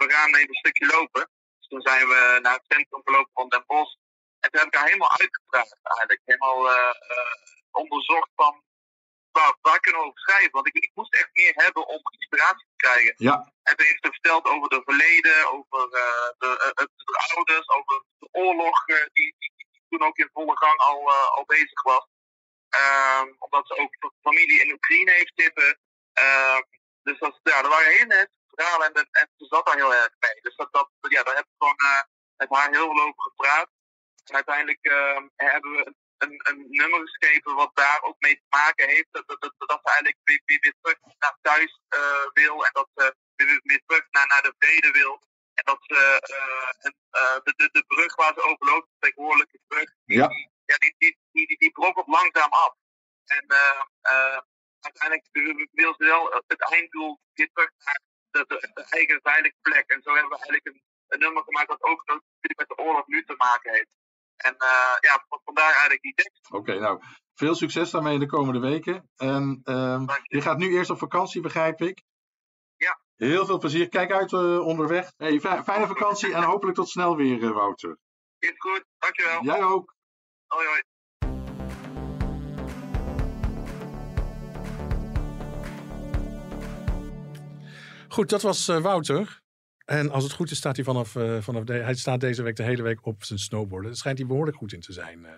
we 0.00 0.04
gaan 0.08 0.34
even 0.34 0.48
een 0.48 0.54
stukje 0.54 0.86
lopen. 0.86 1.30
Toen 1.68 1.80
zijn 1.82 2.08
we 2.08 2.38
naar 2.42 2.54
het 2.54 2.64
centrum 2.68 3.00
gelopen 3.04 3.30
van 3.34 3.48
Den 3.48 3.64
Bosch. 3.66 3.94
En 4.40 4.50
toen 4.50 4.60
heb 4.60 4.68
ik 4.72 4.74
haar 4.78 4.86
helemaal 4.86 5.18
uitgevraagd 5.18 5.76
eigenlijk. 5.82 6.20
Helemaal 6.24 6.70
eh, 6.70 6.88
eh, 7.10 7.32
onderzocht 7.70 8.30
van 8.34 8.62
waar, 9.30 9.56
waar 9.60 9.80
kunnen 9.80 10.00
we 10.00 10.06
over 10.06 10.20
schrijven. 10.20 10.50
Want 10.50 10.66
ik, 10.66 10.74
ik 10.74 10.90
moest 10.94 11.14
echt 11.14 11.28
meer 11.32 11.52
hebben 11.54 11.86
om 11.88 12.00
inspiratie 12.10 12.66
te 12.76 12.76
krijgen. 12.86 13.14
Ja, 13.16 13.52
En 13.62 13.76
toen 13.76 13.86
heeft 13.86 14.04
ze 14.04 14.10
verteld 14.12 14.44
over 14.46 14.68
de 14.68 14.82
verleden, 14.84 15.52
over 15.52 15.82
eh, 15.92 16.28
de, 16.38 16.72
het- 16.74 16.92
de 16.96 17.32
ouders, 17.34 17.68
over 17.68 18.02
de 18.18 18.28
oorlog 18.32 18.84
die, 19.12 19.34
die, 19.38 19.52
toen 19.88 20.02
ook 20.02 20.16
in 20.18 20.30
volle 20.32 20.56
gang 20.56 20.78
al, 20.78 21.10
al 21.12 21.44
bezig 21.46 21.82
was. 21.82 22.06
Ehm, 22.68 23.28
omdat 23.38 23.66
ze 23.66 23.76
ook 23.76 24.12
familie 24.22 24.60
in 24.64 24.72
Oekraïne 24.72 25.12
heeft 25.12 25.32
zitten. 25.34 25.78
Ehm, 26.12 26.62
dus 27.02 27.18
dat, 27.18 27.40
ja, 27.42 27.62
er 27.62 27.68
waren 27.68 27.92
hele 27.92 28.28
verhalen 28.58 28.86
en, 28.86 28.92
dat- 28.92 29.08
en 29.20 29.28
ze 29.36 29.44
zat 29.46 29.66
daar 29.66 29.76
heel 29.82 29.94
erg 29.94 30.14
mee. 30.18 30.40
Dus 30.42 30.56
dat, 30.56 30.68
dat, 30.72 30.88
ja, 31.00 31.22
daar 31.22 31.34
heb 31.40 31.44
ik 31.44 31.54
gewoon 31.58 31.76
eh, 31.76 32.02
met 32.36 32.48
haar 32.50 32.70
heel 32.70 32.86
veel 32.94 33.02
over 33.06 33.22
gepraat. 33.22 33.70
En 34.28 34.34
uiteindelijk 34.34 34.84
ehm, 34.84 35.28
hebben 35.36 35.70
we 35.72 35.94
een, 36.18 36.40
een 36.50 36.66
nummer 36.70 37.00
geschreven 37.00 37.54
wat 37.54 37.70
daar 37.74 38.00
ook 38.02 38.16
mee 38.18 38.34
te 38.36 38.46
maken 38.48 38.88
heeft. 38.88 39.08
Dat, 39.10 39.28
dat, 39.28 39.40
dat, 39.40 39.54
dat 39.58 39.80
ze 39.82 39.88
eigenlijk 39.88 40.18
weer, 40.24 40.42
weer, 40.44 40.58
weer 40.60 40.74
terug 40.80 40.98
naar 41.18 41.38
thuis 41.42 41.80
eh, 41.88 42.26
wil 42.32 42.64
en 42.66 42.70
dat 42.72 42.88
ze 42.94 43.14
weer, 43.36 43.60
weer 43.64 43.82
terug 43.86 44.06
naar, 44.10 44.26
naar 44.26 44.42
de 44.42 44.54
vrede 44.58 44.90
wil. 44.90 45.22
En 45.54 45.64
dat 45.64 45.78
ze 45.82 46.20
eh, 46.22 46.90
eh, 47.22 47.40
de, 47.44 47.52
de, 47.56 47.68
de 47.72 47.84
brug 47.86 48.14
waar 48.16 48.34
ze 48.34 48.42
overloopt, 48.42 48.86
de 48.88 48.96
tegenwoordige 48.98 49.60
brug, 49.68 49.90
die, 50.04 50.16
Ja. 50.18 50.28
die, 50.28 50.50
ja, 50.64 50.76
die, 50.78 50.94
die, 50.98 51.18
die, 51.32 51.46
die, 51.46 51.58
die 51.58 51.70
brok 51.72 51.98
op 51.98 52.08
langzaam 52.08 52.50
af. 52.50 52.74
En 53.26 53.44
eh, 53.48 53.82
eh, 54.00 54.40
uiteindelijk 54.80 55.28
wil 55.72 55.94
ze 55.98 56.04
wel 56.04 56.42
het 56.46 56.70
einddoel 56.72 57.20
weer 57.34 57.50
terug 57.52 57.70
naar 57.84 58.00
de, 58.30 58.84
eigen 58.90 59.20
veilige 59.22 59.56
plek. 59.62 59.84
En 59.90 60.02
zo 60.02 60.10
hebben 60.12 60.30
we 60.30 60.36
eigenlijk 60.36 60.66
een, 60.66 60.82
een 61.08 61.18
nummer 61.18 61.42
gemaakt 61.42 61.68
dat 61.68 61.82
ook 61.82 62.02
natuurlijk 62.06 62.58
met 62.58 62.68
de 62.68 62.78
oorlog 62.78 63.06
nu 63.06 63.24
te 63.24 63.34
maken 63.36 63.72
heeft. 63.72 63.96
En 64.36 64.56
eh, 64.56 64.96
ja, 65.00 65.24
van- 65.28 65.40
vandaar 65.44 65.70
eigenlijk 65.70 66.02
die 66.02 66.14
tekst. 66.14 66.50
oké. 66.52 66.78
nou, 66.78 67.02
veel 67.34 67.54
succes 67.54 67.90
daarmee 67.90 68.18
de 68.18 68.26
komende 68.26 68.60
weken. 68.60 69.10
En 69.16 69.60
ehm, 69.64 70.00
je. 70.00 70.20
je 70.22 70.40
gaat 70.40 70.58
nu 70.58 70.68
eerst 70.72 70.90
op 70.90 70.98
vakantie, 70.98 71.40
begrijp 71.40 71.80
ik. 71.80 72.02
Ja. 72.76 73.00
Heel 73.16 73.46
veel 73.46 73.58
plezier. 73.58 73.88
Kijk 73.88 74.12
uit 74.12 74.32
eh, 74.32 74.60
onderweg. 74.66 75.12
Hey, 75.16 75.40
fi- 75.40 75.62
fijne 75.62 75.86
vakantie 75.86 76.34
en 76.34 76.42
hopelijk 76.42 76.76
tot 76.76 76.88
snel 76.88 77.16
weer, 77.16 77.42
eh, 77.42 77.50
Wouter. 77.50 77.98
Is 78.38 78.52
goed, 78.56 78.84
dankjewel. 78.98 79.42
Jij 79.42 79.62
ook. 79.62 79.94
Hoi 80.46 80.66
hoi. 80.66 80.82
Goed, 88.08 88.28
dat 88.28 88.42
was 88.42 88.68
eh, 88.68 88.80
Wouter. 88.80 89.40
En 89.84 90.10
als 90.10 90.24
het 90.24 90.32
goed 90.32 90.50
is, 90.50 90.56
staat 90.56 90.76
hij 90.76 90.84
vanaf, 90.84 91.16
eh, 91.16 91.36
vanaf 91.40 91.64
de, 91.64 91.72
hij 91.72 91.94
staat 91.94 92.20
deze 92.20 92.42
week 92.42 92.56
de 92.56 92.62
hele 92.62 92.82
week 92.82 93.06
op 93.06 93.24
zijn 93.24 93.38
snowboarden. 93.38 93.86
Daar 93.88 93.98
schijnt 93.98 94.18
hij 94.18 94.26
behoorlijk 94.26 94.56
goed 94.56 94.72
in 94.72 94.80
te 94.80 94.92
zijn. 94.92 95.24
eh. 95.24 95.32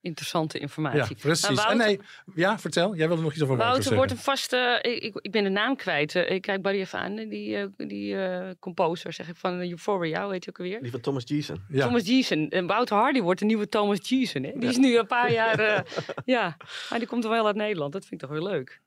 Interessante 0.00 0.56
ja, 0.56 0.62
informatie. 0.62 1.16
precies. 1.16 1.56
Nou, 1.56 1.70
en 1.70 1.76
nee, 1.76 2.00
ja, 2.34 2.58
vertel. 2.58 2.94
Jij 2.96 3.06
wilde 3.08 3.22
nog 3.22 3.32
iets 3.32 3.42
over 3.42 3.56
Wouter, 3.56 3.74
Wouter 3.76 3.96
wordt 3.96 4.10
een 4.12 4.18
vaste. 4.18 4.78
Ik, 4.82 5.02
ik, 5.02 5.18
ik 5.20 5.30
ben 5.30 5.42
de 5.44 5.48
naam 5.50 5.76
kwijt. 5.76 6.14
Ik 6.14 6.42
kijk 6.42 6.62
Barry 6.62 6.78
even 6.80 6.98
aan. 6.98 7.16
Die, 7.16 7.68
die 7.76 8.16
eh, 8.16 8.50
composer, 8.60 9.12
zeg 9.12 9.28
ik, 9.28 9.36
van 9.36 9.60
Euphoria. 9.60 10.22
Hoe 10.22 10.32
heet 10.32 10.44
hij 10.44 10.54
ook 10.54 10.64
alweer? 10.64 10.82
Die 10.82 10.90
van 10.90 11.00
Thomas 11.00 11.22
Jeeson. 11.26 11.62
Ja. 11.68 11.86
Thomas 11.86 12.06
Jeeson. 12.06 12.48
En 12.48 12.66
Wouter 12.66 12.96
Hardy 12.96 13.20
wordt 13.20 13.40
de 13.40 13.46
nieuwe 13.46 13.68
Thomas 13.68 14.08
Jeeson. 14.08 14.42
Hè? 14.42 14.52
Die 14.54 14.68
is 14.68 14.76
nu 14.76 14.98
een 14.98 15.06
paar 15.06 15.32
jaar. 15.32 15.58
eh, 15.58 15.80
ja, 16.34 16.56
maar 16.90 16.98
die 16.98 17.08
komt 17.08 17.24
wel 17.24 17.46
uit 17.46 17.56
Nederland. 17.56 17.92
Dat 17.92 18.06
vind 18.06 18.22
ik 18.22 18.28
toch 18.28 18.38
wel 18.38 18.48
leuk. 18.48 18.80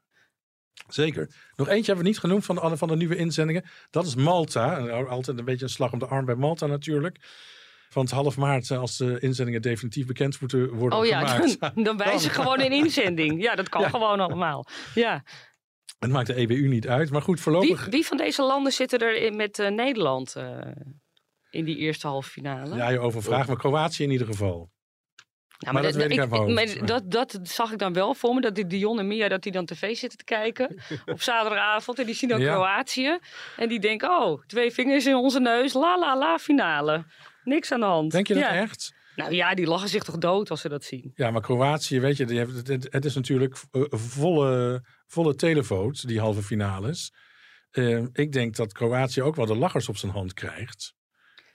Zeker. 0.88 1.36
Nog 1.56 1.68
eentje 1.68 1.86
hebben 1.86 2.04
we 2.04 2.10
niet 2.10 2.20
genoemd 2.20 2.46
van 2.46 2.56
de, 2.56 2.78
van 2.78 2.88
de 2.88 2.96
nieuwe 2.96 3.16
inzendingen. 3.16 3.64
Dat 3.90 4.06
is 4.06 4.16
Malta. 4.16 4.78
En 4.78 5.08
Altijd 5.08 5.40
een 5.40 5.46
beetje 5.46 5.64
een 5.66 5.72
slag 5.72 5.92
om 5.92 6.00
de 6.00 6.06
arm 6.08 6.26
bij 6.26 6.36
Malta 6.36 6.66
natuurlijk. 6.66 7.18
Want 7.94 8.12
half 8.12 8.38
maart, 8.38 8.72
eh, 8.72 8.80
als 8.80 8.98
de 8.98 9.20
inzendingen 9.20 9.62
definitief 9.62 10.06
bekend 10.06 10.40
moeten 10.40 10.70
worden 10.74 11.00
Oh 11.00 11.06
ja, 11.06 11.38
dan, 11.60 11.84
dan 11.84 11.98
wijzig 11.98 12.34
gewoon 12.36 12.60
in 12.62 12.72
inzending. 12.72 13.42
Ja, 13.42 13.56
dat 13.56 13.70
kan 13.70 13.82
Ja. 13.88 13.90
gewoon 13.90 14.20
allemaal. 14.20 14.66
Ja. 14.94 15.24
Het 16.00 16.12
maakt 16.12 16.28
de 16.28 16.34
EBU 16.36 16.68
niet 16.68 16.88
uit. 16.88 17.10
Maar 17.12 17.22
goed, 17.22 17.34
Wie, 17.36 17.44
voorlopig... 17.44 17.86
wie 17.86 18.06
van 18.06 18.18
deze 18.18 18.42
landen 18.44 18.72
zitten 18.72 19.00
er 19.00 19.16
in- 19.22 19.36
met 19.36 19.60
eh, 19.60 19.70
Nederland 19.70 20.36
eh, 20.36 20.58
in 21.50 21.66
die 21.66 21.78
eerste 21.78 22.08
halve 22.08 22.30
finale? 22.30 22.76
Ja, 22.76 22.90
je 22.90 23.00
overvraagt. 23.00 23.48
Maar 23.48 23.58
Kroatië 23.58 24.04
in 24.04 24.12
ieder 24.12 24.28
geval. 24.28 24.72
Ja, 25.58 25.72
maar 25.72 25.82
dat 25.82 25.96
ik 25.96 26.30
maar 26.30 26.86
dat, 26.86 27.12
dat 27.12 27.40
zag 27.44 27.72
ik 27.72 27.78
dan 27.78 27.94
wel 27.94 28.14
voor 28.14 28.34
me. 28.34 28.42
Dat 28.42 28.56
die 28.56 28.68
Dion 28.68 29.00
en 29.00 29.08
Mia 29.08 29.28
dat 29.28 29.44
die 29.44 29.52
dan 29.52 29.66
tv 29.66 29.96
zitten 29.96 30.18
te 30.18 30.24
kijken 30.24 30.82
op 31.06 31.22
zaterdagavond. 31.22 32.00
En 32.00 32.06
die 32.06 32.16
zien 32.16 32.30
dan 32.30 32.40
Ja. 32.40 32.54
Kroatië. 32.54 33.18
En 33.58 33.70
die 33.70 33.80
denken, 33.80 34.10
oh, 34.10 34.42
twee 34.48 34.72
vingers 34.72 35.06
in 35.06 35.16
onze 35.16 35.40
neus. 35.40 35.74
La 35.74 36.00
la 36.00 36.18
la, 36.18 36.38
finale. 36.38 37.06
Niks 37.44 37.72
aan 37.72 37.80
de 37.80 37.86
hand. 37.86 38.12
Denk 38.12 38.28
je 38.28 38.34
dat 38.34 38.44
ja. 38.44 38.54
echt? 38.54 38.96
Nou 39.16 39.34
ja, 39.34 39.54
die 39.54 39.68
lachen 39.68 39.90
zich 39.90 40.04
toch 40.04 40.18
dood 40.18 40.50
als 40.50 40.62
ze 40.62 40.70
dat 40.70 40.84
zien. 40.84 41.12
Ja, 41.16 41.32
maar 41.32 41.42
Kroatië, 41.42 42.00
weet 42.00 42.18
je, 42.18 42.26
die 42.26 42.38
heeft, 42.38 42.68
het, 42.68 43.06
is 43.06 43.16
natuurlijk 43.16 43.58
eh, 43.72 43.82
volle, 43.90 44.84
volle 45.08 45.36
televote, 45.36 46.08
die 46.08 46.20
halve 46.20 46.42
finales. 46.44 47.14
Eh, 47.72 48.04
ik 48.14 48.32
denk 48.32 48.56
dat 48.56 48.74
Kroatië 48.74 49.22
ook 49.22 49.36
wel 49.36 49.46
de 49.46 49.56
lachers 49.56 49.90
op 49.90 49.98
zijn 49.98 50.12
hand 50.12 50.34
krijgt. 50.34 50.94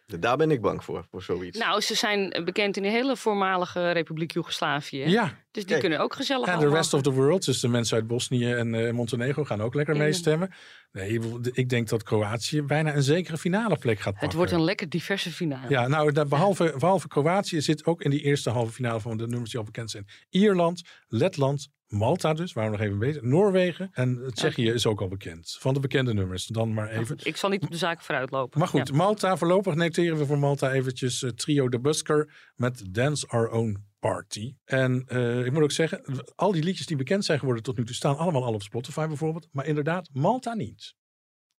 Daar 0.06 0.36
ben 0.36 0.50
ik 0.50 0.60
bang 0.60 0.84
voor, 0.84 1.06
voor 1.10 1.22
zoiets. 1.22 1.58
Nou, 1.58 1.80
ze 1.80 1.94
zijn 1.94 2.42
bekend 2.44 2.76
in 2.76 2.82
de 2.82 2.88
hele 2.88 3.16
voormalige 3.16 3.90
Republiek 3.90 4.32
Joegoslavië. 4.32 5.04
Ja, 5.08 5.24
Dus 5.24 5.34
die 5.50 5.64
Kijk. 5.64 5.80
kunnen 5.80 6.00
ook 6.00 6.14
gezellig 6.14 6.48
en 6.48 6.58
de 6.58 6.68
rest 6.68 6.94
of 6.94 7.02
the 7.02 7.12
world, 7.12 7.44
dus 7.44 7.60
de 7.60 7.68
mensen 7.68 7.96
uit 7.96 8.06
Bosnië 8.06 8.52
en 8.52 8.74
eh, 8.74 8.92
Montenegro 8.92 9.44
gaan 9.44 9.62
ook 9.62 9.74
lekker 9.74 9.96
meestemmen. 9.96 10.50
Nee, 10.92 11.20
ik 11.52 11.68
denk 11.68 11.88
dat 11.88 12.02
Kroatië 12.02 12.62
bijna 12.62 12.94
een 12.94 13.02
zekere 13.02 13.38
finale 13.38 13.76
plek 13.76 13.96
gaat 13.96 14.04
pakken. 14.12 14.28
Het 14.28 14.36
wordt 14.36 14.52
een 14.52 14.64
lekker 14.64 14.88
diverse 14.88 15.30
finale. 15.30 15.68
Ja, 15.68 15.88
nou, 15.88 16.26
behalve, 16.28 16.74
behalve 16.78 17.08
Kroatië 17.08 17.60
zit 17.60 17.84
ook 17.84 18.02
in 18.02 18.10
die 18.10 18.20
eerste 18.20 18.50
halve 18.50 18.72
finale 18.72 19.00
van 19.00 19.16
de 19.16 19.26
nummers 19.26 19.50
die 19.50 19.58
al 19.58 19.66
bekend 19.66 19.90
zijn. 19.90 20.06
Ierland, 20.30 20.82
Letland, 21.08 21.68
Malta 21.92 22.34
dus, 22.34 22.52
waar 22.52 22.64
we 22.64 22.70
nog 22.76 22.80
even 22.86 22.98
bezig. 22.98 23.22
Noorwegen 23.22 23.88
en 23.92 24.30
Tsjechië 24.34 24.70
is 24.70 24.86
ook 24.86 25.00
al 25.00 25.08
bekend. 25.08 25.56
Van 25.60 25.74
de 25.74 25.80
bekende 25.80 26.14
nummers. 26.14 26.46
Dan 26.46 26.74
maar 26.74 26.88
even. 26.90 27.16
ik 27.22 27.36
zal 27.36 27.50
niet 27.50 27.62
op 27.62 27.70
de 27.70 27.76
zaken 27.76 28.04
vooruit 28.04 28.30
lopen. 28.30 28.58
Maar 28.58 28.68
goed, 28.68 28.88
Ja. 28.88 28.94
Malta, 28.96 29.36
voorlopig 29.36 29.74
noteren 29.74 30.18
we 30.18 30.26
voor 30.26 30.38
Malta 30.38 30.72
eventjes 30.72 31.22
eh, 31.22 31.30
trio 31.30 31.68
de 31.68 31.80
Busker 31.80 32.50
met 32.54 32.94
Dance 32.94 33.26
Our 33.28 33.48
Own 33.50 33.84
Party. 33.98 34.54
En 34.64 35.04
eh, 35.08 35.44
ik 35.44 35.52
moet 35.52 35.62
ook 35.62 35.70
zeggen, 35.72 36.24
al 36.34 36.52
die 36.52 36.62
liedjes 36.62 36.86
die 36.86 36.96
bekend 36.96 37.24
zijn 37.24 37.38
geworden 37.38 37.62
tot 37.62 37.76
nu 37.76 37.84
toe 37.84 37.94
staan 37.94 38.16
allemaal 38.16 38.44
al 38.44 38.54
op 38.54 38.62
Spotify 38.62 39.06
bijvoorbeeld. 39.06 39.48
Maar 39.52 39.66
inderdaad, 39.66 40.08
Malta 40.12 40.54
niet. 40.54 40.94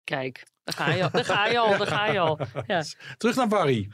Kijk, 0.04 0.46
daar 0.64 0.76
ga 0.76 0.94
je 0.94 1.04
al, 1.04 1.10
daar 1.12 1.26
ga 1.26 1.48
je 1.48 1.60
al, 1.60 1.78
daar 1.78 1.88
ga 1.88 2.12
je 2.12 2.20
al. 2.20 2.40
Ja. 2.68 2.84
Terug 3.18 3.36
naar 3.36 3.48
Barry. 3.48 3.90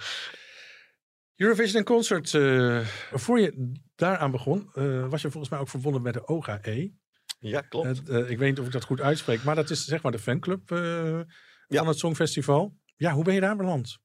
Eurovision 1.35 1.77
en 1.79 1.83
Concert. 1.83 2.33
eh 2.33 2.79
voor 3.11 3.39
je 3.39 3.71
daaraan 3.99 4.31
begon, 4.31 4.69
eh, 4.73 5.07
was 5.07 5.21
je 5.21 5.29
volgens 5.31 5.51
mij 5.51 5.59
ook 5.59 5.69
verbonden 5.69 6.01
met 6.01 6.13
de 6.13 6.27
OGAE. 6.27 6.93
Ja, 7.39 7.61
klopt. 7.61 8.09
Eh, 8.09 8.29
ik 8.29 8.37
weet 8.37 8.49
niet 8.49 8.59
of 8.59 8.65
ik 8.65 8.71
dat 8.71 8.83
goed 8.83 9.01
uitspreek, 9.01 9.43
maar 9.43 9.55
dat 9.55 9.69
is 9.69 9.85
zeg 9.85 10.01
maar 10.01 10.11
de 10.11 10.19
fanclub 10.19 10.71
eh, 10.71 11.19
Ja. 11.67 11.77
van 11.77 11.87
het 11.87 11.97
Songfestival. 11.97 12.77
Ja, 12.95 13.11
hoe 13.11 13.23
ben 13.23 13.33
je 13.33 13.39
daar 13.39 13.55
beland? 13.55 13.97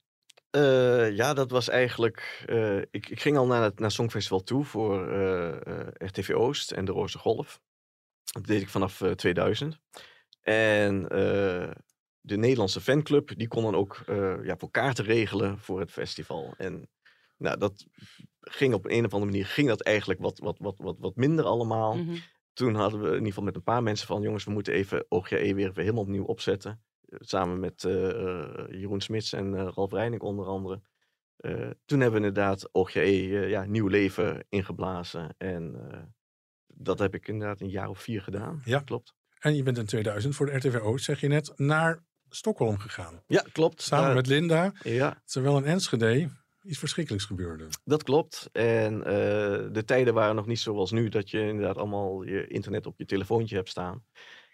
Ja, 1.15 1.35
dat 1.35 1.51
was 1.51 1.69
eigenlijk. 1.69 2.45
ik, 2.91 3.09
ik 3.09 3.21
ging 3.21 3.37
al 3.37 3.47
naar 3.47 3.63
het 3.63 3.79
naar 3.79 3.91
Songfestival 3.91 4.43
toe 4.43 4.65
voor 4.65 5.13
eh, 5.13 5.87
RTV 6.09 6.31
Oost 6.31 6.71
en 6.71 6.85
de 6.85 6.93
Roze 6.93 7.19
Golf. 7.19 7.61
Dat 8.25 8.47
deed 8.47 8.63
ik 8.63 8.69
vanaf 8.69 9.01
eh, 9.01 9.11
2000. 9.11 9.79
En 10.41 11.03
de 12.21 12.37
Nederlandse 12.37 12.81
fanclub, 12.81 13.37
die 13.37 13.49
kon 13.49 13.63
dan 13.63 13.75
ook 13.75 14.03
ja, 14.43 14.57
voor 14.57 14.71
kaarten 14.71 15.05
regelen 15.05 15.59
voor 15.59 15.81
het 15.81 15.91
festival. 15.91 16.55
En 16.57 16.89
nou, 17.37 17.59
dat 17.59 17.87
ging 18.51 18.75
op 18.75 18.87
een 18.87 19.05
of 19.05 19.13
andere 19.13 19.31
manier 19.31 19.47
ging 19.47 19.69
dat 19.69 19.81
eigenlijk 19.81 20.21
wat, 20.21 20.39
wat, 20.39 20.59
wat, 20.59 20.79
wat, 20.79 20.97
wat 20.99 21.17
minder 21.17 21.45
allemaal. 21.45 21.97
Mhm. 21.97 22.17
Toen 22.53 22.75
hadden 22.75 23.01
we 23.01 23.07
in 23.07 23.13
ieder 23.13 23.29
geval 23.29 23.45
met 23.45 23.57
een 23.57 23.63
paar 23.63 23.83
mensen 23.83 24.07
van... 24.07 24.23
jongens, 24.23 24.45
we 24.45 24.51
moeten 24.51 24.73
even 24.73 25.07
OGE 25.09 25.55
weer, 25.55 25.71
helemaal 25.75 26.03
opnieuw 26.03 26.25
opzetten. 26.25 26.83
Eh, 27.09 27.19
Samen 27.21 27.61
met 27.61 27.85
eh, 27.85 28.11
eh, 28.11 28.67
Jeroen 28.69 29.01
Smits 29.01 29.33
en 29.33 29.73
Ralf 29.73 29.93
Reining 29.93 30.23
onder 30.23 30.47
andere. 30.47 30.83
Toen 31.85 32.01
hebben 32.01 32.21
we 32.21 32.27
inderdaad 32.27 32.69
OGE 32.73 33.49
ja, 33.49 33.65
nieuw 33.65 33.87
leven 33.87 34.45
ingeblazen. 34.49 35.35
En 35.39 35.77
dat 36.67 36.99
heb 36.99 37.15
ik 37.15 37.29
inderdaad 37.29 37.61
een 37.61 37.71
jaar 37.71 37.89
of 37.89 38.01
vier 38.01 38.23
gedaan. 38.23 38.63
Ja. 38.65 38.81
Klopt. 38.81 39.15
En 39.39 39.57
je 39.57 39.63
bent 39.63 39.79
in 39.79 39.87
2000 39.87 40.35
voor 40.35 40.47
de 40.47 40.57
RTV 40.57 40.77
Oost, 40.81 41.05
zeg 41.05 41.21
je 41.21 41.29
net, 41.29 41.53
naar 41.57 42.05
Stockholm 42.29 42.79
gegaan. 42.79 43.23
Ja, 43.27 43.45
klopt. 43.53 43.83
Samen 43.83 44.15
met 44.15 44.27
Linda, 44.27 44.73
Ja, 44.83 45.23
terwijl 45.25 45.57
in 45.57 45.65
Enschede 45.65 46.31
iets 46.65 46.79
verschrikkelijks 46.79 47.27
gebeurde. 47.27 47.67
dat 47.85 48.03
klopt. 48.03 48.49
En 48.53 49.05
eh, 49.05 49.13
de 49.73 49.83
tijden 49.85 50.15
waren 50.15 50.35
nog 50.35 50.47
niet 50.47 50.59
zoals 50.61 50.91
nu... 50.91 51.09
dat 51.09 51.31
je 51.31 51.41
inderdaad 51.41 51.77
allemaal 51.77 52.23
je 52.23 52.47
internet 52.47 52.87
op 52.87 52.99
je 52.99 53.05
telefoontje 53.05 53.57
hebt 53.57 53.69
staan. 53.69 54.05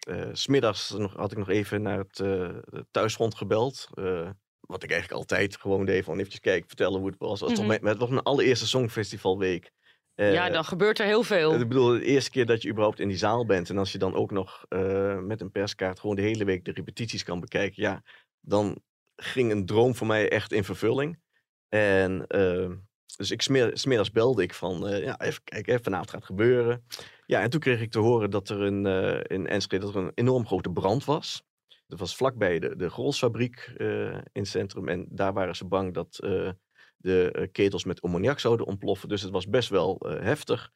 Eh, 0.00 0.28
S 0.32 0.42
Smiddags 0.42 0.90
nog, 0.90 1.14
had 1.14 1.32
ik 1.32 1.38
nog 1.38 1.48
even 1.48 1.82
naar 1.82 1.98
het 1.98 2.20
eh, 2.20 2.48
het 2.70 2.86
thuisfront 2.90 3.34
gebeld. 3.34 3.88
eh, 3.94 4.30
wat 4.60 4.82
ik 4.82 4.90
eigenlijk 4.90 5.20
altijd 5.20 5.56
gewoon 5.56 5.84
deed. 5.84 6.04
Van 6.04 6.14
eventjes 6.18 6.40
kijken, 6.40 6.66
vertellen 6.68 6.98
hoe 7.00 7.08
het 7.08 7.18
was. 7.18 7.30
Het 7.30 7.40
was, 7.40 7.48
toch 7.58 7.58
Mhm. 7.58 7.68
mijn, 7.68 7.86
het 7.86 7.98
was 7.98 8.08
mijn 8.08 8.22
allereerste 8.22 8.66
Songfestivalweek. 8.66 9.70
Eh, 10.14 10.32
ja, 10.32 10.50
dan 10.50 10.64
gebeurt 10.64 10.98
er 10.98 11.06
heel 11.06 11.22
veel. 11.22 11.52
Ik 11.60 11.68
bedoel, 11.68 11.88
de 11.88 12.04
eerste 12.04 12.30
keer 12.30 12.46
dat 12.46 12.62
je 12.62 12.68
überhaupt 12.68 13.00
in 13.00 13.08
die 13.08 13.16
zaal 13.16 13.46
bent. 13.46 13.70
En 13.70 13.78
als 13.78 13.92
je 13.92 13.98
dan 13.98 14.14
ook 14.14 14.30
nog 14.30 14.64
eh, 14.68 15.18
met 15.18 15.40
een 15.40 15.50
perskaart 15.50 16.00
gewoon 16.00 16.16
de 16.16 16.22
hele 16.22 16.44
week 16.44 16.64
de 16.64 16.72
repetities 16.72 17.22
kan 17.24 17.40
bekijken. 17.40 17.82
Ja, 17.82 18.02
dan 18.40 18.82
ging 19.16 19.50
een 19.52 19.66
droom 19.66 19.94
voor 19.94 20.06
mij 20.06 20.28
echt 20.30 20.52
in 20.52 20.64
vervulling. 20.64 21.18
En 21.70 22.26
eh, 22.26 22.70
dus 23.16 23.30
ik 23.30 23.42
smiddags 23.72 24.10
belde 24.10 24.42
ik 24.42 24.54
van, 24.54 24.88
eh, 24.88 25.02
ja, 25.02 25.20
even 25.20 25.44
kijken, 25.44 25.82
vanavond 25.82 26.10
gaat 26.10 26.18
het 26.18 26.28
gebeuren. 26.28 26.84
Ja, 27.26 27.40
en 27.40 27.50
toen 27.50 27.60
kreeg 27.60 27.80
ik 27.80 27.90
te 27.90 27.98
horen 27.98 28.30
dat 28.30 28.48
er 28.48 28.60
een, 28.60 28.86
eh, 28.86 29.36
in 29.36 29.46
Enschede 29.46 29.84
dat 29.84 29.94
er 29.94 30.02
een 30.02 30.12
enorm 30.14 30.46
grote 30.46 30.70
brand 30.70 31.04
was. 31.04 31.42
Dat 31.86 31.98
was 31.98 32.16
vlakbij 32.16 32.58
de, 32.58 32.76
de 32.76 32.90
Grolsfabriek 32.90 33.72
eh, 33.76 34.14
in 34.14 34.22
het 34.32 34.48
centrum. 34.48 34.88
En 34.88 35.06
daar 35.10 35.32
waren 35.32 35.56
ze 35.56 35.64
bang 35.64 35.94
dat 35.94 36.16
de 36.96 37.48
ketels 37.52 37.84
met 37.84 38.02
ammoniak 38.02 38.38
zouden 38.38 38.66
ontploffen. 38.66 39.08
Dus 39.08 39.22
het 39.22 39.30
was 39.30 39.48
best 39.48 39.68
wel 39.68 40.00
heftig. 40.20 40.70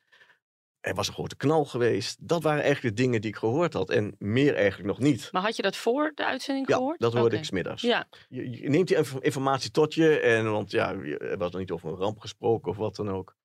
Er 0.85 0.95
was 0.95 1.09
een 1.09 1.15
grote 1.15 1.37
knal 1.37 1.65
geweest. 1.65 2.17
Dat 2.29 2.43
waren 2.43 2.63
eigenlijk 2.63 2.97
de 2.97 3.03
dingen 3.03 3.21
die 3.21 3.31
ik 3.31 3.37
gehoord 3.37 3.73
had. 3.73 3.91
En 3.91 4.15
meer 4.19 4.55
eigenlijk 4.55 4.89
nog 4.89 4.99
niet. 4.99 5.29
Maar 5.33 5.43
had 5.43 5.57
je 5.57 5.63
dat 5.63 5.77
voor 5.77 6.13
de 6.15 6.25
uitzending 6.25 6.69
Ja, 6.69 6.77
gehoord? 6.77 6.99
dat 7.01 7.13
hoorde 7.13 7.29
Oké. 7.29 7.37
ik 7.37 7.45
smiddags. 7.45 7.83
Ja, 7.83 8.07
Je, 8.29 8.51
je 8.51 8.69
neemt 8.69 8.89
die 8.89 8.97
inf- 8.97 9.17
informatie 9.21 9.71
tot 9.71 9.95
je. 9.95 10.21
En, 10.21 10.51
want 10.51 10.71
ja, 10.71 10.93
er 11.19 11.39
was 11.39 11.51
nog 11.51 11.61
niet 11.61 11.71
over 11.71 11.89
een 11.89 11.97
ramp 11.97 12.19
gesproken 12.19 12.71
of 12.71 12.77
wat 12.77 12.97
dan 12.97 13.11
ook. 13.11 13.37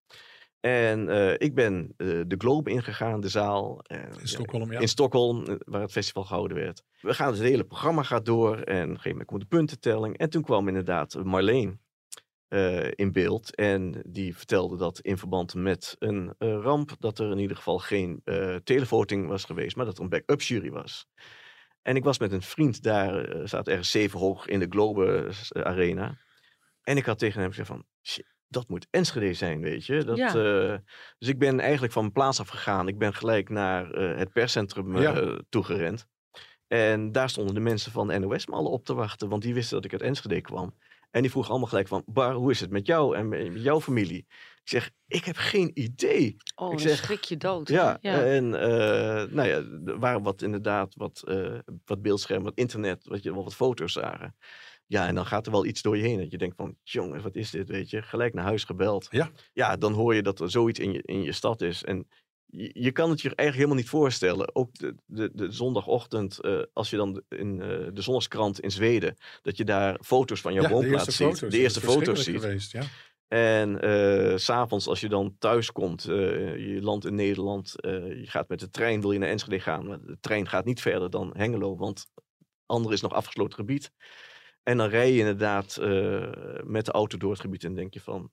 En 0.59 1.09
eh, 1.09 1.33
ik 1.37 1.55
ben 1.55 1.93
eh, 1.97 2.07
de 2.27 2.35
Globe 2.37 2.69
ingegaan, 2.71 3.21
de 3.21 3.29
zaal. 3.29 3.79
En, 3.83 4.09
In 4.19 4.27
Stockholm, 4.27 4.71
ja. 4.71 4.79
in 4.79 4.87
Stockholm, 4.87 5.45
eh, 5.45 5.55
waar 5.65 5.81
het 5.81 5.91
festival 5.91 6.23
gehouden 6.23 6.57
werd. 6.57 6.83
We 7.01 7.13
gaan 7.13 7.31
het 7.31 7.41
hele 7.41 7.63
programma 7.63 8.03
gaat 8.03 8.25
door 8.25 8.53
en 8.55 8.61
op 8.61 8.67
een 8.67 8.87
gegeven 8.87 9.09
moment 9.09 9.27
komt 9.27 9.41
de 9.41 9.47
puntentelling. 9.47 10.17
En 10.17 10.29
toen 10.29 10.43
kwam 10.43 10.67
inderdaad 10.67 11.23
Marleen 11.23 11.79
eh, 12.49 12.87
in 12.91 13.11
beeld 13.11 13.55
en 13.55 14.01
die 14.07 14.35
vertelde 14.37 14.77
dat 14.77 14.99
in 14.99 15.17
verband 15.17 15.53
met 15.53 15.95
een 15.99 16.33
eh, 16.37 16.59
ramp 16.61 16.91
dat 16.99 17.19
er 17.19 17.31
in 17.31 17.37
ieder 17.39 17.57
geval 17.57 17.79
geen 17.79 18.21
eh 18.23 18.55
televoting 18.55 19.27
was 19.27 19.43
geweest, 19.43 19.75
maar 19.75 19.85
dat 19.85 19.97
er 19.97 20.03
een 20.03 20.09
backup 20.09 20.41
jury 20.41 20.69
was. 20.71 21.05
En 21.81 21.95
ik 21.95 22.03
was 22.03 22.19
met 22.19 22.31
een 22.31 22.41
vriend 22.41 22.81
daar, 22.83 23.47
zat 23.47 23.67
ergens 23.67 23.91
zeven 23.91 24.19
hoog 24.19 24.47
in 24.47 24.59
de 24.59 24.65
Globe 24.69 25.29
Arena. 25.49 26.17
En 26.83 26.97
ik 26.97 27.05
had 27.05 27.19
tegen 27.19 27.39
hem 27.41 27.49
gezegd 27.49 27.67
van, 27.67 27.85
"Shit, 28.03 28.33
dat 28.47 28.67
moet 28.69 28.87
Enschede 28.89 29.33
zijn, 29.33 29.61
weet 29.61 29.85
je. 29.85 30.03
Dat, 30.03 30.17
Ja. 30.17 30.31
dus 31.17 31.29
ik 31.29 31.39
ben 31.39 31.59
eigenlijk 31.59 31.93
van 31.93 32.01
mijn 32.01 32.13
plaats 32.13 32.39
af 32.39 32.47
gegaan. 32.47 32.87
Ik 32.87 32.97
ben 32.97 33.13
gelijk 33.13 33.49
naar 33.49 33.89
het 33.95 34.33
perscentrum 34.33 34.97
Ja. 34.97 35.39
toegerend. 35.49 36.07
En 36.67 37.11
daar 37.11 37.29
stonden 37.29 37.53
de 37.53 37.59
mensen 37.59 37.91
van 37.91 38.07
de 38.07 38.19
NOS 38.19 38.47
me 38.47 38.55
alle 38.55 38.69
op 38.69 38.85
te 38.85 38.93
wachten, 38.93 39.29
want 39.29 39.41
die 39.41 39.53
wisten 39.53 39.75
dat 39.75 39.85
ik 39.85 39.91
uit 39.91 40.01
Enschede 40.01 40.41
kwam. 40.41 40.75
En 41.11 41.21
die 41.21 41.31
vroegen 41.31 41.51
allemaal 41.51 41.69
gelijk 41.69 41.87
van, 41.87 42.03
Bar, 42.05 42.33
hoe 42.33 42.51
is 42.51 42.59
het 42.59 42.69
met 42.69 42.87
jou 42.87 43.15
en 43.15 43.27
met 43.29 43.61
jouw 43.63 43.81
familie? 43.81 44.25
Ik 44.63 44.75
zeg, 44.75 44.91
ik 45.07 45.23
heb 45.25 45.35
geen 45.35 45.71
idee. 45.73 46.35
oh, 46.55 46.71
Ik 46.71 46.77
dan 46.77 46.87
zeg- 46.87 46.97
schrik 46.97 47.23
je 47.23 47.37
dood. 47.37 47.67
Ja, 47.69 47.97
ja. 48.01 48.23
en 48.23 48.61
eh, 48.61 49.31
nou 49.33 49.47
ja, 49.47 49.63
er 49.85 49.99
waren 49.99 50.23
wat 50.23 50.41
inderdaad 50.41 50.95
wat, 50.95 51.23
eh 51.27 51.57
wat 51.85 52.01
beeldschermen, 52.01 52.45
wat 52.45 52.57
internet, 52.57 53.07
wat 53.07 53.23
je 53.23 53.33
wel 53.33 53.43
wat 53.43 53.55
foto's 53.55 53.93
zagen. 53.93 54.35
Ja, 54.85 55.07
en 55.07 55.15
dan 55.15 55.25
gaat 55.25 55.45
er 55.45 55.51
wel 55.51 55.65
iets 55.65 55.81
door 55.81 55.97
je 55.97 56.03
heen 56.03 56.17
dat 56.19 56.31
je 56.31 56.37
denkt 56.37 56.55
van, 56.55 56.75
jongens, 56.83 57.23
wat 57.23 57.35
is 57.35 57.49
dit, 57.51 57.69
weet 57.69 57.89
je? 57.89 58.01
Gelijk 58.01 58.33
naar 58.33 58.43
huis 58.43 58.63
gebeld. 58.63 59.07
Ja. 59.09 59.29
Ja, 59.53 59.77
dan 59.77 59.93
hoor 59.93 60.15
je 60.15 60.21
dat 60.23 60.39
er 60.39 60.49
zoiets 60.51 60.79
in 60.79 60.91
je, 60.91 61.01
in 61.03 61.21
je 61.21 61.31
stad 61.31 61.61
is. 61.61 61.83
En 61.83 62.07
je, 62.51 62.71
je 62.73 62.91
kan 62.91 63.09
het 63.09 63.21
je 63.21 63.27
eigenlijk 63.27 63.57
helemaal 63.57 63.75
niet 63.75 63.89
voorstellen. 63.89 64.55
Ook 64.55 64.75
de, 64.77 64.95
de, 65.05 65.29
de 65.33 65.51
zondagochtend, 65.51 66.39
eh, 66.39 66.61
als 66.73 66.89
je 66.89 66.97
dan 66.97 67.21
in 67.29 67.61
eh, 67.61 67.67
de 67.93 68.01
zondagskrant 68.01 68.59
in 68.59 68.71
Zweden, 68.71 69.17
dat 69.41 69.57
je 69.57 69.63
daar 69.63 69.99
foto's 70.01 70.41
van 70.41 70.53
jouw 70.53 70.63
ja, 70.63 70.69
woonplaats 70.69 71.15
ziet. 71.15 71.27
foto's. 71.27 71.51
de 71.51 71.59
eerste 71.59 71.81
foto's 71.81 72.23
ziet. 72.23 72.41
Geweest, 72.41 72.71
ja. 72.71 72.83
En 73.29 73.81
eh, 73.81 74.37
s 74.37 74.43
s'avonds, 74.43 74.87
als 74.87 74.99
je 74.99 75.09
dan 75.09 75.35
thuis 75.39 75.71
komt, 75.71 76.05
eh, 76.05 76.73
je 76.73 76.81
landt 76.81 77.05
in 77.05 77.15
Nederland, 77.15 77.81
eh, 77.81 78.19
je 78.19 78.27
gaat 78.27 78.49
met 78.49 78.59
de 78.59 78.69
trein, 78.69 79.01
wil 79.01 79.11
je 79.11 79.19
naar 79.19 79.29
Enschede 79.29 79.59
gaan. 79.59 79.87
Maar 79.87 80.01
de 80.01 80.17
trein 80.19 80.47
gaat 80.47 80.65
niet 80.65 80.81
verder 80.81 81.09
dan 81.09 81.33
Hengelo, 81.37 81.75
want 81.75 82.05
ander 82.65 82.93
is 82.93 83.01
nog 83.01 83.13
afgesloten 83.13 83.53
gebied. 83.53 83.91
En 84.63 84.77
dan 84.77 84.89
rij 84.89 85.11
je 85.11 85.19
inderdaad 85.19 85.77
eh, 85.77 86.29
met 86.63 86.85
de 86.85 86.91
auto 86.91 87.17
door 87.17 87.31
het 87.31 87.39
gebied 87.39 87.63
en 87.63 87.75
denk 87.75 87.93
je 87.93 88.01
van, 88.01 88.31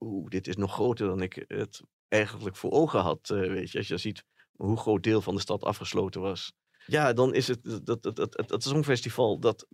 oeh, 0.00 0.28
dit 0.28 0.46
is 0.46 0.56
nog 0.56 0.72
groter 0.72 1.06
dan 1.06 1.22
ik 1.22 1.44
het 1.48 1.80
eigenlijk 2.08 2.56
voor 2.56 2.70
ogen 2.70 3.00
had. 3.00 3.30
eh, 3.30 3.38
weet 3.38 3.70
je, 3.70 3.78
als 3.78 3.88
je 3.88 3.96
ziet 3.96 4.24
hoe 4.52 4.76
groot 4.76 5.02
deel 5.02 5.20
van 5.22 5.34
de 5.34 5.40
stad 5.40 5.64
afgesloten 5.64 6.20
was. 6.20 6.52
Ja, 6.86 7.12
dan 7.12 7.34
is 7.34 7.48
het, 7.48 7.86
dat, 7.86 8.02
dat, 8.02 8.16
dat, 8.16 8.48
dat, 8.48 8.62
Songfestival, 8.62 9.38
dat, 9.38 9.66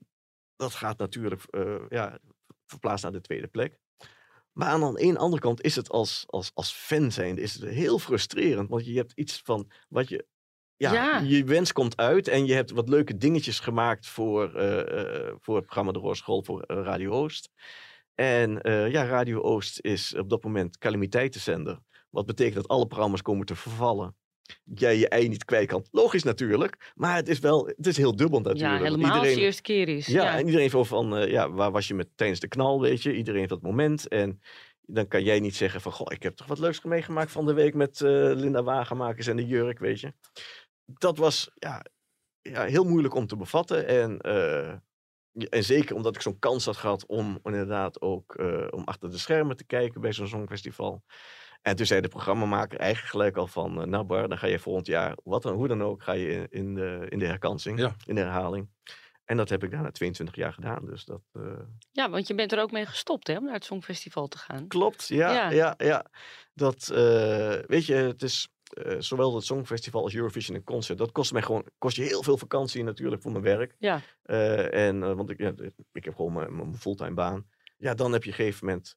dat 0.57 0.75
gaat 0.75 0.99
natuurlijk 0.99 1.43
eh, 1.45 1.85
ja, 1.89 2.19
verplaatst 2.67 3.03
naar 3.03 3.13
de 3.13 3.21
tweede 3.21 3.47
plek. 3.49 3.79
Maar 4.53 4.69
aan 4.69 4.95
de 4.95 5.03
een 5.03 5.17
andere 5.17 5.43
kant 5.43 5.63
is 5.63 5.77
het 5.77 5.91
als, 5.91 6.25
als, 6.27 6.51
als 6.55 6.73
fan 6.73 7.13
zijnde 7.13 7.41
is 7.41 7.55
het 7.55 7.63
heel 7.71 7.99
frustrerend. 7.99 8.69
Want 8.69 8.87
je 8.87 8.97
hebt 8.97 9.13
iets 9.15 9.41
van 9.45 9.71
wat 9.89 10.09
je. 10.09 10.27
Ja, 10.77 10.93
Ja. 10.93 11.19
je 11.19 11.45
wens 11.45 11.73
komt 11.73 11.97
uit 11.97 12.29
en 12.29 12.47
je 12.47 12.55
hebt 12.55 12.71
wat 12.71 12.89
leuke 12.89 13.17
dingetjes 13.17 13.61
gemaakt 13.61 14.07
voor, 14.07 14.55
eh, 14.55 15.33
voor 15.41 15.57
het 15.57 15.65
programma 15.65 15.93
De 15.93 15.99
Roorschool 15.99 16.43
voor 16.43 16.65
Radio 16.67 17.11
Oost. 17.11 17.51
En 18.15 18.61
eh, 18.61 18.91
ja, 18.91 19.05
Radio 19.05 19.41
Oost 19.41 19.79
is 19.81 20.15
op 20.15 20.31
dat 20.31 20.45
moment 20.45 20.79
calamiteitenzender. 20.79 21.79
Wat 22.11 22.27
betekent 22.27 22.55
dat 22.55 22.69
alle 22.69 22.87
programma's 22.87 23.23
komen 23.23 23.47
te 23.47 23.57
vervallen. 23.57 24.17
Jij 24.65 24.99
je 24.99 25.09
ei 25.09 25.29
niet 25.29 25.45
kwijt 25.45 25.69
kan. 25.69 25.85
Logisch 25.91 26.23
natuurlijk. 26.23 26.93
Maar 26.95 27.17
het 27.17 27.29
is 27.29 27.39
wel, 27.39 27.67
het 27.67 27.87
is 27.87 27.97
heel 27.97 28.17
dubbel 28.17 28.41
natuurlijk. 28.41 28.79
ja, 28.79 28.85
helemaal 28.85 29.19
als 29.19 29.35
de 29.35 29.41
eerste 29.41 29.63
keer 29.63 29.89
is. 29.89 30.07
ja, 30.07 30.23
Ja, 30.23 30.39
en 30.39 30.47
iedereen 30.47 30.71
zo 30.71 30.85
van, 30.85 31.17
eh, 31.17 31.31
ja, 31.31 31.51
waar 31.51 31.71
was 31.71 31.89
je 31.89 31.95
met 31.95 32.09
tijdens 32.15 32.41
de 32.41 32.49
knal, 32.49 32.81
weet 32.81 33.03
je? 33.03 33.15
Iedereen 33.15 33.39
heeft 33.39 33.51
dat 33.51 33.63
moment. 33.63 34.09
En 34.09 34.41
dan 34.81 35.09
kan 35.09 35.23
jij 35.23 35.41
niet 35.41 35.57
zeggen 35.57 35.81
van, 35.81 35.93
goh, 35.93 36.13
ik 36.13 36.23
heb 36.23 36.37
toch 36.37 36.47
wat 36.47 36.59
leuks 36.59 36.83
meegemaakt 36.83 37.33
van 37.33 37.47
de 37.47 37.53
week 37.53 37.75
met 37.75 38.01
eh, 38.01 38.11
Linda 38.11 38.63
Wagenmakers 38.63 39.27
en 39.27 39.37
de 39.37 39.47
jurk, 39.47 39.79
weet 39.79 40.01
je? 40.01 40.13
Dat 40.85 41.19
was, 41.19 41.51
ja, 41.55 41.85
ja 42.43 42.65
heel 42.65 42.85
moeilijk 42.85 43.15
om 43.15 43.27
te 43.27 43.37
bevatten. 43.37 43.87
En, 43.87 44.19
en 45.49 45.65
zeker 45.65 45.97
omdat 45.97 46.15
ik 46.15 46.21
zo'n 46.23 46.39
kans 46.39 46.65
had 46.65 46.77
gehad 46.77 47.07
om 47.07 47.39
inderdaad 47.43 48.01
ook 48.01 48.35
eh, 48.35 48.67
om 48.71 48.83
achter 48.85 49.11
de 49.11 49.19
schermen 49.19 49.57
te 49.57 49.65
kijken 49.65 50.01
bij 50.01 50.13
zo'n 50.13 50.29
songfestival. 50.29 51.03
En 51.63 51.77
toen 51.77 51.87
zei 51.87 52.01
de 52.01 52.09
programmamaker 52.09 52.79
eigenlijk 52.79 53.11
gelijk 53.13 53.37
al 53.37 53.47
van, 53.47 53.81
eh, 53.81 53.87
nou 53.87 54.05
Bar, 54.05 54.29
dan 54.29 54.39
ga 54.39 54.47
je 54.47 54.59
volgend 54.59 54.87
jaar, 54.87 55.17
wat 55.25 55.43
dan, 55.43 55.55
hoe 55.55 55.69
dan 55.69 55.83
ook, 55.83 56.03
ga 56.03 56.13
je 56.13 56.29
in, 56.29 56.47
in, 56.51 56.75
de, 56.75 57.07
in 57.09 57.19
de 57.19 57.27
herkansing, 57.27 57.79
Ja. 57.79 57.95
in 58.07 58.15
de 58.15 58.21
herhaling. 58.21 58.69
En 59.25 59.37
dat 59.37 59.49
heb 59.49 59.65
ik 59.65 59.71
daarna 59.71 59.91
22 59.91 60.35
jaar 60.37 60.53
gedaan. 60.53 60.85
Dus 60.87 61.05
dat 61.05 61.21
eh, 61.33 61.43
ja, 61.91 62.11
want 62.11 62.27
je 62.27 62.35
bent 62.35 62.53
er 62.53 62.61
ook 62.61 62.71
mee 62.73 62.87
gestopt 62.87 63.27
hè, 63.27 63.37
om 63.37 63.45
naar 63.45 63.55
het 63.55 63.65
Songfestival 63.65 64.29
te 64.29 64.39
gaan. 64.39 64.69
klopt. 64.69 65.09
Ja, 65.09 65.33
Ja. 65.33 65.51
ja. 65.51 65.75
ja, 65.79 66.07
Dat, 66.55 66.89
eh, 66.89 67.59
weet 67.67 67.87
je, 67.87 67.95
het 67.95 68.23
is 68.23 68.49
eh, 68.73 68.97
zowel 68.99 69.35
het 69.35 69.45
Songfestival 69.45 70.03
als 70.03 70.15
Eurovision 70.15 70.57
en 70.57 70.65
Concert. 70.65 70.99
Dat 70.99 71.13
kost 71.13 71.33
mij 71.33 71.43
gewoon, 71.43 71.65
kost 71.79 71.97
je 71.97 72.03
heel 72.03 72.23
veel 72.23 72.37
vakantie 72.37 72.83
natuurlijk 72.83 73.23
voor 73.23 73.33
mijn 73.33 73.45
werk. 73.45 73.75
Ja. 73.79 74.01
Eh, 74.23 74.87
en, 74.87 75.03
eh, 75.03 75.13
want 75.13 75.31
ik, 75.31 75.39
ja, 75.39 75.53
ik 75.93 76.05
heb 76.05 76.15
gewoon 76.15 76.33
mijn, 76.33 76.57
mijn 76.57 76.77
fulltime 76.77 77.15
baan. 77.15 77.47
Ja, 77.77 77.95
dan 77.95 78.13
heb 78.13 78.25
je 78.25 78.31
op 78.31 78.39
een 78.39 78.45
gegeven 78.45 78.67
moment, 78.67 78.97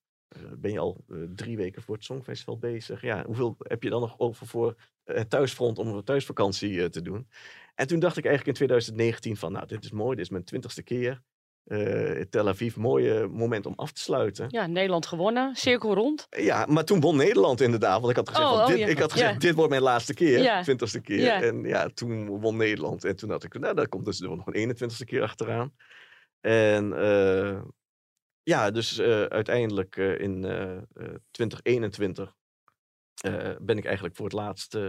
ben 0.57 0.71
je 0.71 0.79
al 0.79 1.03
drie 1.35 1.57
weken 1.57 1.81
voor 1.81 1.95
het 1.95 2.03
Songfestival 2.03 2.57
bezig. 2.57 3.01
Ja, 3.01 3.25
hoeveel 3.25 3.55
heb 3.59 3.83
je 3.83 3.89
dan 3.89 4.01
nog 4.01 4.19
over 4.19 4.47
voor 4.47 4.75
het 5.03 5.29
thuisfront 5.29 5.77
om 5.77 5.87
een 5.87 6.03
thuisvakantie 6.03 6.89
te 6.89 7.01
doen? 7.01 7.27
En 7.75 7.87
toen 7.87 7.99
dacht 7.99 8.17
ik 8.17 8.25
eigenlijk 8.25 8.59
in 8.59 8.65
2019 8.67 9.37
van, 9.37 9.51
nou, 9.51 9.67
dit 9.67 9.83
is 9.83 9.91
mooi, 9.91 10.15
dit 10.15 10.25
is 10.25 10.31
mijn 10.31 10.43
twintigste 10.43 10.83
keer. 10.83 11.21
Eh, 11.65 12.21
Tel 12.29 12.47
Aviv, 12.47 12.75
mooi 12.75 13.27
moment 13.27 13.65
om 13.65 13.73
af 13.75 13.91
te 13.91 14.01
sluiten. 14.01 14.45
Ja, 14.49 14.67
Nederland 14.67 15.05
gewonnen. 15.05 15.55
Cirkel 15.55 15.93
rond. 15.93 16.27
Ja, 16.29 16.65
maar 16.65 16.85
toen 16.85 16.99
won 16.99 17.15
Nederland 17.15 17.61
inderdaad. 17.61 17.99
Want 17.99 18.09
ik 18.09 18.15
had 18.15 18.29
gezegd, 18.29 18.47
Oh, 18.51 18.53
oh, 18.59 18.67
dit, 18.67 18.77
ja. 18.77 18.87
ik 18.87 18.99
had 18.99 19.11
gezegd 19.11 19.33
Ja. 19.33 19.39
dit 19.39 19.55
wordt 19.55 19.69
mijn 19.69 19.81
laatste 19.81 20.13
keer. 20.13 20.41
Ja. 20.41 20.61
Twintigste 20.61 21.01
keer. 21.01 21.31
En 21.31 21.63
ja, 21.63 21.89
toen 21.93 22.27
won 22.27 22.57
Nederland. 22.57 23.03
En 23.03 23.15
toen 23.15 23.29
had 23.29 23.43
ik, 23.43 23.59
nou, 23.59 23.75
daar 23.75 23.87
komt 23.87 24.05
dus 24.05 24.19
nog 24.19 24.47
een 24.47 24.75
21ste 24.75 25.03
keer 25.05 25.21
achteraan. 25.21 25.73
En 26.41 26.93
eh, 26.97 27.61
ja, 28.43 28.71
dus 28.71 28.97
eh, 28.97 29.23
uiteindelijk 29.23 29.95
in 29.95 30.45
eh, 30.45 30.75
eh, 30.77 30.81
2021 31.31 32.33
eh, 33.21 33.49
ben 33.61 33.77
ik 33.77 33.85
eigenlijk 33.85 34.15
voor 34.15 34.25
het 34.25 34.33
laatst 34.33 34.75
eh, 34.75 34.81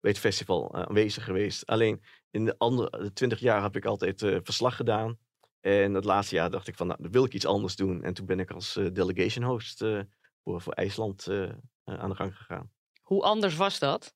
bij 0.00 0.10
het 0.10 0.18
festival 0.18 0.74
aanwezig 0.74 1.24
geweest. 1.24 1.66
Alleen 1.66 2.02
in 2.30 2.44
de 2.44 2.54
andere 2.58 3.12
20 3.12 3.38
jaar 3.40 3.62
heb 3.62 3.76
ik 3.76 3.84
altijd 3.84 4.20
verslag 4.42 4.76
gedaan. 4.76 5.18
En 5.66 5.94
het 5.94 6.04
laatste 6.04 6.34
jaar 6.34 6.50
dacht 6.50 6.68
ik 6.68 6.74
van, 6.74 6.86
nou, 6.86 7.02
dan 7.02 7.10
wil 7.10 7.24
ik 7.24 7.34
iets 7.34 7.46
anders 7.46 7.76
doen. 7.76 8.02
En 8.02 8.14
toen 8.14 8.26
ben 8.26 8.40
ik 8.40 8.50
als 8.50 8.76
eh, 8.76 8.86
delegation 8.92 9.44
host 9.44 9.82
eh, 9.82 10.00
voor, 10.44 10.60
voor 10.60 10.72
IJsland 10.72 11.26
eh, 11.26 11.48
aan 11.84 12.08
de 12.08 12.16
gang 12.16 12.36
gegaan. 12.36 12.70
Hoe 13.02 13.22
anders 13.22 13.56
was 13.56 13.78
dat? 13.78 14.14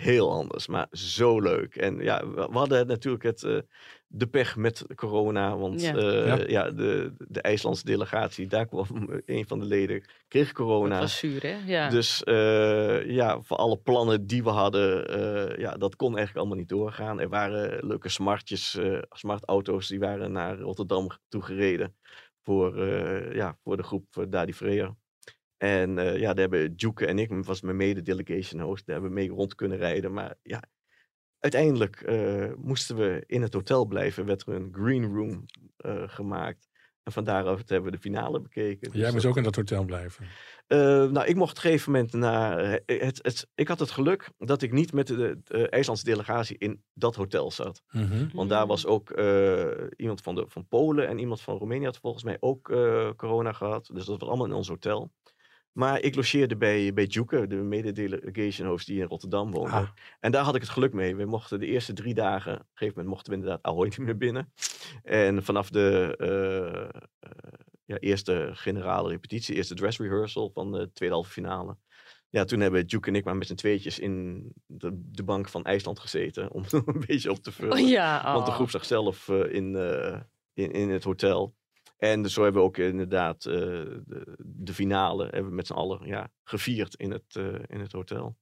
Heel 0.00 0.32
anders, 0.32 0.66
maar 0.66 0.86
zo 0.90 1.40
leuk. 1.40 1.76
En 1.76 1.98
ja, 1.98 2.26
we, 2.26 2.48
we 2.50 2.58
hadden 2.58 2.86
natuurlijk 2.86 3.22
het, 3.22 3.42
eh, 3.42 3.58
de 4.06 4.26
pech 4.26 4.56
met 4.56 4.84
corona. 4.94 5.56
Want 5.56 5.80
Ja. 5.80 5.96
ja. 5.96 6.24
Ja. 6.26 6.44
ja, 6.46 6.70
de, 6.70 7.12
de 7.28 7.40
IJslandse 7.40 7.84
delegatie, 7.84 8.46
daar 8.46 8.66
kwam 8.66 8.86
een 9.26 9.46
van 9.46 9.58
de 9.58 9.66
leden, 9.66 10.04
kreeg 10.28 10.52
corona. 10.52 10.88
Dat 10.88 11.00
was 11.00 11.18
zuur, 11.18 11.42
hè? 11.42 11.56
Ja. 11.66 11.88
Dus 11.88 12.24
eh, 12.24 13.10
ja, 13.10 13.40
voor 13.42 13.56
alle 13.56 13.76
plannen 13.76 14.26
die 14.26 14.42
we 14.42 14.50
hadden, 14.50 15.08
eh, 15.08 15.58
ja, 15.58 15.76
dat 15.76 15.96
kon 15.96 16.16
eigenlijk 16.16 16.38
allemaal 16.38 16.58
niet 16.58 16.68
doorgaan. 16.68 17.20
Er 17.20 17.28
waren 17.28 17.86
leuke 17.86 18.08
smartjes, 18.08 18.76
eh 18.76 18.98
smartauto's, 19.10 19.88
die 19.88 19.98
waren 19.98 20.32
naar 20.32 20.58
Rotterdam 20.58 21.08
toe 21.28 21.42
gereden 21.42 21.96
voor, 22.42 22.82
eh, 22.82 23.34
ja, 23.34 23.56
voor 23.62 23.76
de 23.76 23.82
groep 23.82 24.16
uh, 24.18 24.24
Dadi 24.28 24.54
Freya. 24.54 24.96
En 25.62 25.98
eh, 25.98 26.16
ja, 26.18 26.26
daar 26.34 26.48
hebben 26.50 26.76
Duke 26.76 27.06
en 27.06 27.18
ik, 27.18 27.30
was 27.44 27.60
mijn 27.60 27.76
mede-delegation 27.76 28.60
host, 28.60 28.86
daar 28.86 28.94
hebben 28.94 29.14
we 29.14 29.20
mee 29.20 29.28
rond 29.30 29.54
kunnen 29.54 29.78
rijden. 29.78 30.12
Maar 30.12 30.34
ja, 30.42 30.62
uiteindelijk 31.38 32.00
eh, 32.00 32.52
moesten 32.56 32.96
we 32.96 33.22
in 33.26 33.42
het 33.42 33.54
hotel 33.54 33.84
blijven, 33.86 34.24
werd 34.26 34.46
er 34.46 34.54
een 34.54 34.68
green 34.72 35.14
room 35.14 35.44
eh, 35.76 36.02
gemaakt. 36.06 36.68
En 37.02 37.12
van 37.12 37.24
daaruit 37.24 37.68
hebben 37.68 37.90
we 37.90 37.96
de 37.96 38.02
finale 38.02 38.40
bekeken. 38.40 38.90
Dus 38.90 39.00
Jij 39.00 39.10
moest 39.10 39.22
dat- 39.22 39.30
ook 39.30 39.36
in 39.36 39.42
dat 39.42 39.56
hotel 39.56 39.84
blijven. 39.84 40.26
nou, 41.12 41.24
ik 41.26 41.36
mocht 41.36 41.50
op 41.50 41.56
een 41.56 41.62
gegeven 41.70 41.92
moment 41.92 42.12
naar. 42.12 42.80
het, 42.86 43.18
het, 43.22 43.46
ik 43.54 43.68
had 43.68 43.78
het 43.78 43.90
geluk 43.90 44.30
dat 44.38 44.62
ik 44.62 44.72
niet 44.72 44.92
met 44.92 45.06
de, 45.06 45.40
de 45.44 45.68
IJslandse 45.68 46.04
delegatie 46.04 46.58
in 46.58 46.82
dat 46.92 47.14
hotel 47.14 47.50
zat. 47.50 47.82
Mhm. 47.90 48.28
Want 48.32 48.50
daar 48.50 48.66
was 48.66 48.86
ook 48.86 49.10
iemand 49.96 50.20
van, 50.22 50.34
de, 50.34 50.44
van 50.48 50.66
Polen 50.68 51.08
en 51.08 51.18
iemand 51.18 51.40
van 51.40 51.56
Roemenië 51.56 51.84
had 51.84 51.98
volgens 51.98 52.24
mij 52.24 52.36
ook 52.40 52.62
corona 53.16 53.52
gehad. 53.52 53.90
Dus 53.92 54.04
dat 54.04 54.20
was 54.20 54.28
allemaal 54.28 54.46
in 54.46 54.52
ons 54.52 54.68
hotel. 54.68 55.12
Maar 55.72 56.00
ik 56.00 56.14
logeerde 56.14 56.56
bij, 56.56 56.92
bij 56.92 57.04
Juke, 57.04 57.46
de 57.46 57.54
mede-delegation 57.54 58.68
host 58.68 58.86
die 58.86 59.00
in 59.00 59.06
Rotterdam 59.06 59.50
woonde. 59.50 59.70
Ah. 59.70 59.88
En 60.20 60.32
daar 60.32 60.44
had 60.44 60.54
ik 60.54 60.60
het 60.60 60.70
geluk 60.70 60.92
mee. 60.92 61.16
We 61.16 61.24
mochten 61.24 61.60
de 61.60 61.66
eerste 61.66 61.92
drie 61.92 62.14
dagen, 62.14 62.52
op 62.52 62.58
een 62.58 62.66
gegeven 62.72 62.94
moment 62.94 63.14
mochten 63.14 63.32
we 63.32 63.38
inderdaad 63.38 63.62
Ahoy 63.62 63.84
niet 63.84 63.98
meer 63.98 64.16
binnen. 64.16 64.52
En 65.02 65.42
vanaf 65.42 65.70
de 65.70 66.14
eh, 66.18 66.82
eh, 66.84 67.42
ja, 67.84 67.96
eerste 67.96 68.50
generale 68.52 69.08
repetitie, 69.08 69.54
eerste 69.54 69.74
dress 69.74 69.98
rehearsal 69.98 70.50
van 70.54 70.72
de 70.72 70.92
tweede 70.92 71.14
halve 71.14 71.30
finale. 71.30 71.76
Ja, 72.28 72.44
toen 72.44 72.60
hebben 72.60 72.86
Duke 72.86 73.08
en 73.08 73.14
ik 73.14 73.24
maar 73.24 73.36
met 73.36 73.46
z'n 73.46 73.54
tweetjes 73.54 73.98
in 73.98 74.44
de, 74.66 74.90
de 74.94 75.22
bank 75.22 75.48
van 75.48 75.64
IJsland 75.64 75.98
gezeten. 75.98 76.50
Om 76.50 76.64
een 76.70 77.04
beetje 77.06 77.30
op 77.30 77.38
te 77.38 77.52
vullen. 77.52 77.72
Oh, 77.72 77.88
ja, 77.88 78.32
Want 78.32 78.44
de 78.44 78.50
oh. 78.50 78.56
groep 78.56 78.70
zag 78.70 78.84
zelf 78.84 79.28
eh, 79.28 79.54
in, 79.54 79.74
in, 80.52 80.70
in 80.70 80.90
het 80.90 81.04
hotel. 81.04 81.54
En 82.00 82.22
dus 82.22 82.32
zo 82.32 82.42
hebben 82.42 82.60
we 82.60 82.66
ook 82.68 82.76
inderdaad 82.76 83.44
eh, 83.44 83.54
de, 83.54 84.34
de 84.38 84.74
finale 84.74 85.24
hebben 85.24 85.48
we 85.48 85.54
met 85.54 85.66
z'n 85.66 85.72
allen 85.72 86.06
ja, 86.06 86.30
gevierd 86.44 86.94
in 86.94 87.10
het, 87.10 87.36
eh, 87.36 87.54
in 87.66 87.80
het 87.80 87.92
hotel. 87.92 88.36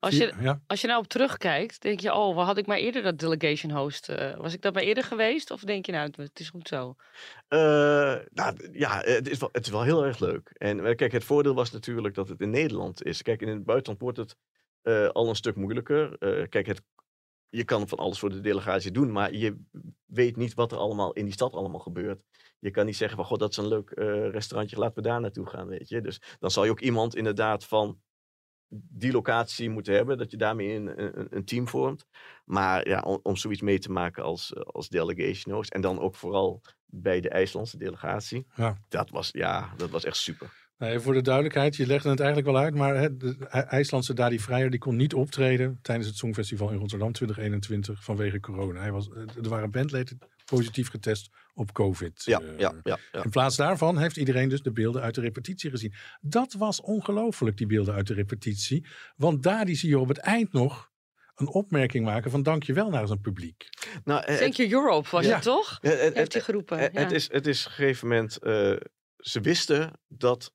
Als 0.00 0.16
je, 0.16 0.32
Ja, 0.40 0.60
als 0.66 0.80
je 0.80 0.86
nou 0.86 0.98
op 0.98 1.08
terugkijkt, 1.08 1.82
denk 1.82 2.00
je, 2.00 2.14
oh, 2.14 2.34
waar 2.36 2.44
had 2.44 2.58
ik 2.58 2.66
maar 2.66 2.76
eerder 2.76 3.02
dat 3.02 3.18
delegation 3.18 3.72
host? 3.72 4.08
eh, 4.08 4.36
was 4.36 4.54
ik 4.54 4.62
dat 4.62 4.74
maar 4.74 4.82
eerder 4.82 5.04
geweest? 5.04 5.50
Of 5.50 5.60
denk 5.60 5.86
je, 5.86 5.92
nou, 5.92 6.10
het, 6.16 6.40
is 6.40 6.48
goed 6.48 6.68
zo? 6.68 6.94
Eh, 7.48 7.58
nou, 8.32 8.68
ja, 8.72 9.00
het 9.00 9.28
is, 9.28 9.38
wel, 9.38 9.48
het 9.52 9.66
is 9.66 9.72
wel 9.72 9.82
heel 9.82 10.04
erg 10.04 10.18
leuk. 10.18 10.50
En 10.52 10.96
kijk, 10.96 11.12
het 11.12 11.24
voordeel 11.24 11.54
was 11.54 11.70
natuurlijk 11.70 12.14
dat 12.14 12.28
het 12.28 12.40
in 12.40 12.50
Nederland 12.50 13.04
is. 13.04 13.22
Kijk, 13.22 13.40
in 13.40 13.48
het 13.48 13.64
buitenland 13.64 14.00
wordt 14.00 14.18
het 14.18 14.36
eh, 14.82 15.08
al 15.08 15.28
een 15.28 15.34
stuk 15.34 15.56
moeilijker. 15.56 16.16
Eh, 16.18 16.48
kijk, 16.48 16.66
het, 16.66 16.82
je 17.50 17.64
kan 17.64 17.88
van 17.88 17.98
alles 17.98 18.18
voor 18.18 18.30
de 18.30 18.40
delegatie 18.40 18.90
doen, 18.90 19.12
maar 19.12 19.34
je 19.34 19.64
weet 20.04 20.36
niet 20.36 20.54
wat 20.54 20.72
er 20.72 20.78
allemaal 20.78 21.12
in 21.12 21.24
die 21.24 21.32
stad 21.34 21.52
allemaal 21.52 21.80
gebeurt. 21.80 22.24
Je 22.58 22.70
kan 22.70 22.86
niet 22.86 22.96
zeggen 22.96 23.16
van, 23.16 23.26
god, 23.26 23.38
dat 23.38 23.50
is 23.50 23.56
een 23.56 23.68
leuk 23.68 23.90
eh, 23.90 24.30
restaurantje, 24.30 24.78
laten 24.78 25.02
we 25.02 25.08
daar 25.08 25.20
naartoe 25.20 25.46
gaan, 25.46 25.66
weet 25.66 25.88
je. 25.88 26.00
Dus 26.00 26.20
dan 26.38 26.50
zal 26.50 26.64
je 26.64 26.70
ook 26.70 26.80
iemand 26.80 27.16
inderdaad 27.16 27.64
van 27.64 28.00
die 28.70 29.12
locatie 29.12 29.70
moeten 29.70 29.94
hebben, 29.94 30.18
dat 30.18 30.30
je 30.30 30.36
daarmee 30.36 30.74
een, 30.74 31.02
een, 31.02 31.26
een 31.30 31.44
team 31.44 31.68
vormt. 31.68 32.06
Maar 32.44 32.88
ja, 32.88 33.00
om, 33.00 33.20
om 33.22 33.36
zoiets 33.36 33.60
mee 33.60 33.78
te 33.78 33.90
maken 33.90 34.22
als, 34.24 34.52
eh, 34.52 34.62
als 34.62 34.88
delegation 34.88 35.54
host 35.54 35.72
en 35.72 35.80
dan 35.80 36.00
ook 36.00 36.14
vooral 36.14 36.62
bij 36.86 37.20
de 37.20 37.28
IJslandse 37.28 37.78
delegatie. 37.78 38.46
Ja. 38.54 38.78
Dat, 38.88 39.10
was, 39.10 39.30
ja, 39.32 39.72
dat 39.76 39.90
was 39.90 40.04
echt 40.04 40.16
super. 40.16 40.57
Nee, 40.78 40.98
voor 40.98 41.14
de 41.14 41.22
duidelijkheid, 41.22 41.76
je 41.76 41.86
legde 41.86 42.08
het 42.08 42.20
eigenlijk 42.20 42.50
wel 42.50 42.62
uit, 42.62 42.74
maar 42.74 42.96
hè, 42.96 43.16
de 43.16 43.36
IJ- 43.48 43.60
IJslandse 43.62 44.14
Dadi 44.14 44.40
Vrijer 44.40 44.70
die 44.70 44.78
kon 44.78 44.96
niet 44.96 45.14
optreden 45.14 45.78
tijdens 45.82 46.06
het 46.06 46.16
Songfestival 46.16 46.70
in 46.70 46.78
Rotterdam 46.78 47.12
2021 47.12 48.04
vanwege 48.04 48.40
corona. 48.40 48.80
Hij 48.80 48.92
was, 48.92 49.08
eh, 49.08 49.16
er 49.42 49.48
waren 49.48 49.70
bandleden 49.70 50.18
positief 50.44 50.88
getest 50.90 51.28
op 51.54 51.72
COVID. 51.72 52.22
Ja, 52.24 52.40
eh. 52.40 52.58
ja, 52.58 52.74
ja, 52.82 52.98
ja. 53.12 53.22
In 53.24 53.30
plaats 53.30 53.56
daarvan 53.56 53.98
heeft 53.98 54.16
iedereen 54.16 54.48
dus 54.48 54.62
de 54.62 54.72
beelden 54.72 55.02
uit 55.02 55.14
de 55.14 55.20
repetitie 55.20 55.70
gezien. 55.70 55.94
Dat 56.20 56.52
was 56.52 56.80
ongelooflijk, 56.80 57.56
die 57.56 57.66
beelden 57.66 57.94
uit 57.94 58.06
de 58.06 58.14
repetitie. 58.14 58.86
Want 59.16 59.42
Dadi 59.42 59.74
zie 59.74 59.88
je 59.88 59.98
op 59.98 60.08
het 60.08 60.18
eind 60.18 60.52
nog 60.52 60.90
een 61.34 61.48
opmerking 61.48 62.04
maken 62.04 62.30
van 62.30 62.42
dankjewel 62.42 62.90
naar 62.90 63.06
zijn 63.06 63.20
publiek. 63.20 63.68
Nou, 64.04 64.24
eh, 64.24 64.36
Thank 64.36 64.52
you 64.54 64.70
Europe 64.72 65.08
was 65.10 65.24
Ja. 65.26 65.34
het 65.34 65.42
toch? 65.42 65.78
het, 65.80 65.92
het, 65.92 66.00
Heeft 66.00 66.14
hij 66.14 66.24
het, 66.32 66.42
geroepen. 66.42 66.78
het- 66.78 66.92
ja. 66.92 67.00
het 67.00 67.12
is, 67.12 67.32
het 67.32 67.46
is 67.46 67.60
op 67.64 67.70
een 67.70 67.76
gegeven 67.76 68.08
moment, 68.08 68.38
eh, 68.38 68.72
ze 69.16 69.40
wisten 69.40 70.00
dat 70.08 70.52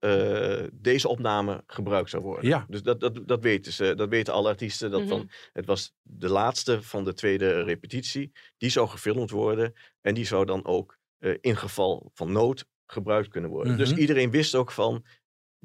eh, 0.00 0.62
deze 0.72 1.08
opname 1.08 1.62
gebruikt 1.66 2.10
zou 2.10 2.22
worden. 2.22 2.48
Ja. 2.48 2.64
Dus 2.68 2.82
dat, 2.82 3.00
dat, 3.00 3.20
dat 3.26 3.42
weten 3.42 3.72
ze, 3.72 3.94
dat 3.94 4.08
weten 4.08 4.32
alle 4.34 4.48
artiesten. 4.48 4.90
Dat 4.90 5.00
Mhm. 5.00 5.08
van, 5.08 5.30
het 5.52 5.66
was 5.66 5.94
de 6.02 6.28
laatste 6.28 6.82
van 6.82 7.04
de 7.04 7.12
tweede 7.14 7.62
repetitie. 7.62 8.32
Die 8.56 8.70
zou 8.70 8.88
gefilmd 8.88 9.30
worden 9.30 9.72
en 10.00 10.14
die 10.14 10.26
zou 10.26 10.44
dan 10.44 10.64
ook 10.66 10.98
eh, 11.18 11.34
in 11.40 11.56
geval 11.56 12.10
van 12.14 12.32
nood 12.32 12.64
gebruikt 12.86 13.28
kunnen 13.28 13.50
worden. 13.50 13.76
Dus 13.78 13.90
Mhm. 13.90 14.00
iedereen 14.00 14.30
wist 14.30 14.54
ook 14.54 14.70
van, 14.72 15.04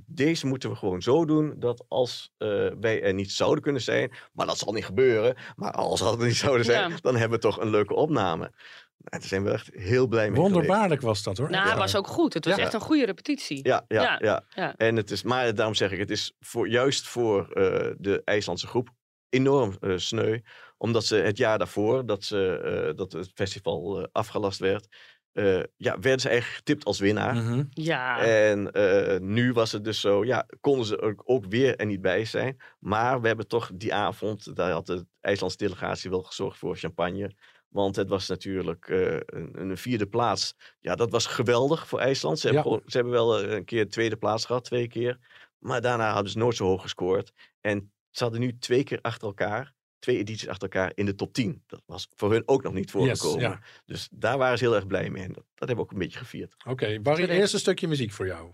deze 0.05 0.47
moeten 0.47 0.69
we 0.69 0.75
gewoon 0.75 1.01
zo 1.01 1.25
doen 1.25 1.55
dat 1.59 1.85
als 1.87 2.31
eh, 2.37 2.47
wij 2.79 3.01
er 3.03 3.13
niet 3.13 3.31
zouden 3.31 3.63
kunnen 3.63 3.81
zijn, 3.81 4.11
maar 4.33 4.45
dat 4.45 4.57
zal 4.57 4.73
niet 4.73 4.85
gebeuren, 4.85 5.35
maar 5.55 5.71
als 5.71 5.99
dat 5.99 6.19
er 6.19 6.25
niet 6.25 6.35
zouden 6.35 6.65
zijn, 6.65 6.89
Ja. 6.89 6.97
dan 7.01 7.15
hebben 7.15 7.37
we 7.37 7.43
toch 7.43 7.59
een 7.59 7.69
leuke 7.69 7.93
opname. 7.93 8.51
Nou, 8.97 9.19
daar 9.21 9.29
zijn 9.29 9.43
we 9.43 9.51
echt 9.51 9.69
heel 9.73 10.07
blij 10.07 10.25
mee 10.29 10.35
geweest. 10.35 10.53
Wonderbaarlijk 10.53 11.01
was 11.01 11.23
dat 11.23 11.37
hoor. 11.37 11.49
Nou, 11.49 11.69
het 11.69 11.77
was 11.77 11.95
ook 11.95 12.07
goed. 12.07 12.33
Het 12.33 12.45
was 12.45 12.55
Ja. 12.55 12.61
echt 12.63 12.73
een 12.73 12.79
goede 12.79 13.05
repetitie. 13.05 13.59
Ja, 13.67 13.85
ja, 13.87 14.01
Ja, 14.01 14.19
ja. 14.21 14.43
ja. 14.55 14.75
En 14.75 14.95
het 14.95 15.11
is, 15.11 15.23
maar 15.23 15.55
daarom 15.55 15.75
zeg 15.75 15.91
ik, 15.91 15.99
het 15.99 16.09
is 16.11 16.33
voor, 16.39 16.69
juist 16.69 17.07
voor 17.07 17.51
eh, 17.51 17.91
de 17.97 18.21
IJslandse 18.23 18.67
groep 18.67 18.89
enorm 19.29 19.77
eh, 19.79 19.93
sneu. 19.97 20.39
Omdat 20.77 21.05
ze 21.05 21.15
het 21.15 21.37
jaar 21.37 21.57
daarvoor, 21.57 22.05
dat, 22.05 22.23
ze, 22.23 22.57
eh, 22.89 22.95
dat 22.97 23.11
het 23.11 23.31
festival 23.33 24.07
afgelast 24.11 24.59
werd, 24.59 24.87
eh, 25.31 25.63
ja, 25.77 25.99
werden 25.99 26.19
ze 26.19 26.29
eigenlijk 26.29 26.57
getipt 26.57 26.85
als 26.85 26.99
winnaar. 26.99 27.35
Mhm. 27.35 27.63
Ja. 27.69 28.19
En 28.19 28.71
eh, 28.71 29.19
nu 29.19 29.53
was 29.53 29.71
het 29.71 29.83
dus 29.83 29.99
zo, 29.99 30.25
ja, 30.25 30.45
konden 30.59 30.85
ze 30.85 31.01
ook, 31.01 31.21
ook 31.25 31.45
weer 31.45 31.75
er 31.75 31.85
niet 31.85 32.01
bij 32.01 32.25
zijn. 32.25 32.57
Maar 32.79 33.21
we 33.21 33.27
hebben 33.27 33.47
toch 33.47 33.69
die 33.73 33.93
avond, 33.93 34.55
daar 34.55 34.71
had 34.71 34.85
de 34.85 35.05
IJslandse 35.21 35.57
delegatie 35.57 36.09
wel 36.09 36.23
gezorgd 36.23 36.57
voor 36.57 36.75
champagne. 36.77 37.31
Want 37.75 37.95
het 37.95 38.09
was 38.09 38.27
natuurlijk 38.27 38.87
eh, 38.89 39.13
een, 39.25 39.59
een 39.59 39.77
vierde 39.77 40.07
plaats. 40.07 40.55
Ja, 40.79 40.95
dat 40.95 41.11
was 41.11 41.25
geweldig 41.25 41.87
voor 41.87 41.99
IJsland. 41.99 42.39
Ze, 42.39 42.49
hebben, 42.49 42.71
Ja. 42.71 42.79
ze 42.85 42.95
hebben 42.97 43.13
wel 43.13 43.39
eh, 43.41 43.51
een 43.51 43.65
keer 43.65 43.89
tweede 43.89 44.15
plaats 44.17 44.45
gehad, 44.45 44.63
twee 44.63 44.87
keer. 44.87 45.17
Maar 45.59 45.81
daarna 45.81 46.13
hadden 46.13 46.31
ze 46.31 46.37
nooit 46.37 46.55
zo 46.55 46.65
hoog 46.65 46.81
gescoord. 46.81 47.31
En 47.61 47.91
ze 48.11 48.23
hadden 48.23 48.41
nu 48.41 48.57
twee 48.57 48.83
keer 48.83 48.99
achter 49.01 49.27
elkaar, 49.27 49.73
twee 49.99 50.17
edities 50.17 50.47
achter 50.47 50.69
elkaar 50.69 50.91
in 50.95 51.05
de 51.05 51.15
top 51.15 51.33
10. 51.33 51.63
Dat 51.67 51.81
was 51.85 52.07
voor 52.15 52.31
hun 52.31 52.43
ook 52.45 52.63
nog 52.63 52.73
niet 52.73 52.91
voorgekomen. 52.91 53.41
ja. 53.41 53.59
Dus 53.85 54.07
daar 54.11 54.37
waren 54.37 54.57
ze 54.57 54.63
heel 54.63 54.75
erg 54.75 54.87
blij 54.87 55.09
mee. 55.09 55.23
En 55.23 55.27
dat, 55.33 55.43
dat 55.55 55.67
hebben 55.67 55.75
we 55.75 55.81
ook 55.81 55.91
een 55.91 55.97
beetje 55.99 56.19
gevierd. 56.19 56.55
Oké, 56.67 56.99
Barry, 57.01 57.21
Terecht. 57.21 57.39
eerst 57.39 57.53
een 57.53 57.59
stukje 57.59 57.87
muziek 57.87 58.11
voor 58.11 58.25
jou. 58.25 58.53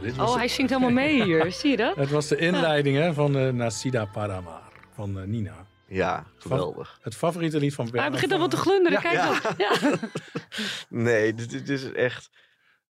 Dit 0.00 0.16
was 0.16 0.26
Oh, 0.28 0.32
de- 0.32 0.38
hij 0.38 0.48
zingt 0.48 0.70
helemaal 0.70 0.92
mee 0.92 1.22
hier. 1.22 1.52
Zie 1.60 1.70
je 1.70 1.76
dat? 1.76 1.96
Het 1.96 2.10
was 2.10 2.28
de 2.28 2.36
inleiding 2.36 2.96
hè, 2.96 3.12
van 3.14 3.36
eh 3.36 3.48
Nasida 3.52 4.04
Paramar 4.04 4.62
van 4.94 5.18
eh, 5.20 5.24
Nina. 5.26 5.66
Ja, 5.86 6.26
geweldig. 6.36 6.98
Het 7.02 7.14
favoriete 7.14 7.58
lied 7.58 7.74
van 7.74 7.86
Ah, 7.92 8.00
hij 8.00 8.10
begint 8.10 8.32
al 8.32 8.38
wat 8.38 8.50
te 8.50 8.56
glunderen. 8.56 9.00
Kijk 9.00 9.14
Ja. 9.14 9.40
dan. 9.40 9.54
Ja. 9.58 9.72
Nee, 10.88 11.34
dit, 11.34 11.50
dit 11.50 11.68
is 11.68 11.92
echt. 11.92 12.30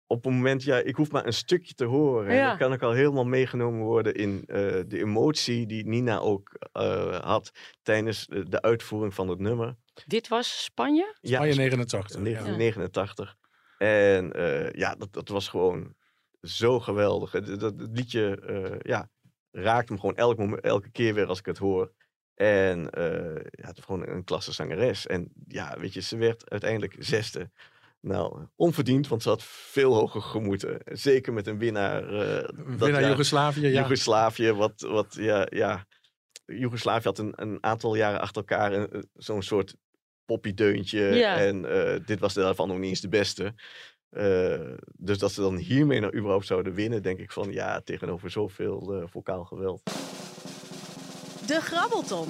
Op 0.08 0.24
het 0.24 0.34
moment, 0.34 0.64
ja, 0.64 0.78
ik 0.78 0.96
hoef 0.96 1.12
maar 1.12 1.26
een 1.26 1.34
stukje 1.34 1.74
te 1.74 1.86
horen. 1.86 2.28
En 2.30 2.36
Ja. 2.36 2.48
dan 2.50 2.58
kan 2.58 2.74
ik 2.74 2.82
al 2.82 2.92
helemaal 2.92 3.26
meegenomen 3.26 3.82
worden 3.82 4.14
in 4.14 4.44
eh, 4.48 4.56
de 4.88 5.00
emotie 5.00 5.66
die 5.66 5.88
Nina 5.88 6.18
ook 6.20 6.52
eh, 6.72 7.20
had 7.20 7.52
tijdens 7.82 8.26
de, 8.28 8.50
de 8.50 8.62
uitvoering 8.62 9.14
van 9.14 9.28
het 9.28 9.40
nummer. 9.40 9.76
Dit 10.06 10.28
was 10.28 10.64
Spanje? 10.64 11.16
Ja, 11.22 11.36
Spanje 11.36 11.54
89. 11.56 12.16
ja. 12.16 12.24
1989. 12.24 13.36
En 13.78 14.32
eh, 14.34 14.72
ja, 14.72 14.96
dat, 14.96 15.14
dat 15.14 15.30
was 15.30 15.48
gewoon 15.48 15.94
zo 16.48 16.80
geweldig. 16.80 17.32
Het, 17.32 17.60
dat, 17.60 17.74
liedje 17.78 18.40
eh, 18.40 18.80
ja, 18.80 19.10
raakt 19.52 19.90
me 19.90 20.00
gewoon 20.00 20.16
elk 20.16 20.38
moment, 20.38 20.62
elke 20.62 20.92
keer 20.92 21.14
weer 21.14 21.28
als 21.28 21.40
ik 21.40 21.46
het 21.46 21.58
hoor. 21.58 21.92
En 22.34 22.90
eh, 22.90 23.46
ja, 23.52 23.68
het 23.68 23.84
gewoon 23.84 24.08
een 24.08 24.24
klasse 24.24 24.52
zangeres. 24.52 25.08
En 25.08 25.32
ja, 25.48 25.76
weet 25.80 25.94
je, 25.94 26.02
ze 26.02 26.18
werd 26.18 26.50
uiteindelijk 26.50 26.96
zesde. 27.00 27.52
Nou, 28.00 28.48
onverdiend, 28.56 29.08
want 29.08 29.24
ze 29.24 29.30
had 29.30 29.44
veel 29.44 29.94
hoger 29.94 30.22
gemoeten. 30.22 30.80
Zeker 30.86 31.34
met 31.34 31.48
een 31.48 31.58
winnaar. 31.58 32.04
eh, 32.04 32.42
dat 32.42 32.80
Weer 32.80 32.92
naar 32.92 33.02
jaar. 33.02 33.10
Joegoslavië, 33.10 33.68
ja. 33.68 33.80
Joegoslavië, 33.80 34.52
wat, 34.52 34.82
wat 34.82 35.16
ja, 35.20 35.48
ja. 35.50 35.86
Joegoslavië 36.46 37.08
had 37.08 37.18
een, 37.18 37.34
een 37.36 37.58
aantal 37.64 37.96
jaren 37.96 38.20
achter 38.22 38.38
elkaar 38.38 38.88
zo'n 39.14 39.42
soort 39.42 39.76
poppydeuntje. 40.26 41.02
Ja. 41.02 41.38
En 41.38 41.66
eh, 41.66 42.00
dit 42.06 42.20
was 42.20 42.34
daarvan 42.34 42.68
nog 42.68 42.78
niet 42.78 42.90
eens 42.90 43.02
de 43.02 43.10
beste. 43.10 43.54
Eh, 44.14 44.60
dus 44.98 45.18
dat 45.18 45.32
ze 45.32 45.42
dan 45.42 45.56
hiermee 45.56 46.00
nou 46.00 46.16
überhaupt 46.18 46.46
zouden 46.46 46.74
winnen, 46.74 47.02
denk 47.04 47.20
ik 47.20 47.32
van 47.32 47.52
ja, 47.52 47.82
tegenover 47.82 48.30
zoveel 48.32 48.94
eh 48.94 49.04
vocaal 49.10 49.44
geweld. 49.44 49.82
De 51.48 51.62
Grabbelton. 51.62 52.28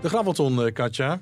De 0.00 0.08
grabbelton, 0.08 0.64
eh, 0.66 0.72
Katja. 0.72 1.20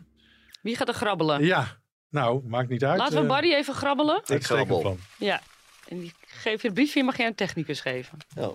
Wie 0.62 0.76
gaat 0.76 0.88
er 0.88 0.94
grabbelen? 0.94 1.44
Ja, 1.44 1.76
nou, 2.10 2.42
maakt 2.48 2.68
niet 2.68 2.84
uit. 2.84 2.98
Laten 2.98 3.20
we 3.20 3.26
Barry 3.26 3.52
even 3.52 3.74
grabbelen. 3.74 4.14
uitstekend 4.14 4.44
grabbel. 4.44 4.80
plan. 4.80 4.98
Ja. 5.18 5.40
En 5.88 5.98
die 6.00 6.12
geef 6.26 6.60
je 6.60 6.66
het 6.66 6.76
briefje, 6.76 7.02
mag 7.02 7.16
jij 7.16 7.26
een 7.26 7.34
technicus 7.34 7.80
geven. 7.80 8.18
Nou, 8.34 8.54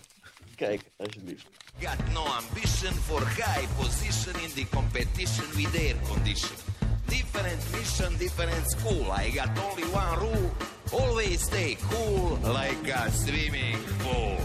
kijk, 0.55 0.81
alsjeblieft. 0.97 1.45
got 1.79 2.13
no 2.13 2.23
ambition 2.23 2.93
for 2.93 3.27
high 3.27 3.67
position 3.77 4.35
in 4.43 4.49
the 4.49 4.65
competition 4.75 5.45
with 5.55 5.75
air 5.79 5.95
condition. 6.07 6.57
Different 7.18 7.62
mission, 7.72 8.18
different 8.18 8.70
school. 8.72 9.05
I 9.12 9.30
got 9.32 9.49
only 9.70 9.84
one 9.91 10.18
rule. 10.20 10.51
Always 10.91 11.41
stay 11.41 11.78
cool 11.89 12.38
like 12.43 12.89
a 12.93 13.09
swimming 13.12 13.78
pool. 14.03 14.38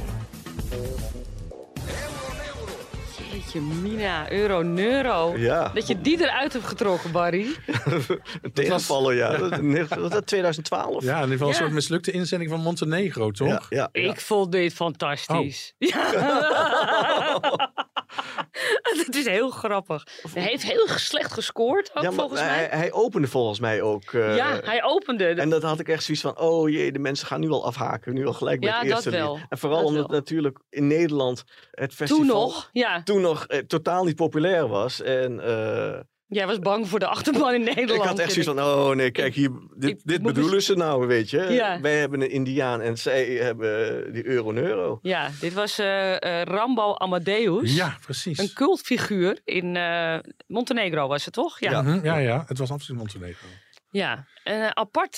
Jeetje, 3.32 3.60
Mina, 3.60 4.32
euro, 4.32 4.62
neuro. 4.62 5.36
Ja, 5.36 5.68
Dat 5.74 5.86
je 5.86 6.00
die 6.00 6.20
eruit 6.20 6.52
hebt 6.52 6.64
getrokken, 6.66 7.12
Barry. 7.12 7.46
een 8.42 8.52
tegenvaller, 8.52 9.14
ja. 9.14 9.36
Dat, 9.36 9.88
was 9.98 10.10
dat 10.10 10.26
2012? 10.26 11.04
Ja, 11.04 11.16
in 11.16 11.22
ieder 11.22 11.32
geval 11.32 11.46
een 11.48 11.52
Ja. 11.54 11.58
soort 11.60 11.72
mislukte 11.72 12.10
inzending 12.10 12.50
van 12.50 12.60
Montenegro, 12.60 13.30
toch? 13.30 13.48
ja, 13.48 13.62
ja. 13.68 13.88
ja. 13.92 14.10
Ik 14.10 14.20
vond 14.20 14.52
dit 14.52 14.72
fantastisch. 14.72 15.74
Ja. 15.78 17.40
Het 19.06 19.14
is 19.16 19.26
heel 19.26 19.50
grappig. 19.50 20.06
Hij 20.34 20.42
heeft 20.42 20.62
heel 20.62 20.88
slecht 20.88 21.32
gescoord, 21.32 21.90
ook 21.94 22.02
Ja, 22.02 22.10
maar 22.10 22.18
volgens 22.18 22.40
hij, 22.40 22.48
mij. 22.68 22.78
hij 22.78 22.92
opende 22.92 23.28
volgens 23.28 23.60
mij 23.60 23.82
ook. 23.82 24.12
eh, 24.12 24.36
ja, 24.36 24.60
hij 24.64 24.82
opende. 24.84 25.26
En 25.28 25.48
dat 25.50 25.62
had 25.62 25.80
ik 25.80 25.88
echt 25.88 26.02
zoiets 26.04 26.22
van, 26.22 26.38
oh 26.38 26.68
jee, 26.68 26.92
de 26.92 26.98
mensen 26.98 27.26
gaan 27.26 27.40
nu 27.40 27.50
al 27.50 27.64
afhaken. 27.66 28.14
Nu 28.14 28.26
al 28.26 28.32
gelijk 28.32 28.60
bij 28.60 28.68
Ja, 28.68 28.74
het 28.78 28.84
dat 28.84 28.94
eerste 28.94 29.10
lied. 29.10 29.18
wel. 29.20 29.38
En 29.48 29.58
vooral 29.58 29.78
Dat 29.78 29.88
omdat 29.88 30.06
wel. 30.10 30.18
natuurlijk 30.18 30.58
in 30.70 30.86
Nederland 30.86 31.44
het 31.70 31.94
festival... 31.94 32.16
Toen 32.24 32.26
nog, 32.26 32.68
ja. 32.72 33.02
Toen 33.02 33.20
nog 33.20 33.46
eh, 33.46 33.58
totaal 33.58 34.04
niet 34.04 34.16
populair 34.16 34.68
was. 34.68 35.00
En 35.02 35.40
eh, 35.40 36.00
Jij 36.28 36.46
was 36.46 36.58
bang 36.58 36.88
voor 36.88 36.98
de 36.98 37.06
achterban 37.06 37.54
in 37.54 37.60
Nederland. 37.64 38.02
ik 38.02 38.08
had 38.08 38.18
echt 38.18 38.32
zoiets 38.32 38.50
van, 38.50 38.60
oh 38.62 38.90
nee, 38.90 39.10
kijk 39.10 39.34
hier, 39.34 39.50
dit, 39.76 39.90
ik 39.90 40.00
dit 40.04 40.22
moet 40.22 40.32
bedoelen 40.32 40.62
ze 40.62 40.74
nou, 40.74 41.06
weet 41.06 41.30
je. 41.30 41.38
Ja. 41.42 41.80
Wij 41.80 41.98
hebben 41.98 42.20
een 42.20 42.30
Indiaan 42.30 42.80
en 42.80 42.98
zij 42.98 43.24
hebben 43.26 44.12
die 44.12 44.26
euro-neuro. 44.26 44.98
Ja, 45.02 45.30
dit 45.40 45.52
was 45.52 45.78
eh, 45.78 46.40
eh, 46.40 46.46
Rambo 46.46 46.94
Amadeus. 46.94 47.74
Ja, 47.76 47.96
precies. 48.00 48.38
Een 48.38 48.52
cultfiguur 48.52 49.40
in 49.44 49.76
eh, 49.76 50.18
Montenegro 50.46 51.08
was 51.08 51.24
het 51.24 51.34
toch? 51.34 51.60
Ja. 51.60 51.70
Ja. 51.70 51.82
Mhm, 51.82 52.04
ja, 52.04 52.16
ja, 52.16 52.44
het 52.46 52.58
was 52.58 52.70
absoluut 52.70 53.00
Montenegro. 53.00 53.46
Ja, 53.90 54.26
een 54.44 54.76
apart 54.76 55.16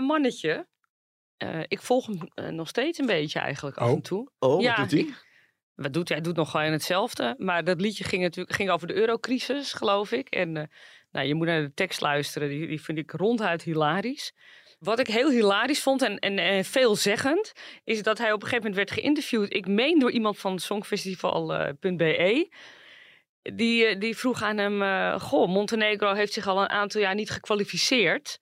mannetje. 0.00 0.66
Eh, 1.36 1.60
ik 1.68 1.82
volg 1.82 2.06
hem 2.34 2.54
nog 2.54 2.68
steeds 2.68 2.98
een 2.98 3.06
beetje 3.06 3.38
eigenlijk 3.38 3.76
af 3.76 3.88
Oh. 3.88 3.94
en 3.94 4.02
toe. 4.02 4.30
Oh, 4.38 4.60
ja, 4.60 4.76
wat 4.80 4.90
doet 4.90 5.00
hij? 5.00 5.14
Wat 5.78 5.92
doet 5.92 6.08
hij? 6.08 6.20
Doet 6.20 6.36
nog 6.36 6.50
gewoon 6.50 6.72
hetzelfde. 6.72 7.34
Maar 7.38 7.64
dat 7.64 7.80
liedje 7.80 8.04
ging 8.04 8.22
natuurlijk 8.22 8.56
ging 8.56 8.70
over 8.70 8.86
de 8.86 8.94
eurocrisis, 8.94 9.72
geloof 9.72 10.12
ik. 10.12 10.28
En 10.28 10.56
eh, 10.56 10.64
nou, 11.10 11.26
je 11.26 11.34
moet 11.34 11.46
naar 11.46 11.62
de 11.62 11.74
tekst 11.74 12.00
luisteren. 12.00 12.48
Die, 12.48 12.66
die 12.66 12.82
vind 12.82 12.98
ik 12.98 13.10
ronduit 13.10 13.62
hilarisch. 13.62 14.32
Wat 14.78 14.98
ik 14.98 15.06
heel 15.06 15.30
hilarisch 15.30 15.82
vond 15.82 16.02
en, 16.02 16.18
en, 16.18 16.38
en 16.38 16.64
veelzeggend, 16.64 17.52
is 17.84 18.02
dat 18.02 18.18
hij 18.18 18.32
op 18.32 18.42
een 18.42 18.48
gegeven 18.48 18.70
moment 18.70 18.88
werd 18.88 19.00
geïnterviewd. 19.00 19.54
Ik 19.54 19.66
meen 19.66 19.98
door 19.98 20.10
iemand 20.10 20.38
van 20.38 20.58
songfestival.be. 20.58 22.48
Die, 23.42 23.86
eh, 23.86 24.00
die 24.00 24.16
vroeg 24.16 24.42
aan 24.42 24.56
hem: 24.56 24.82
eh, 24.82 25.20
Goh, 25.20 25.48
Montenegro 25.48 26.12
heeft 26.14 26.32
zich 26.32 26.46
al 26.46 26.60
een 26.60 26.68
aantal 26.68 27.00
jaar 27.00 27.14
niet 27.14 27.30
gekwalificeerd. 27.30 28.40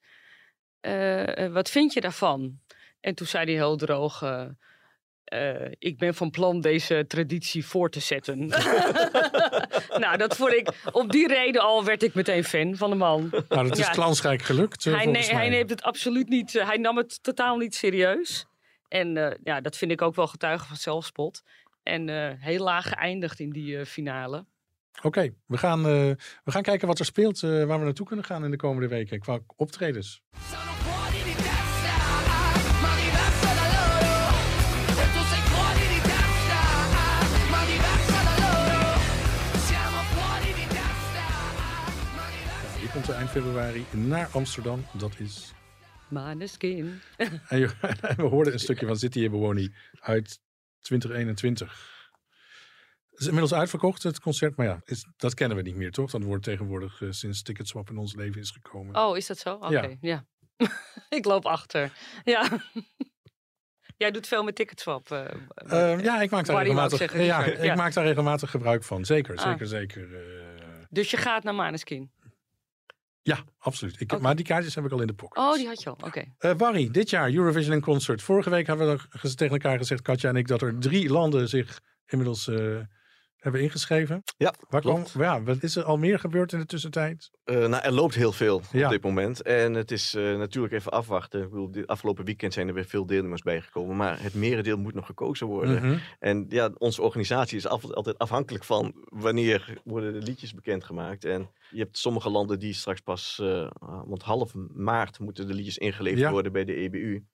Eh, 0.80 1.44
eh, 1.44 1.52
wat 1.52 1.70
vind 1.70 1.92
je 1.92 2.00
daarvan? 2.00 2.60
En 3.00 3.14
toen 3.14 3.26
zei 3.26 3.44
hij 3.44 3.54
heel 3.54 3.76
droog: 3.76 4.20
eh, 5.26 5.70
Ik 5.78 5.98
ben 5.98 6.14
van 6.14 6.30
plan 6.30 6.60
deze 6.60 7.04
traditie 7.08 7.66
voor 7.66 7.90
te 7.90 8.00
zetten. 8.00 8.46
nou, 10.04 10.16
dat 10.16 10.36
vond 10.36 10.52
ik. 10.52 10.68
Op 10.92 11.10
die 11.12 11.28
reden 11.28 11.60
al 11.62 11.84
werd 11.84 12.02
ik 12.02 12.14
meteen 12.14 12.44
fan 12.44 12.76
van 12.76 12.90
de 12.90 12.96
man. 12.96 13.28
Nou, 13.48 13.68
dat 13.68 13.78
is 13.78 13.86
Ja. 13.86 13.92
glansrijk 13.92 14.42
gelukt, 14.42 14.84
Hij, 14.84 15.06
ne- 15.06 15.18
hij 15.18 15.48
neemt 15.48 15.70
het 15.70 15.82
absoluut 15.82 16.28
niet. 16.28 16.54
eh, 16.56 16.66
hij 16.66 16.76
nam 16.76 16.96
het 16.96 17.22
totaal 17.22 17.56
niet 17.56 17.74
serieus. 17.74 18.46
En 18.88 19.16
eh, 19.16 19.36
ja, 19.44 19.60
dat 19.60 19.76
vind 19.76 19.90
ik 19.90 20.02
ook 20.02 20.14
wel 20.14 20.26
getuige 20.26 20.66
van 20.66 20.76
zelfspot. 20.76 21.42
En 21.82 22.08
eh, 22.08 22.30
heel 22.38 22.64
laag 22.64 22.88
geëindigd 22.88 23.40
in 23.40 23.50
die 23.50 23.78
eh, 23.78 23.84
finale. 23.84 24.44
Oké, 25.02 25.34
we, 25.46 25.56
gaan, 25.58 25.78
eh, 25.78 26.10
we 26.44 26.50
gaan 26.50 26.62
kijken 26.62 26.86
wat 26.88 26.98
er 26.98 27.04
speelt, 27.04 27.42
eh, 27.42 27.50
waar 27.64 27.78
we 27.78 27.84
naartoe 27.84 28.06
kunnen 28.06 28.24
gaan 28.24 28.44
in 28.44 28.50
de 28.50 28.56
komende 28.56 28.88
weken 28.88 29.20
qua 29.20 29.38
optredens. 29.56 30.22
Eind 43.14 43.30
februari 43.30 43.84
naar 43.90 44.28
Amsterdam. 44.32 44.84
Dat 44.92 45.18
is. 45.18 45.52
Maneskin. 46.08 47.00
En 47.16 47.40
we 48.16 48.22
hoorden 48.22 48.52
een 48.52 48.58
stukje 48.58 48.86
van 48.86 48.96
City 48.96 49.20
Ebony 49.22 49.72
uit 50.00 50.40
2021. 50.80 51.94
Het 53.10 53.20
is 53.20 53.26
inmiddels 53.26 53.54
uitverkocht, 53.54 54.02
het 54.02 54.20
concert. 54.20 54.56
Maar 54.56 54.66
ja, 54.66 54.80
is, 54.84 55.06
dat 55.16 55.34
kennen 55.34 55.56
we 55.56 55.62
niet 55.62 55.76
meer, 55.76 55.90
toch? 55.90 56.10
Dat 56.10 56.22
wordt 56.22 56.44
tegenwoordig 56.44 57.02
eh, 57.02 57.08
sinds 57.10 57.42
Ticketswap 57.42 57.90
in 57.90 57.96
ons 57.96 58.14
leven 58.14 58.40
is 58.40 58.50
gekomen. 58.50 58.96
Oh, 58.96 59.16
is 59.16 59.26
dat 59.26 59.38
zo? 59.38 59.54
Oké, 59.54 59.68
Ja. 59.68 59.96
ja. 60.00 60.24
ik 61.18 61.24
loop 61.24 61.44
achter. 61.46 61.92
Ja. 62.24 62.48
Jij 63.96 64.10
doet 64.10 64.26
veel 64.26 64.42
met 64.44 64.54
Ticketswap. 64.54 65.10
eh, 65.10 65.24
Eh, 65.54 66.00
ja, 66.04 66.20
ik 66.20 66.30
maak, 66.30 66.46
daar 66.46 66.56
regelmatig, 66.58 66.98
zeggen, 66.98 67.22
ja, 67.24 67.44
ik 67.44 67.74
maak 67.76 67.92
daar 67.92 68.04
regelmatig 68.04 68.50
gebruik 68.50 68.82
van. 68.84 69.04
Zeker, 69.04 69.36
Ah. 69.36 69.50
zeker, 69.50 69.66
zeker. 69.66 70.14
eh, 70.14 70.84
Dus 70.90 71.10
je 71.10 71.16
gaat 71.16 71.42
naar 71.42 71.54
Maneskin. 71.54 72.10
Ja, 73.26 73.38
absoluut. 73.58 74.00
Ik. 74.00 74.20
Maar 74.20 74.36
die 74.36 74.44
kaartjes 74.44 74.74
heb 74.74 74.84
ik 74.84 74.92
al 74.92 75.00
in 75.00 75.06
de 75.06 75.14
pocket. 75.14 75.38
Oh, 75.44 75.54
die 75.54 75.66
had 75.66 75.82
je 75.82 75.90
al. 75.90 75.96
Oké. 76.04 76.24
Eh, 76.38 76.54
Barry, 76.54 76.90
dit 76.90 77.10
jaar 77.10 77.32
Eurovision 77.32 77.74
in 77.74 77.80
Concert. 77.80 78.22
Vorige 78.22 78.50
week 78.50 78.66
hebben 78.66 78.90
we 78.90 78.98
ge- 79.10 79.34
tegen 79.34 79.52
elkaar 79.52 79.78
gezegd, 79.78 80.02
Katja 80.02 80.28
en 80.28 80.36
ik, 80.36 80.46
dat 80.48 80.62
er 80.62 80.78
drie 80.78 81.08
landen 81.10 81.48
zich 81.48 81.80
inmiddels 82.06 82.48
eh, 82.48 82.76
hebben 83.52 83.64
ingeschreven. 83.64 84.22
Ja, 84.36 84.54
Waar 84.68 84.80
kwam, 84.80 85.04
ja, 85.18 85.42
wat 85.42 85.62
is 85.62 85.76
er 85.76 85.84
al 85.84 85.96
meer 85.96 86.18
gebeurd 86.18 86.52
in 86.52 86.58
de 86.58 86.66
tussentijd? 86.66 87.30
Eh, 87.44 87.56
nou, 87.56 87.82
er 87.82 87.92
loopt 87.92 88.14
heel 88.14 88.32
veel 88.32 88.62
Ja. 88.72 88.84
op 88.84 88.90
dit 88.90 89.02
moment. 89.02 89.42
En 89.42 89.74
het 89.74 89.90
is 89.90 90.14
eh, 90.14 90.22
natuurlijk 90.36 90.72
even 90.74 90.92
afwachten. 90.92 91.42
Ik 91.42 91.48
bedoel, 91.50 91.70
dit 91.70 91.86
afgelopen 91.86 92.24
weekend 92.24 92.52
zijn 92.52 92.68
er 92.68 92.74
weer 92.74 92.84
veel 92.84 93.06
deelnemers 93.06 93.42
bijgekomen. 93.42 93.96
Maar 93.96 94.22
het 94.22 94.34
merendeel 94.34 94.76
moet 94.78 94.94
nog 94.94 95.06
gekozen 95.06 95.46
worden. 95.46 95.82
Mhm. 95.86 95.98
En 96.18 96.46
ja, 96.48 96.70
onze 96.78 97.02
organisatie 97.02 97.56
is 97.56 97.66
af- 97.66 97.92
altijd 97.92 98.18
afhankelijk 98.18 98.64
van 98.64 98.92
wanneer 99.04 99.78
worden 99.84 100.12
de 100.12 100.22
liedjes 100.26 100.54
bekendgemaakt. 100.54 101.24
En 101.24 101.50
je 101.70 101.78
hebt 101.78 101.98
sommige 101.98 102.30
landen 102.30 102.58
die 102.58 102.72
straks 102.72 103.00
pas, 103.00 103.38
eh, 103.42 103.70
want 104.06 104.22
half 104.22 104.54
maart 104.74 105.18
moeten 105.18 105.46
de 105.46 105.54
liedjes 105.54 105.78
ingeleverd 105.78 106.20
Ja. 106.20 106.30
worden 106.30 106.52
bij 106.52 106.64
de 106.64 106.74
EBU. 106.74 107.24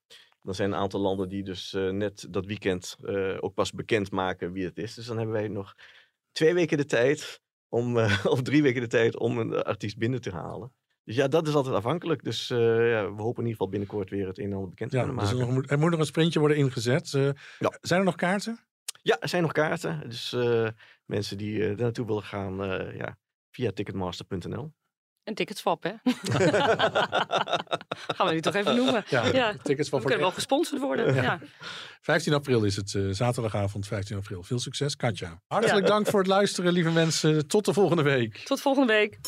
Dan 0.42 0.54
zijn 0.54 0.72
een 0.72 0.78
aantal 0.78 1.00
landen 1.00 1.28
die 1.28 1.42
dus 1.42 1.72
net 1.90 2.26
dat 2.30 2.46
weekend 2.46 2.96
ook 3.40 3.54
pas 3.54 3.72
bekend 3.72 4.10
maken 4.10 4.52
wie 4.52 4.64
het 4.64 4.78
is. 4.78 4.94
Dus 4.94 5.06
dan 5.06 5.16
hebben 5.16 5.34
wij 5.34 5.48
nog 5.48 5.74
twee 6.32 6.54
weken 6.54 6.76
de 6.76 6.84
tijd 6.84 7.40
om, 7.68 7.98
eh, 7.98 8.24
of 8.32 8.42
drie 8.42 8.62
weken 8.62 8.80
de 8.80 8.86
tijd 8.86 9.18
om 9.18 9.38
een 9.38 9.62
artiest 9.62 9.98
binnen 9.98 10.20
te 10.20 10.30
halen. 10.30 10.72
Dus 11.04 11.16
ja, 11.16 11.28
dat 11.28 11.48
is 11.48 11.54
altijd 11.54 11.74
afhankelijk. 11.74 12.24
Dus 12.24 12.50
eh, 12.50 12.58
ja, 12.90 13.14
we 13.14 13.22
hopen 13.22 13.42
in 13.42 13.48
ieder 13.48 13.50
geval 13.50 13.68
binnenkort 13.68 14.10
weer 14.10 14.26
het 14.26 14.38
een 14.38 14.44
en 14.44 14.52
ander 14.52 14.68
bekend 14.68 14.90
te 14.90 14.96
Ja, 14.96 15.02
kunnen 15.02 15.20
dus 15.22 15.30
er, 15.30 15.36
maken. 15.36 15.52
nog 15.52 15.60
moet, 15.62 15.70
er 15.70 15.78
moet 15.78 15.90
nog 15.90 16.00
een 16.00 16.06
sprintje 16.06 16.38
worden 16.38 16.56
ingezet. 16.56 17.14
Eh, 17.14 17.28
Ja. 17.58 17.78
Zijn 17.80 18.00
er 18.00 18.06
nog 18.06 18.16
kaarten? 18.16 18.58
Ja, 19.02 19.16
er 19.20 19.28
zijn 19.28 19.42
nog 19.42 19.52
kaarten. 19.52 20.08
Dus 20.08 20.32
eh, 20.32 20.68
mensen 21.04 21.38
die 21.38 21.58
daar 21.58 21.76
naartoe 21.76 22.06
willen 22.06 22.22
gaan, 22.22 22.56
ja, 22.96 23.18
via 23.50 23.70
ticketmaster.nl. 23.72 24.72
En 25.24 25.34
ticketswap, 25.34 25.82
hè? 25.82 25.90
Gaan 28.16 28.26
we 28.26 28.32
die 28.32 28.40
toch 28.40 28.54
even 28.54 28.76
noemen? 28.76 29.04
Ja, 29.08 29.24
Ja. 29.26 29.54
tickets 29.62 29.88
van 29.88 29.98
We 29.98 30.04
kunnen 30.04 30.22
wel 30.24 30.32
gesponsord 30.34 30.80
worden. 30.80 31.14
Ja. 31.14 31.40
15 32.00 32.32
april 32.34 32.64
is 32.64 32.76
het, 32.76 32.92
uh, 32.92 33.12
zaterdagavond 33.14 33.86
15 33.86 34.16
april. 34.16 34.42
Veel 34.42 34.58
succes, 34.58 34.96
Katja. 34.96 35.40
Hartelijk 35.46 35.86
dank 35.86 36.06
voor 36.06 36.18
het 36.18 36.28
luisteren, 36.28 36.72
lieve 36.72 36.90
mensen. 36.90 37.46
Tot 37.48 37.64
de 37.64 37.72
volgende 37.72 38.02
week. 38.02 38.36
Tot 38.36 38.60
volgende 38.60 38.92
week. 38.92 39.18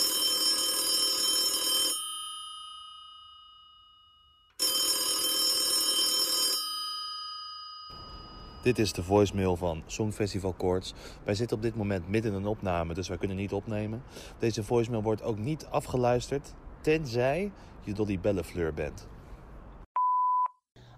Dit 8.65 8.79
is 8.79 8.93
de 8.93 9.03
voicemail 9.03 9.57
van 9.57 9.83
Songfestival 9.87 10.53
Koorts. 10.53 10.95
Wij 11.25 11.35
zitten 11.35 11.57
op 11.57 11.63
dit 11.63 11.75
moment 11.75 12.09
midden 12.09 12.33
in 12.33 12.37
een 12.37 12.47
opname, 12.47 12.95
dus 12.95 13.09
wij 13.09 13.17
kunnen 13.17 13.37
niet 13.37 13.53
opnemen. 13.53 14.03
Deze 14.39 14.65
voicemail 14.65 15.03
wordt 15.03 15.23
ook 15.23 15.39
niet 15.39 15.67
afgeluisterd, 15.71 16.55
tenzij 16.81 17.53
je 17.83 17.93
Dolly 17.93 18.21
Bellefleur 18.21 18.75
bent. 18.75 19.07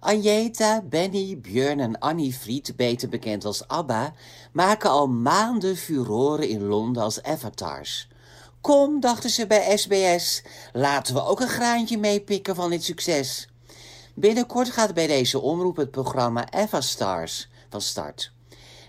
Anjeta, 0.01 0.83
Benny, 0.83 1.39
Björn 1.41 1.81
en 1.81 1.99
Annie 1.99 2.33
Fried, 2.33 2.77
beter 2.77 3.09
bekend 3.09 3.45
als 3.45 3.69
ABBA, 3.69 4.13
maken 4.53 4.91
al 4.91 5.09
maanden 5.09 5.77
furoren 5.77 6.49
in 6.49 6.63
Londen 6.63 7.03
als 7.03 7.23
avatars. 7.23 8.09
Kom, 8.61 9.01
dachten 9.01 9.31
ze 9.31 9.47
bij 9.47 9.77
SBS, 9.77 10.43
laten 10.73 11.15
we 11.15 11.25
ook 11.25 11.41
een 11.41 11.49
graantje 11.49 11.99
meepikken 11.99 12.55
van 12.55 12.71
dit 12.71 12.85
succes. 12.85 13.49
Binnenkort 14.15 14.71
gaat 14.71 14.95
bij 14.95 15.07
deze 15.07 15.41
omroep 15.41 15.77
het 15.77 15.91
programma 15.91 16.51
Avastars 16.51 17.49
van 17.69 17.81
start. 17.81 18.33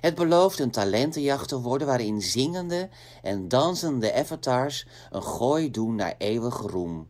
Het 0.01 0.15
belooft 0.15 0.59
een 0.59 0.71
talentenjacht 0.71 1.47
te 1.47 1.61
worden 1.61 1.87
waarin 1.87 2.21
zingende 2.21 2.89
en 3.21 3.47
dansende 3.47 4.13
avatars 4.13 4.87
een 5.11 5.23
gooi 5.23 5.71
doen 5.71 5.95
naar 5.95 6.15
eeuwige 6.17 6.67
roem. 6.67 7.07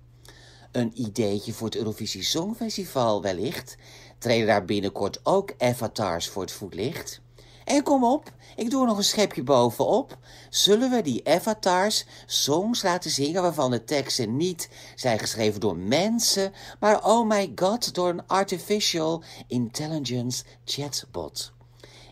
Een 0.72 1.01
ideetje 1.01 1.53
voor 1.53 1.68
het 1.68 1.76
Eurovisie 1.76 2.24
Songfestival 2.24 3.22
wellicht. 3.22 3.78
Treden 4.18 4.47
daar 4.47 4.65
binnenkort 4.65 5.20
ook 5.24 5.53
avatars 5.57 6.28
voor 6.28 6.41
het 6.41 6.51
voetlicht? 6.51 7.22
En 7.65 7.84
kom 7.84 8.03
op, 8.03 8.32
ik 8.55 8.70
doe 8.70 8.86
nog 8.86 8.97
een 8.97 9.03
schepje 9.03 9.43
bovenop. 9.43 10.18
Zullen 10.49 10.91
we 10.91 11.01
die 11.01 11.30
avatars 11.30 12.05
songs 12.26 12.82
laten 12.82 13.11
zingen 13.11 13.41
waarvan 13.41 13.72
de 13.72 13.84
teksten 13.84 14.38
niet 14.38 14.70
zijn 14.95 15.20
geschreven 15.20 15.59
door 15.59 15.78
mensen, 15.78 16.53
maar 16.80 17.05
oh 17.05 17.28
my 17.28 17.51
god, 17.55 17.93
door 17.93 18.09
een 18.09 18.28
artificial 18.28 19.24
intelligence 19.47 20.43
chatbot? 20.65 21.55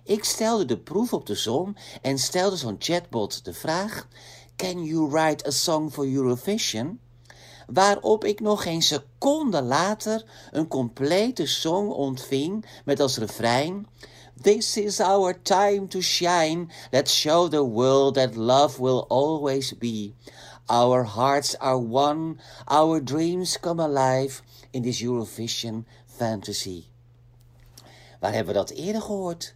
Ik 0.06 0.24
stelde 0.24 0.66
de 0.66 0.78
proef 0.78 1.14
op 1.14 1.26
de 1.26 1.36
som 1.36 1.76
en 2.01 2.18
stelde 2.18 2.56
zo'n 2.56 2.76
chatbot 2.80 3.45
de 3.45 3.53
vraag: 3.53 4.08
Can 4.56 4.84
you 4.84 5.10
write 5.10 5.47
a 5.47 5.51
song 5.51 5.89
for 5.89 6.06
Eurovision? 6.06 6.99
waarop 7.68 8.24
ik 8.24 8.39
nog 8.39 8.64
geen 8.64 8.82
seconde 8.82 9.62
later 9.62 10.26
een 10.51 10.68
complete 10.68 11.45
song 11.45 11.89
ontving 11.89 12.66
met 12.86 12.99
als 12.99 13.18
refrein 13.18 13.88
This 14.41 14.78
is 14.78 14.99
our 14.99 15.41
time 15.41 15.88
to 15.88 16.01
shine. 16.01 16.68
Let's 16.91 17.14
show 17.14 17.49
the 17.49 17.64
world 17.64 18.14
that 18.16 18.36
love 18.36 18.82
will 18.82 19.06
always 19.08 19.78
be. 19.78 20.14
Our 20.66 21.06
hearts 21.06 21.58
are 21.58 21.78
one. 21.78 22.36
Our 22.66 23.03
dreams 23.03 23.60
come 23.60 23.82
alive 23.82 24.41
in 24.72 24.82
this 24.82 25.01
Eurovision 25.01 25.86
fantasy. 26.06 26.84
Waar 28.20 28.34
hebben 28.34 28.53
we 28.53 28.60
dat 28.60 28.70
eerder 28.70 29.01
gehoord? 29.01 29.55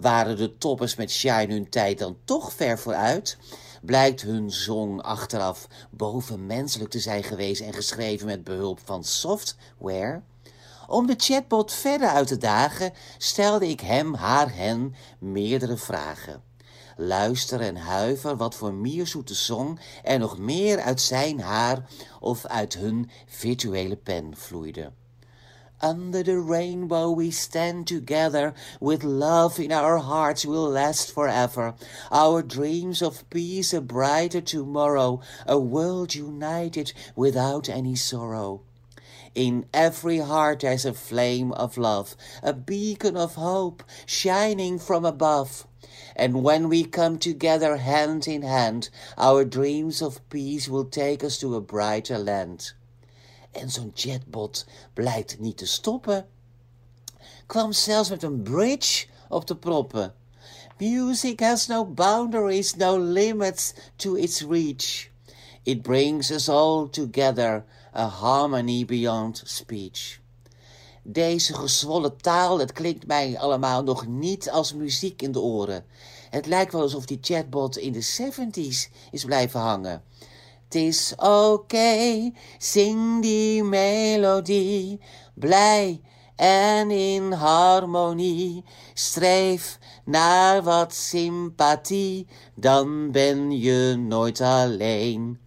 Waren 0.00 0.36
de 0.36 0.58
toppers 0.58 0.94
met 0.94 1.10
Shine 1.10 1.52
hun 1.52 1.68
tijd 1.68 1.98
dan 1.98 2.16
toch 2.24 2.52
ver 2.52 2.78
vooruit? 2.78 3.38
Blijkt 3.82 4.22
hun 4.22 4.50
zong 4.50 5.02
achteraf 5.02 5.68
bovenmenselijk 5.90 6.90
te 6.90 7.00
zijn 7.00 7.22
geweest 7.22 7.60
en 7.60 7.72
geschreven 7.72 8.26
met 8.26 8.44
behulp 8.44 8.80
van 8.84 9.04
software? 9.04 10.22
Om 10.86 11.06
de 11.06 11.14
chatbot 11.16 11.72
verder 11.72 12.08
uit 12.08 12.26
te 12.26 12.38
dagen, 12.38 12.92
stelde 13.18 13.68
ik 13.68 13.80
hem, 13.80 14.14
haar, 14.14 14.54
hen 14.54 14.94
meerdere 15.18 15.76
vragen. 15.76 16.42
Luister 16.96 17.60
en 17.60 17.76
huiver 17.76 18.36
wat 18.36 18.54
voor 18.54 18.74
mierzoete 18.74 19.34
zong 19.34 19.80
er 20.02 20.18
nog 20.18 20.38
meer 20.38 20.80
uit 20.80 21.00
zijn 21.00 21.40
haar 21.40 21.88
of 22.20 22.46
uit 22.46 22.74
hun 22.74 23.10
virtuele 23.26 23.96
pen 23.96 24.36
vloeide. 24.36 24.92
Under 25.82 26.22
the 26.22 26.38
rainbow 26.38 27.10
we 27.10 27.30
stand 27.30 27.86
together, 27.86 28.52
with 28.80 29.02
love 29.02 29.58
in 29.58 29.72
our 29.72 29.96
hearts 29.96 30.44
will 30.44 30.68
last 30.68 31.10
forever. 31.10 31.74
Our 32.10 32.42
dreams 32.42 33.00
of 33.00 33.28
peace, 33.30 33.72
a 33.72 33.80
brighter 33.80 34.42
tomorrow, 34.42 35.22
a 35.46 35.58
world 35.58 36.14
united 36.14 36.92
without 37.16 37.70
any 37.70 37.96
sorrow. 37.96 38.60
In 39.34 39.64
every 39.72 40.18
heart 40.18 40.60
there's 40.60 40.84
a 40.84 40.92
flame 40.92 41.52
of 41.52 41.78
love, 41.78 42.14
a 42.42 42.52
beacon 42.52 43.16
of 43.16 43.36
hope 43.36 43.82
shining 44.04 44.78
from 44.78 45.06
above. 45.06 45.66
And 46.14 46.42
when 46.42 46.68
we 46.68 46.84
come 46.84 47.18
together 47.18 47.76
hand 47.78 48.28
in 48.28 48.42
hand, 48.42 48.90
our 49.16 49.46
dreams 49.46 50.02
of 50.02 50.28
peace 50.28 50.68
will 50.68 50.84
take 50.84 51.24
us 51.24 51.38
to 51.38 51.54
a 51.54 51.60
brighter 51.62 52.18
land. 52.18 52.72
En 53.50 53.70
zo'n 53.70 53.92
chatbot 53.94 54.66
blijkt 54.94 55.38
niet 55.38 55.56
te 55.56 55.66
stoppen. 55.66 56.28
Kwam 57.46 57.72
zelfs 57.72 58.08
met 58.08 58.22
een 58.22 58.42
bridge 58.42 59.06
op 59.28 59.46
de 59.46 59.56
proppen. 59.56 60.14
Music 60.78 61.40
has 61.40 61.66
no 61.66 61.84
boundaries, 61.84 62.74
no 62.76 62.98
limits 62.98 63.72
to 63.96 64.14
its 64.14 64.42
reach. 64.42 65.10
It 65.62 65.82
brings 65.82 66.30
us 66.30 66.48
all 66.48 66.88
together, 66.88 67.64
a 67.94 68.06
harmony 68.06 68.84
beyond 68.84 69.42
speech. 69.44 70.20
Deze 71.02 71.54
gezwollen 71.54 72.16
taal, 72.16 72.58
het 72.58 72.72
klinkt 72.72 73.06
mij 73.06 73.38
allemaal 73.38 73.82
nog 73.82 74.06
niet 74.06 74.50
als 74.50 74.74
muziek 74.74 75.22
in 75.22 75.32
de 75.32 75.40
oren. 75.40 75.84
Het 76.30 76.46
lijkt 76.46 76.72
wel 76.72 76.82
alsof 76.82 77.06
die 77.06 77.18
chatbot 77.20 77.78
in 77.78 77.92
de 77.92 78.04
70s 78.04 78.92
is 79.10 79.24
blijven 79.24 79.60
hangen. 79.60 80.02
Het 80.70 80.82
is 80.82 81.14
oké, 81.16 82.30
zing 82.58 83.22
die 83.22 83.64
melodie, 83.64 85.00
blij 85.34 86.00
en 86.36 86.90
in 86.90 87.32
harmonie. 87.32 88.64
Streef 88.94 89.78
naar 90.04 90.62
wat 90.62 90.94
sympathie, 90.94 92.26
dan 92.54 93.10
ben 93.10 93.60
je 93.60 93.96
nooit 93.98 94.40
alleen. 94.40 95.38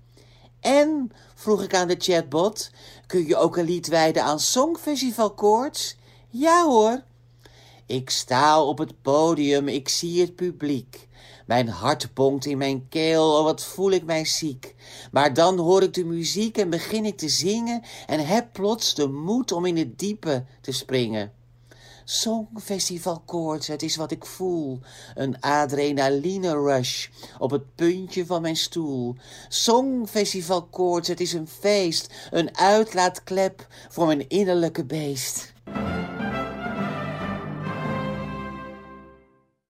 En, 0.59 1.11
vroeg 1.35 1.63
ik 1.63 1.75
aan 1.75 1.87
de 1.87 1.95
chatbot, 1.97 2.71
kun 3.07 3.27
je 3.27 3.35
ook 3.35 3.57
een 3.57 3.65
lied 3.65 3.87
wijden 3.87 4.23
aan 4.23 4.39
Songfestival 4.39 5.33
koorts? 5.33 5.97
Ja 6.29 6.65
hoor. 6.65 7.03
Ik 7.85 8.09
sta 8.09 8.63
op 8.63 8.77
het 8.77 9.01
podium, 9.01 9.67
ik 9.67 9.89
zie 9.89 10.21
het 10.21 10.35
publiek. 10.35 11.07
Mijn 11.45 11.67
hart 11.67 12.13
bonkt 12.13 12.45
in 12.45 12.57
mijn 12.57 12.85
keel, 12.89 13.37
oh 13.37 13.43
wat 13.43 13.63
voel 13.63 13.91
ik 13.91 14.03
mij 14.03 14.25
ziek. 14.25 14.75
Maar 15.11 15.33
dan 15.33 15.57
hoor 15.59 15.83
ik 15.83 15.93
de 15.93 16.05
muziek 16.05 16.57
en 16.57 16.69
begin 16.69 17.05
ik 17.05 17.17
te 17.17 17.29
zingen 17.29 17.81
en 18.07 18.25
heb 18.25 18.47
plots 18.51 18.95
de 18.95 19.07
moed 19.07 19.51
om 19.51 19.65
in 19.65 19.77
het 19.77 19.99
diepe 19.99 20.45
te 20.61 20.71
springen. 20.71 21.31
Songfestival 22.05 23.21
koorts, 23.25 23.67
het 23.67 23.83
is 23.83 23.95
wat 23.95 24.11
ik 24.11 24.25
voel. 24.25 24.79
Een 25.15 25.39
adrenaline 25.39 26.51
rush 26.51 27.07
op 27.39 27.51
het 27.51 27.75
puntje 27.75 28.25
van 28.25 28.41
mijn 28.41 28.55
stoel. 28.55 29.15
Songfestival 29.47 30.63
koorts, 30.63 31.07
het 31.07 31.19
is 31.19 31.33
een 31.33 31.47
feest. 31.47 32.13
Een 32.31 32.57
uitlaatklep 32.57 33.67
voor 33.89 34.05
mijn 34.05 34.29
innerlijke 34.29 34.85
beest. 34.85 35.53